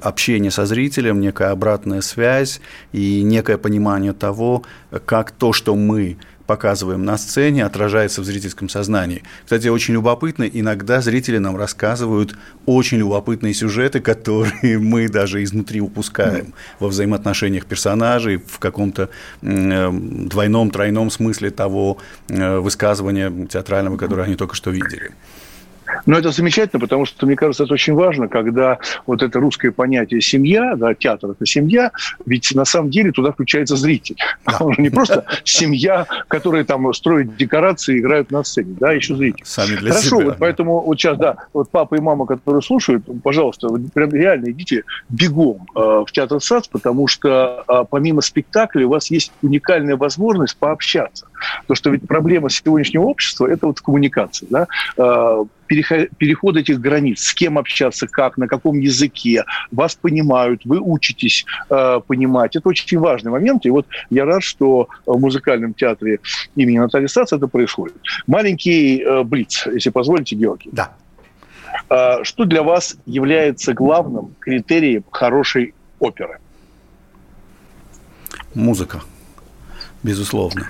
общение 0.00 0.50
со 0.50 0.66
зрителем, 0.66 1.20
некая 1.20 1.50
обратная 1.50 2.00
связь 2.00 2.60
и 2.90 3.22
некое 3.22 3.58
понимание 3.58 4.12
того, 4.12 4.64
как 5.06 5.30
то, 5.30 5.52
что 5.52 5.76
мы 5.76 6.16
показываем 6.46 7.04
на 7.04 7.16
сцене, 7.18 7.64
отражается 7.64 8.20
в 8.20 8.24
зрительском 8.24 8.68
сознании. 8.68 9.22
Кстати, 9.44 9.68
очень 9.68 9.94
любопытно, 9.94 10.44
иногда 10.44 11.00
зрители 11.00 11.38
нам 11.38 11.56
рассказывают 11.56 12.36
очень 12.66 12.98
любопытные 12.98 13.54
сюжеты, 13.54 14.00
которые 14.00 14.78
мы 14.78 15.08
даже 15.08 15.42
изнутри 15.42 15.80
упускаем 15.80 16.54
во 16.78 16.88
взаимоотношениях 16.88 17.66
персонажей, 17.66 18.42
в 18.46 18.58
каком-то 18.58 19.08
двойном, 19.40 20.70
тройном 20.70 21.10
смысле 21.10 21.50
того 21.50 21.98
э, 22.28 22.58
высказывания 22.58 23.46
театрального, 23.46 23.96
которое 23.96 24.22
они 24.22 24.36
только 24.36 24.54
что 24.54 24.70
видели. 24.70 25.12
Но 26.06 26.18
это 26.18 26.30
замечательно, 26.30 26.80
потому 26.80 27.04
что, 27.04 27.26
мне 27.26 27.36
кажется, 27.36 27.64
это 27.64 27.74
очень 27.74 27.94
важно, 27.94 28.28
когда 28.28 28.78
вот 29.06 29.22
это 29.22 29.38
русское 29.38 29.70
понятие 29.70 30.20
«семья», 30.20 30.74
да, 30.76 30.94
театр– 30.94 31.30
это 31.32 31.46
семья, 31.46 31.90
ведь 32.26 32.54
на 32.54 32.64
самом 32.64 32.90
деле 32.90 33.12
туда 33.12 33.32
включается 33.32 33.76
зритель. 33.76 34.16
Да. 34.46 34.58
Он 34.60 34.74
же 34.74 34.82
не 34.82 34.90
просто 34.90 35.24
семья, 35.44 36.06
которая 36.28 36.64
там 36.64 36.92
строит 36.94 37.36
декорации, 37.36 37.98
играют 37.98 38.30
на 38.30 38.44
сцене, 38.44 38.76
да, 38.78 38.92
еще 38.92 39.14
зритель. 39.16 39.44
Сами 39.44 39.76
для 39.76 39.90
Хорошо, 39.90 40.16
себя. 40.16 40.24
вот 40.26 40.36
поэтому 40.38 40.80
вот 40.80 40.98
сейчас, 40.98 41.18
да, 41.18 41.36
вот 41.52 41.70
папа 41.70 41.94
и 41.94 42.00
мама, 42.00 42.26
которые 42.26 42.62
слушают, 42.62 43.04
пожалуйста, 43.22 43.68
прям 43.94 44.10
реально 44.10 44.50
идите 44.50 44.84
бегом 45.08 45.66
э, 45.74 45.78
в 45.78 46.12
театр 46.12 46.40
САЦ, 46.40 46.68
потому 46.68 47.06
что 47.08 47.64
э, 47.68 47.84
помимо 47.90 48.20
спектакля 48.20 48.86
у 48.86 48.90
вас 48.90 49.10
есть 49.10 49.32
уникальная 49.42 49.96
возможность 49.96 50.56
пообщаться. 50.56 51.26
Потому 51.62 51.76
что 51.76 51.90
ведь 51.90 52.06
проблема 52.06 52.50
сегодняшнего 52.50 53.02
общества– 53.02 53.46
это 53.50 53.66
вот 53.66 53.80
коммуникация, 53.80 54.48
да, 54.50 54.66
э, 54.96 55.44
переход 55.74 56.56
этих 56.56 56.80
границ, 56.80 57.20
с 57.20 57.34
кем 57.34 57.58
общаться, 57.58 58.06
как, 58.06 58.36
на 58.36 58.46
каком 58.46 58.78
языке, 58.78 59.44
вас 59.70 59.94
понимают, 59.94 60.62
вы 60.64 60.80
учитесь 60.80 61.44
э, 61.70 62.00
понимать. 62.06 62.56
Это 62.56 62.68
очень 62.68 62.98
важный 62.98 63.30
момент, 63.30 63.66
и 63.66 63.70
вот 63.70 63.86
я 64.10 64.24
рад, 64.24 64.42
что 64.42 64.88
в 65.06 65.18
музыкальном 65.18 65.74
театре 65.74 66.20
имени 66.56 66.78
Натальи 66.78 67.06
Сац 67.06 67.32
это 67.32 67.46
происходит. 67.46 67.96
Маленький 68.26 69.02
э, 69.02 69.22
блиц, 69.22 69.66
если 69.66 69.90
позволите, 69.90 70.36
Георгий. 70.36 70.70
Да. 70.72 70.92
Э, 71.88 72.24
что 72.24 72.44
для 72.44 72.62
вас 72.62 72.96
является 73.06 73.72
главным 73.72 74.34
критерием 74.40 75.04
хорошей 75.10 75.74
оперы? 75.98 76.38
Музыка, 78.54 79.00
безусловно. 80.02 80.66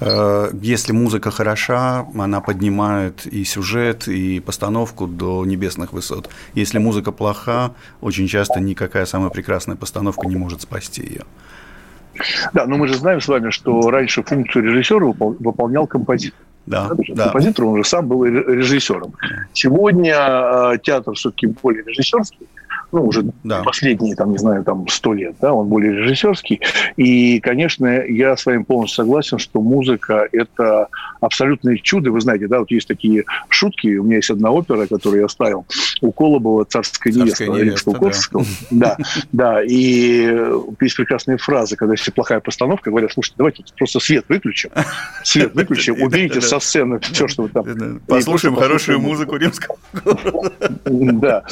Э, 0.00 0.50
если 0.62 0.92
музыка 0.92 1.30
хороша, 1.30 2.06
она 2.14 2.40
поднимает 2.40 3.26
и 3.26 3.44
сюжет, 3.44 4.08
и 4.08 4.40
постановку 4.40 5.06
до 5.06 5.44
небесных 5.44 5.92
высот. 5.92 6.30
Если 6.54 6.78
музыка 6.78 7.12
плоха, 7.12 7.72
очень 8.00 8.26
часто 8.26 8.60
никакая 8.60 9.06
самая 9.06 9.30
прекрасная 9.30 9.76
постановка 9.76 10.26
не 10.26 10.36
может 10.36 10.62
спасти 10.62 11.02
ее. 11.02 11.22
Да, 12.52 12.66
но 12.66 12.76
мы 12.76 12.88
же 12.88 12.94
знаем 12.94 13.20
с 13.20 13.28
вами, 13.28 13.50
что 13.50 13.90
раньше 13.90 14.22
функцию 14.22 14.64
режиссера 14.64 15.06
выполнял 15.06 15.86
композитор. 15.86 16.40
Да, 16.66 16.90
да. 17.08 17.24
Композитор, 17.24 17.64
он 17.64 17.76
же 17.78 17.88
сам 17.88 18.06
был 18.06 18.24
режиссером. 18.24 19.14
Сегодня 19.52 20.14
э, 20.14 20.78
театр 20.82 21.14
все-таки 21.14 21.46
более 21.46 21.82
режиссерский, 21.84 22.46
ну, 22.92 23.06
уже 23.06 23.24
да. 23.44 23.62
последние, 23.62 24.16
там, 24.16 24.32
не 24.32 24.38
знаю, 24.38 24.64
там, 24.64 24.86
сто 24.88 25.12
лет, 25.12 25.36
да, 25.40 25.52
он 25.52 25.68
более 25.68 25.92
режиссерский. 25.92 26.60
И, 26.96 27.40
конечно, 27.40 27.86
я 27.86 28.36
с 28.36 28.46
вами 28.46 28.62
полностью 28.62 29.04
согласен, 29.04 29.38
что 29.38 29.60
музыка– 29.60 30.28
это 30.32 30.88
абсолютное 31.20 31.76
чудо. 31.76 32.10
Вы 32.10 32.20
знаете, 32.20 32.48
да, 32.48 32.60
вот 32.60 32.70
есть 32.70 32.88
такие 32.88 33.24
шутки. 33.48 33.96
У 33.96 34.04
меня 34.04 34.16
есть 34.16 34.30
одна 34.30 34.50
опера, 34.50 34.86
которую 34.86 35.22
я 35.22 35.28
ставил. 35.28 35.66
У 36.00 36.12
Колобова 36.12 36.64
«Царская 36.64 37.12
невеста». 37.12 37.46
Царская 37.46 37.64
невеста, 37.64 37.92
да. 38.70 38.70
да, 38.70 38.98
да. 39.32 39.62
И 39.62 40.32
есть 40.80 40.96
прекрасные 40.96 41.38
фразы, 41.38 41.76
когда 41.76 41.94
если 41.94 42.10
плохая 42.10 42.40
постановка, 42.40 42.90
говорят, 42.90 43.12
слушайте, 43.12 43.36
давайте 43.38 43.64
просто 43.76 44.00
свет 44.00 44.24
выключим. 44.28 44.70
Свет 45.22 45.54
выключим, 45.54 45.94
уберите 46.02 46.40
со 46.40 46.58
сцены 46.60 46.98
все, 47.00 47.28
что 47.28 47.42
вы 47.42 47.48
там... 47.50 48.00
Послушаем 48.06 48.56
хорошую 48.56 49.00
музыку 49.00 49.36
римского 49.36 49.78
Да. 50.84 51.44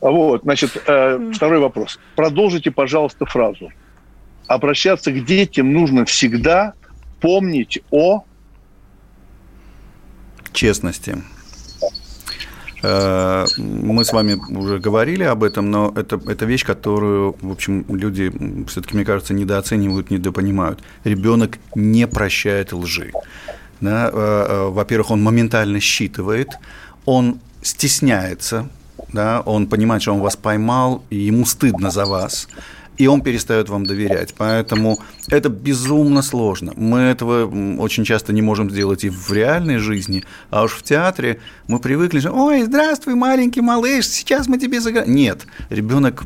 Вот, 0.00 0.42
значит, 0.42 0.70
Э, 0.86 1.30
второй 1.32 1.58
вопрос. 1.60 1.98
Продолжите, 2.16 2.70
пожалуйста, 2.70 3.26
фразу. 3.26 3.70
Обращаться 4.46 5.10
к 5.12 5.24
детям 5.24 5.72
нужно 5.72 6.04
всегда 6.04 6.74
помнить 7.20 7.80
о... 7.90 8.24
Честности. 10.52 11.16
Э, 12.84 13.46
мы 13.56 14.04
с 14.04 14.12
вами 14.12 14.38
уже 14.50 14.78
говорили 14.78 15.24
об 15.24 15.42
этом, 15.42 15.70
но 15.70 15.92
это, 15.96 16.20
это 16.26 16.44
вещь, 16.44 16.64
которую, 16.64 17.34
в 17.40 17.50
общем, 17.50 17.84
люди 17.88 18.30
все-таки, 18.68 18.94
мне 18.94 19.04
кажется, 19.04 19.32
недооценивают, 19.32 20.10
недопонимают. 20.10 20.82
Ребенок 21.04 21.58
не 21.74 22.06
прощает 22.06 22.72
лжи. 22.72 23.12
Да? 23.80 24.10
Э, 24.12 24.68
во-первых, 24.70 25.10
он 25.10 25.22
моментально 25.22 25.80
считывает, 25.80 26.58
он 27.06 27.38
стесняется 27.62 28.68
да, 29.12 29.40
он 29.40 29.68
понимает, 29.68 30.02
что 30.02 30.12
он 30.12 30.20
вас 30.20 30.36
поймал, 30.36 31.04
и 31.10 31.16
ему 31.16 31.46
стыдно 31.46 31.90
за 31.90 32.04
вас, 32.04 32.48
и 32.98 33.06
он 33.06 33.22
перестает 33.22 33.68
вам 33.68 33.86
доверять. 33.86 34.34
Поэтому 34.36 34.98
это 35.28 35.48
безумно 35.48 36.22
сложно. 36.22 36.72
Мы 36.76 36.98
этого 37.00 37.46
очень 37.80 38.04
часто 38.04 38.32
не 38.32 38.42
можем 38.42 38.70
сделать 38.70 39.04
и 39.04 39.10
в 39.10 39.32
реальной 39.32 39.78
жизни, 39.78 40.24
а 40.50 40.64
уж 40.64 40.72
в 40.72 40.82
театре 40.82 41.40
мы 41.68 41.78
привыкли, 41.78 42.20
что 42.20 42.32
«Ой, 42.32 42.62
здравствуй, 42.62 43.14
маленький 43.14 43.60
малыш, 43.60 44.06
сейчас 44.06 44.48
мы 44.48 44.58
тебе 44.58 44.80
заговорим». 44.80 45.14
Нет, 45.14 45.46
ребенок 45.70 46.24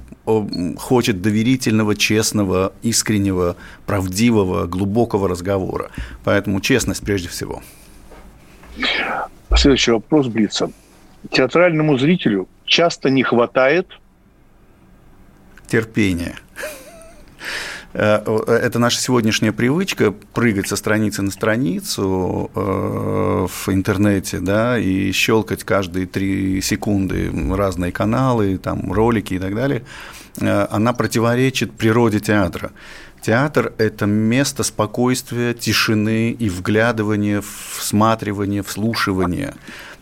хочет 0.77 1.23
доверительного, 1.23 1.97
честного, 1.97 2.73
искреннего, 2.83 3.57
правдивого, 3.87 4.67
глубокого 4.67 5.29
разговора. 5.29 5.91
Поэтому 6.25 6.61
честность 6.61 7.03
прежде 7.03 7.29
всего. 7.29 7.63
Следующий 9.57 9.93
вопрос 9.93 10.27
Блица. 10.27 10.71
Театральному 11.31 11.99
зрителю 11.99 12.49
часто 12.65 13.11
не 13.11 13.23
хватает 13.23 13.89
терпения. 15.69 16.37
Э, 18.01 18.23
это 18.47 18.79
наша 18.79 19.01
сегодняшняя 19.01 19.51
привычка 19.51 20.13
прыгать 20.13 20.69
со 20.69 20.77
страницы 20.77 21.23
на 21.23 21.33
страницу 21.33 22.49
э, 22.55 23.47
в 23.51 23.69
интернете, 23.71 24.39
да, 24.39 24.79
и 24.79 25.11
щелкать 25.11 25.65
каждые 25.65 26.07
три 26.07 26.61
секунды 26.61 27.29
разные 27.57 27.91
каналы, 27.91 28.57
там, 28.59 28.93
ролики 28.93 29.35
и 29.35 29.39
так 29.41 29.57
далее. 29.57 29.83
Э, 30.41 30.69
она 30.71 30.93
противоречит 30.93 31.73
природе 31.73 32.21
театра. 32.21 32.71
Театр– 33.21 33.73
это 33.79 34.07
место 34.07 34.63
спокойствия, 34.63 35.53
тишины 35.53 36.31
и 36.31 36.49
вглядывания, 36.49 37.43
всматривания, 37.79 38.63
вслушивания. 38.63 39.55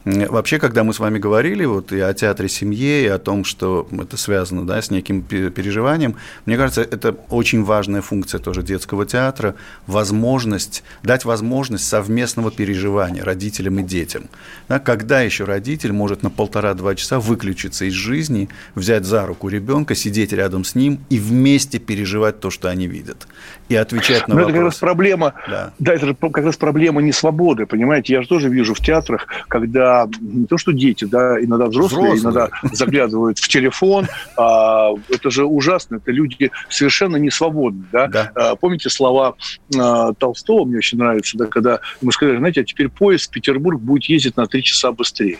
Вообще, 0.06 0.60
когда 0.60 0.84
мы 0.84 0.94
с 0.94 1.00
вами 1.00 1.18
говорили 1.18 1.64
вот 1.64 1.90
и 1.90 1.98
о 1.98 2.14
театре 2.14 2.48
семье, 2.48 3.02
и 3.02 3.08
о 3.08 3.18
том, 3.18 3.42
что 3.42 3.88
это 3.90 4.16
связано 4.16 4.64
да, 4.64 4.80
с 4.80 4.92
неким 4.92 5.20
переживанием, 5.22 6.14
мне 6.44 6.56
кажется, 6.56 6.82
это 6.82 7.16
очень 7.28 7.64
важная 7.64 8.02
функция 8.02 8.38
тоже 8.38 8.62
детского 8.62 9.04
театра, 9.04 9.56
возможность, 9.88 10.84
дать 11.02 11.24
возможность 11.24 11.88
совместного 11.88 12.52
переживания 12.52 13.24
родителям 13.24 13.80
и 13.80 13.82
детям. 13.82 14.28
Да, 14.68 14.78
когда 14.78 15.22
еще 15.22 15.42
родитель 15.42 15.90
может 15.90 16.22
на 16.22 16.30
полтора-два 16.30 16.94
часа 16.94 17.18
выключиться 17.18 17.84
из 17.86 17.94
жизни, 17.94 18.48
взять 18.76 19.04
за 19.04 19.26
руку 19.26 19.48
ребенка, 19.48 19.96
сидеть 19.96 20.32
рядом 20.32 20.62
с 20.62 20.76
ним 20.76 21.00
и 21.10 21.18
вместе 21.18 21.80
переживать 21.80 22.38
то, 22.38 22.50
что 22.50 22.68
они 22.68 22.86
видят, 22.86 23.26
и 23.68 23.74
отвечать 23.74 24.28
на 24.28 24.34
Но 24.34 24.40
вопросы. 24.40 24.50
это 24.50 24.58
как 24.58 24.64
раз 24.64 24.78
проблема, 24.78 25.34
да. 25.48 25.72
да, 25.78 25.94
это 25.94 26.06
же 26.06 26.14
как 26.14 26.44
раз 26.44 26.56
проблема 26.56 27.02
не 27.02 27.12
свободы, 27.12 27.66
понимаете? 27.66 28.12
Я 28.12 28.22
же 28.22 28.28
тоже 28.28 28.48
вижу 28.48 28.74
в 28.74 28.80
театрах, 28.80 29.26
когда 29.48 30.08
не 30.20 30.46
то 30.46 30.56
что 30.56 30.72
дети, 30.72 31.04
да, 31.04 31.42
иногда 31.42 31.66
взрослые, 31.66 32.14
взрослые. 32.14 32.48
иногда 32.50 32.74
заглядывают 32.74 33.38
в 33.38 33.48
телефон. 33.48 34.06
А, 34.36 34.90
это 35.08 35.30
же 35.30 35.44
ужасно, 35.44 35.96
это 35.96 36.12
люди 36.12 36.50
совершенно 36.68 37.16
не 37.16 37.30
свободны, 37.30 37.84
да. 37.90 38.06
да. 38.06 38.30
А, 38.34 38.56
помните 38.56 38.88
слова 38.88 39.34
а, 39.76 40.12
Толстого, 40.14 40.64
мне 40.64 40.78
очень 40.78 40.98
нравится, 40.98 41.36
да, 41.36 41.46
когда 41.46 41.80
ему 42.00 42.12
сказали, 42.12 42.38
знаете, 42.38 42.60
а 42.60 42.64
теперь 42.64 42.88
поезд 42.88 43.28
в 43.28 43.30
Петербург 43.30 43.80
будет 43.80 44.04
ездить 44.04 44.36
на 44.36 44.46
три 44.46 44.62
часа 44.62 44.92
быстрее. 44.92 45.38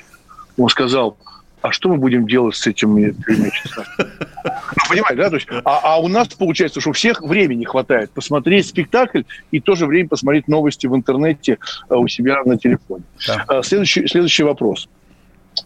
Он 0.57 0.69
сказал, 0.69 1.17
а 1.63 1.73
что 1.73 1.89
мы 1.89 1.97
будем 1.97 2.27
делать 2.27 2.57
с 2.57 2.67
этими 2.67 3.11
тремя 3.11 3.51
часами? 3.51 3.87
Ну, 3.99 4.83
понимаете, 4.89 5.17
да? 5.17 5.31
То 5.31 5.37
есть, 5.37 5.49
а, 5.65 5.81
а 5.83 6.01
у 6.01 6.09
нас 6.09 6.29
получается, 6.29 6.81
что 6.81 6.91
у 6.91 6.93
всех 6.93 7.23
времени 7.23 7.65
хватает 7.65 8.11
посмотреть 8.11 8.67
спектакль 8.67 9.23
и 9.51 9.61
в 9.61 9.65
то 9.65 9.75
же 9.75 9.87
время 9.87 10.09
посмотреть 10.09 10.49
новости 10.49 10.87
в 10.87 10.95
интернете 10.95 11.59
а, 11.89 11.97
у 11.97 12.09
себя 12.09 12.43
на 12.45 12.57
телефоне. 12.57 13.05
Да. 13.27 13.45
А, 13.49 13.63
следующий, 13.63 14.07
следующий 14.07 14.43
вопрос. 14.43 14.89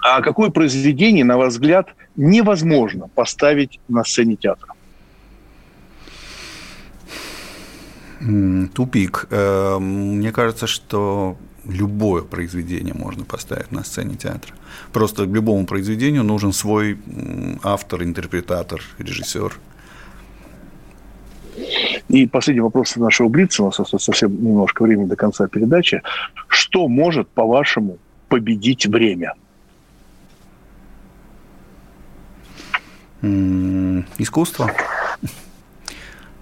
А 0.03 0.23
какое 0.23 0.51
произведение, 0.51 1.25
на 1.25 1.37
ваш 1.37 1.53
взгляд, 1.53 1.89
невозможно 2.17 3.09
поставить 3.15 3.81
на 3.89 4.05
сцене 4.05 4.37
театра? 4.37 4.75
Тупик. 8.75 9.27
Э, 9.31 9.79
мне 9.79 10.31
кажется, 10.31 10.67
что 10.67 11.37
любое 11.65 12.23
произведение 12.23 12.95
можно 12.95 13.25
поставить 13.25 13.73
на 13.73 13.85
сцене 13.85 14.17
театра. 14.17 14.55
Просто 14.93 15.27
к 15.27 15.29
любому 15.29 15.67
произведению 15.67 16.25
нужен 16.25 16.53
свой 16.53 16.99
автор, 17.63 18.03
интерпретатор, 18.03 18.83
режиссер. 18.99 19.53
И 22.09 22.27
последний 22.27 22.61
вопрос 22.61 22.97
нашего 22.97 23.29
Блица, 23.29 23.63
у 23.63 23.67
нас 23.67 23.79
осталось 23.79 24.05
совсем 24.05 24.33
немножко 24.43 24.83
времени 24.83 25.07
до 25.07 25.17
конца 25.17 25.47
передачи. 25.47 26.03
Что 26.49 26.89
может, 26.89 27.29
по-вашему, 27.29 27.99
победить 28.29 28.87
время? 28.87 29.35
Искусство. 34.19 34.71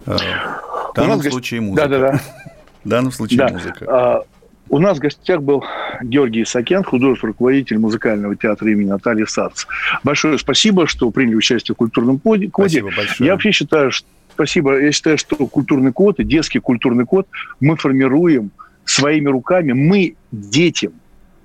Э, 0.06 0.16
в 0.16 0.94
данном 0.94 1.22
случае 1.22 1.60
музыка. 1.60 1.86
Да, 1.86 1.98
да, 1.98 2.12
да. 2.12 2.20
В 2.84 2.88
данном 2.88 3.12
случае 3.12 3.46
музыка. 3.52 4.24
У 4.70 4.78
нас 4.78 4.98
в 4.98 5.00
гостях 5.00 5.42
был 5.42 5.64
Георгий 6.02 6.42
Исакян, 6.42 6.84
художественный 6.84 7.30
руководитель 7.30 7.78
музыкального 7.78 8.36
театра 8.36 8.70
имени 8.70 8.88
Натальи 8.88 9.24
Сац. 9.24 9.64
Большое 10.02 10.38
спасибо, 10.38 10.86
что 10.86 11.10
приняли 11.10 11.36
участие 11.36 11.74
в 11.74 11.78
культурном 11.78 12.18
коде. 12.18 12.48
Спасибо 12.52 12.90
большое. 12.94 13.26
Я 13.26 13.32
вообще 13.32 13.52
считаю, 13.52 13.90
что 13.90 14.06
спасибо. 14.32 14.78
Я 14.78 14.92
считаю, 14.92 15.18
что 15.18 15.36
культурный 15.46 15.92
код, 15.92 16.16
детский 16.18 16.58
культурный 16.58 17.06
код 17.06 17.26
мы 17.60 17.76
формируем 17.76 18.50
своими 18.84 19.28
руками. 19.28 19.72
Мы 19.72 20.16
детям 20.32 20.92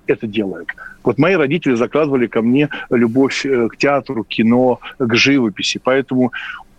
это 0.05 0.27
делаем. 0.27 0.65
Вот 1.03 1.17
мои 1.17 1.35
родители 1.35 1.75
закладывали 1.75 2.27
ко 2.27 2.41
мне 2.41 2.69
любовь 2.89 3.45
э, 3.45 3.67
к 3.69 3.77
театру, 3.77 4.23
кино, 4.23 4.79
к 4.99 5.15
живописи. 5.15 5.79
Поэтому 5.81 6.31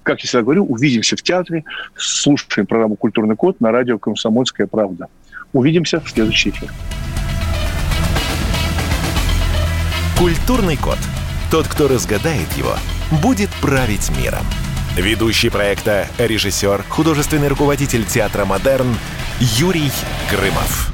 как 0.02 0.20
я 0.20 0.26
всегда 0.28 0.42
говорю, 0.42 0.66
увидимся 0.66 1.16
в 1.16 1.22
театре, 1.22 1.64
слушаем 1.96 2.66
программу 2.66 2.94
«Культурный 2.94 3.36
код» 3.36 3.60
на 3.60 3.72
радио 3.72 3.98
«Комсомольская 3.98 4.66
правда». 4.66 5.08
Увидимся 5.54 6.00
в 6.00 6.10
следующий 6.10 6.50
эфир. 6.50 6.70
«Культурный 10.18 10.76
код». 10.76 10.98
Тот, 11.50 11.68
кто 11.68 11.86
разгадает 11.86 12.52
его, 12.56 12.74
будет 13.22 13.50
править 13.60 14.10
миром. 14.18 14.44
Ведущий 14.96 15.50
проекта, 15.50 16.08
режиссер, 16.18 16.84
художественный 16.88 17.48
руководитель 17.48 18.04
театра 18.04 18.44
«Модерн» 18.44 18.96
Юрий 19.38 19.92
Грымов. 20.30 20.92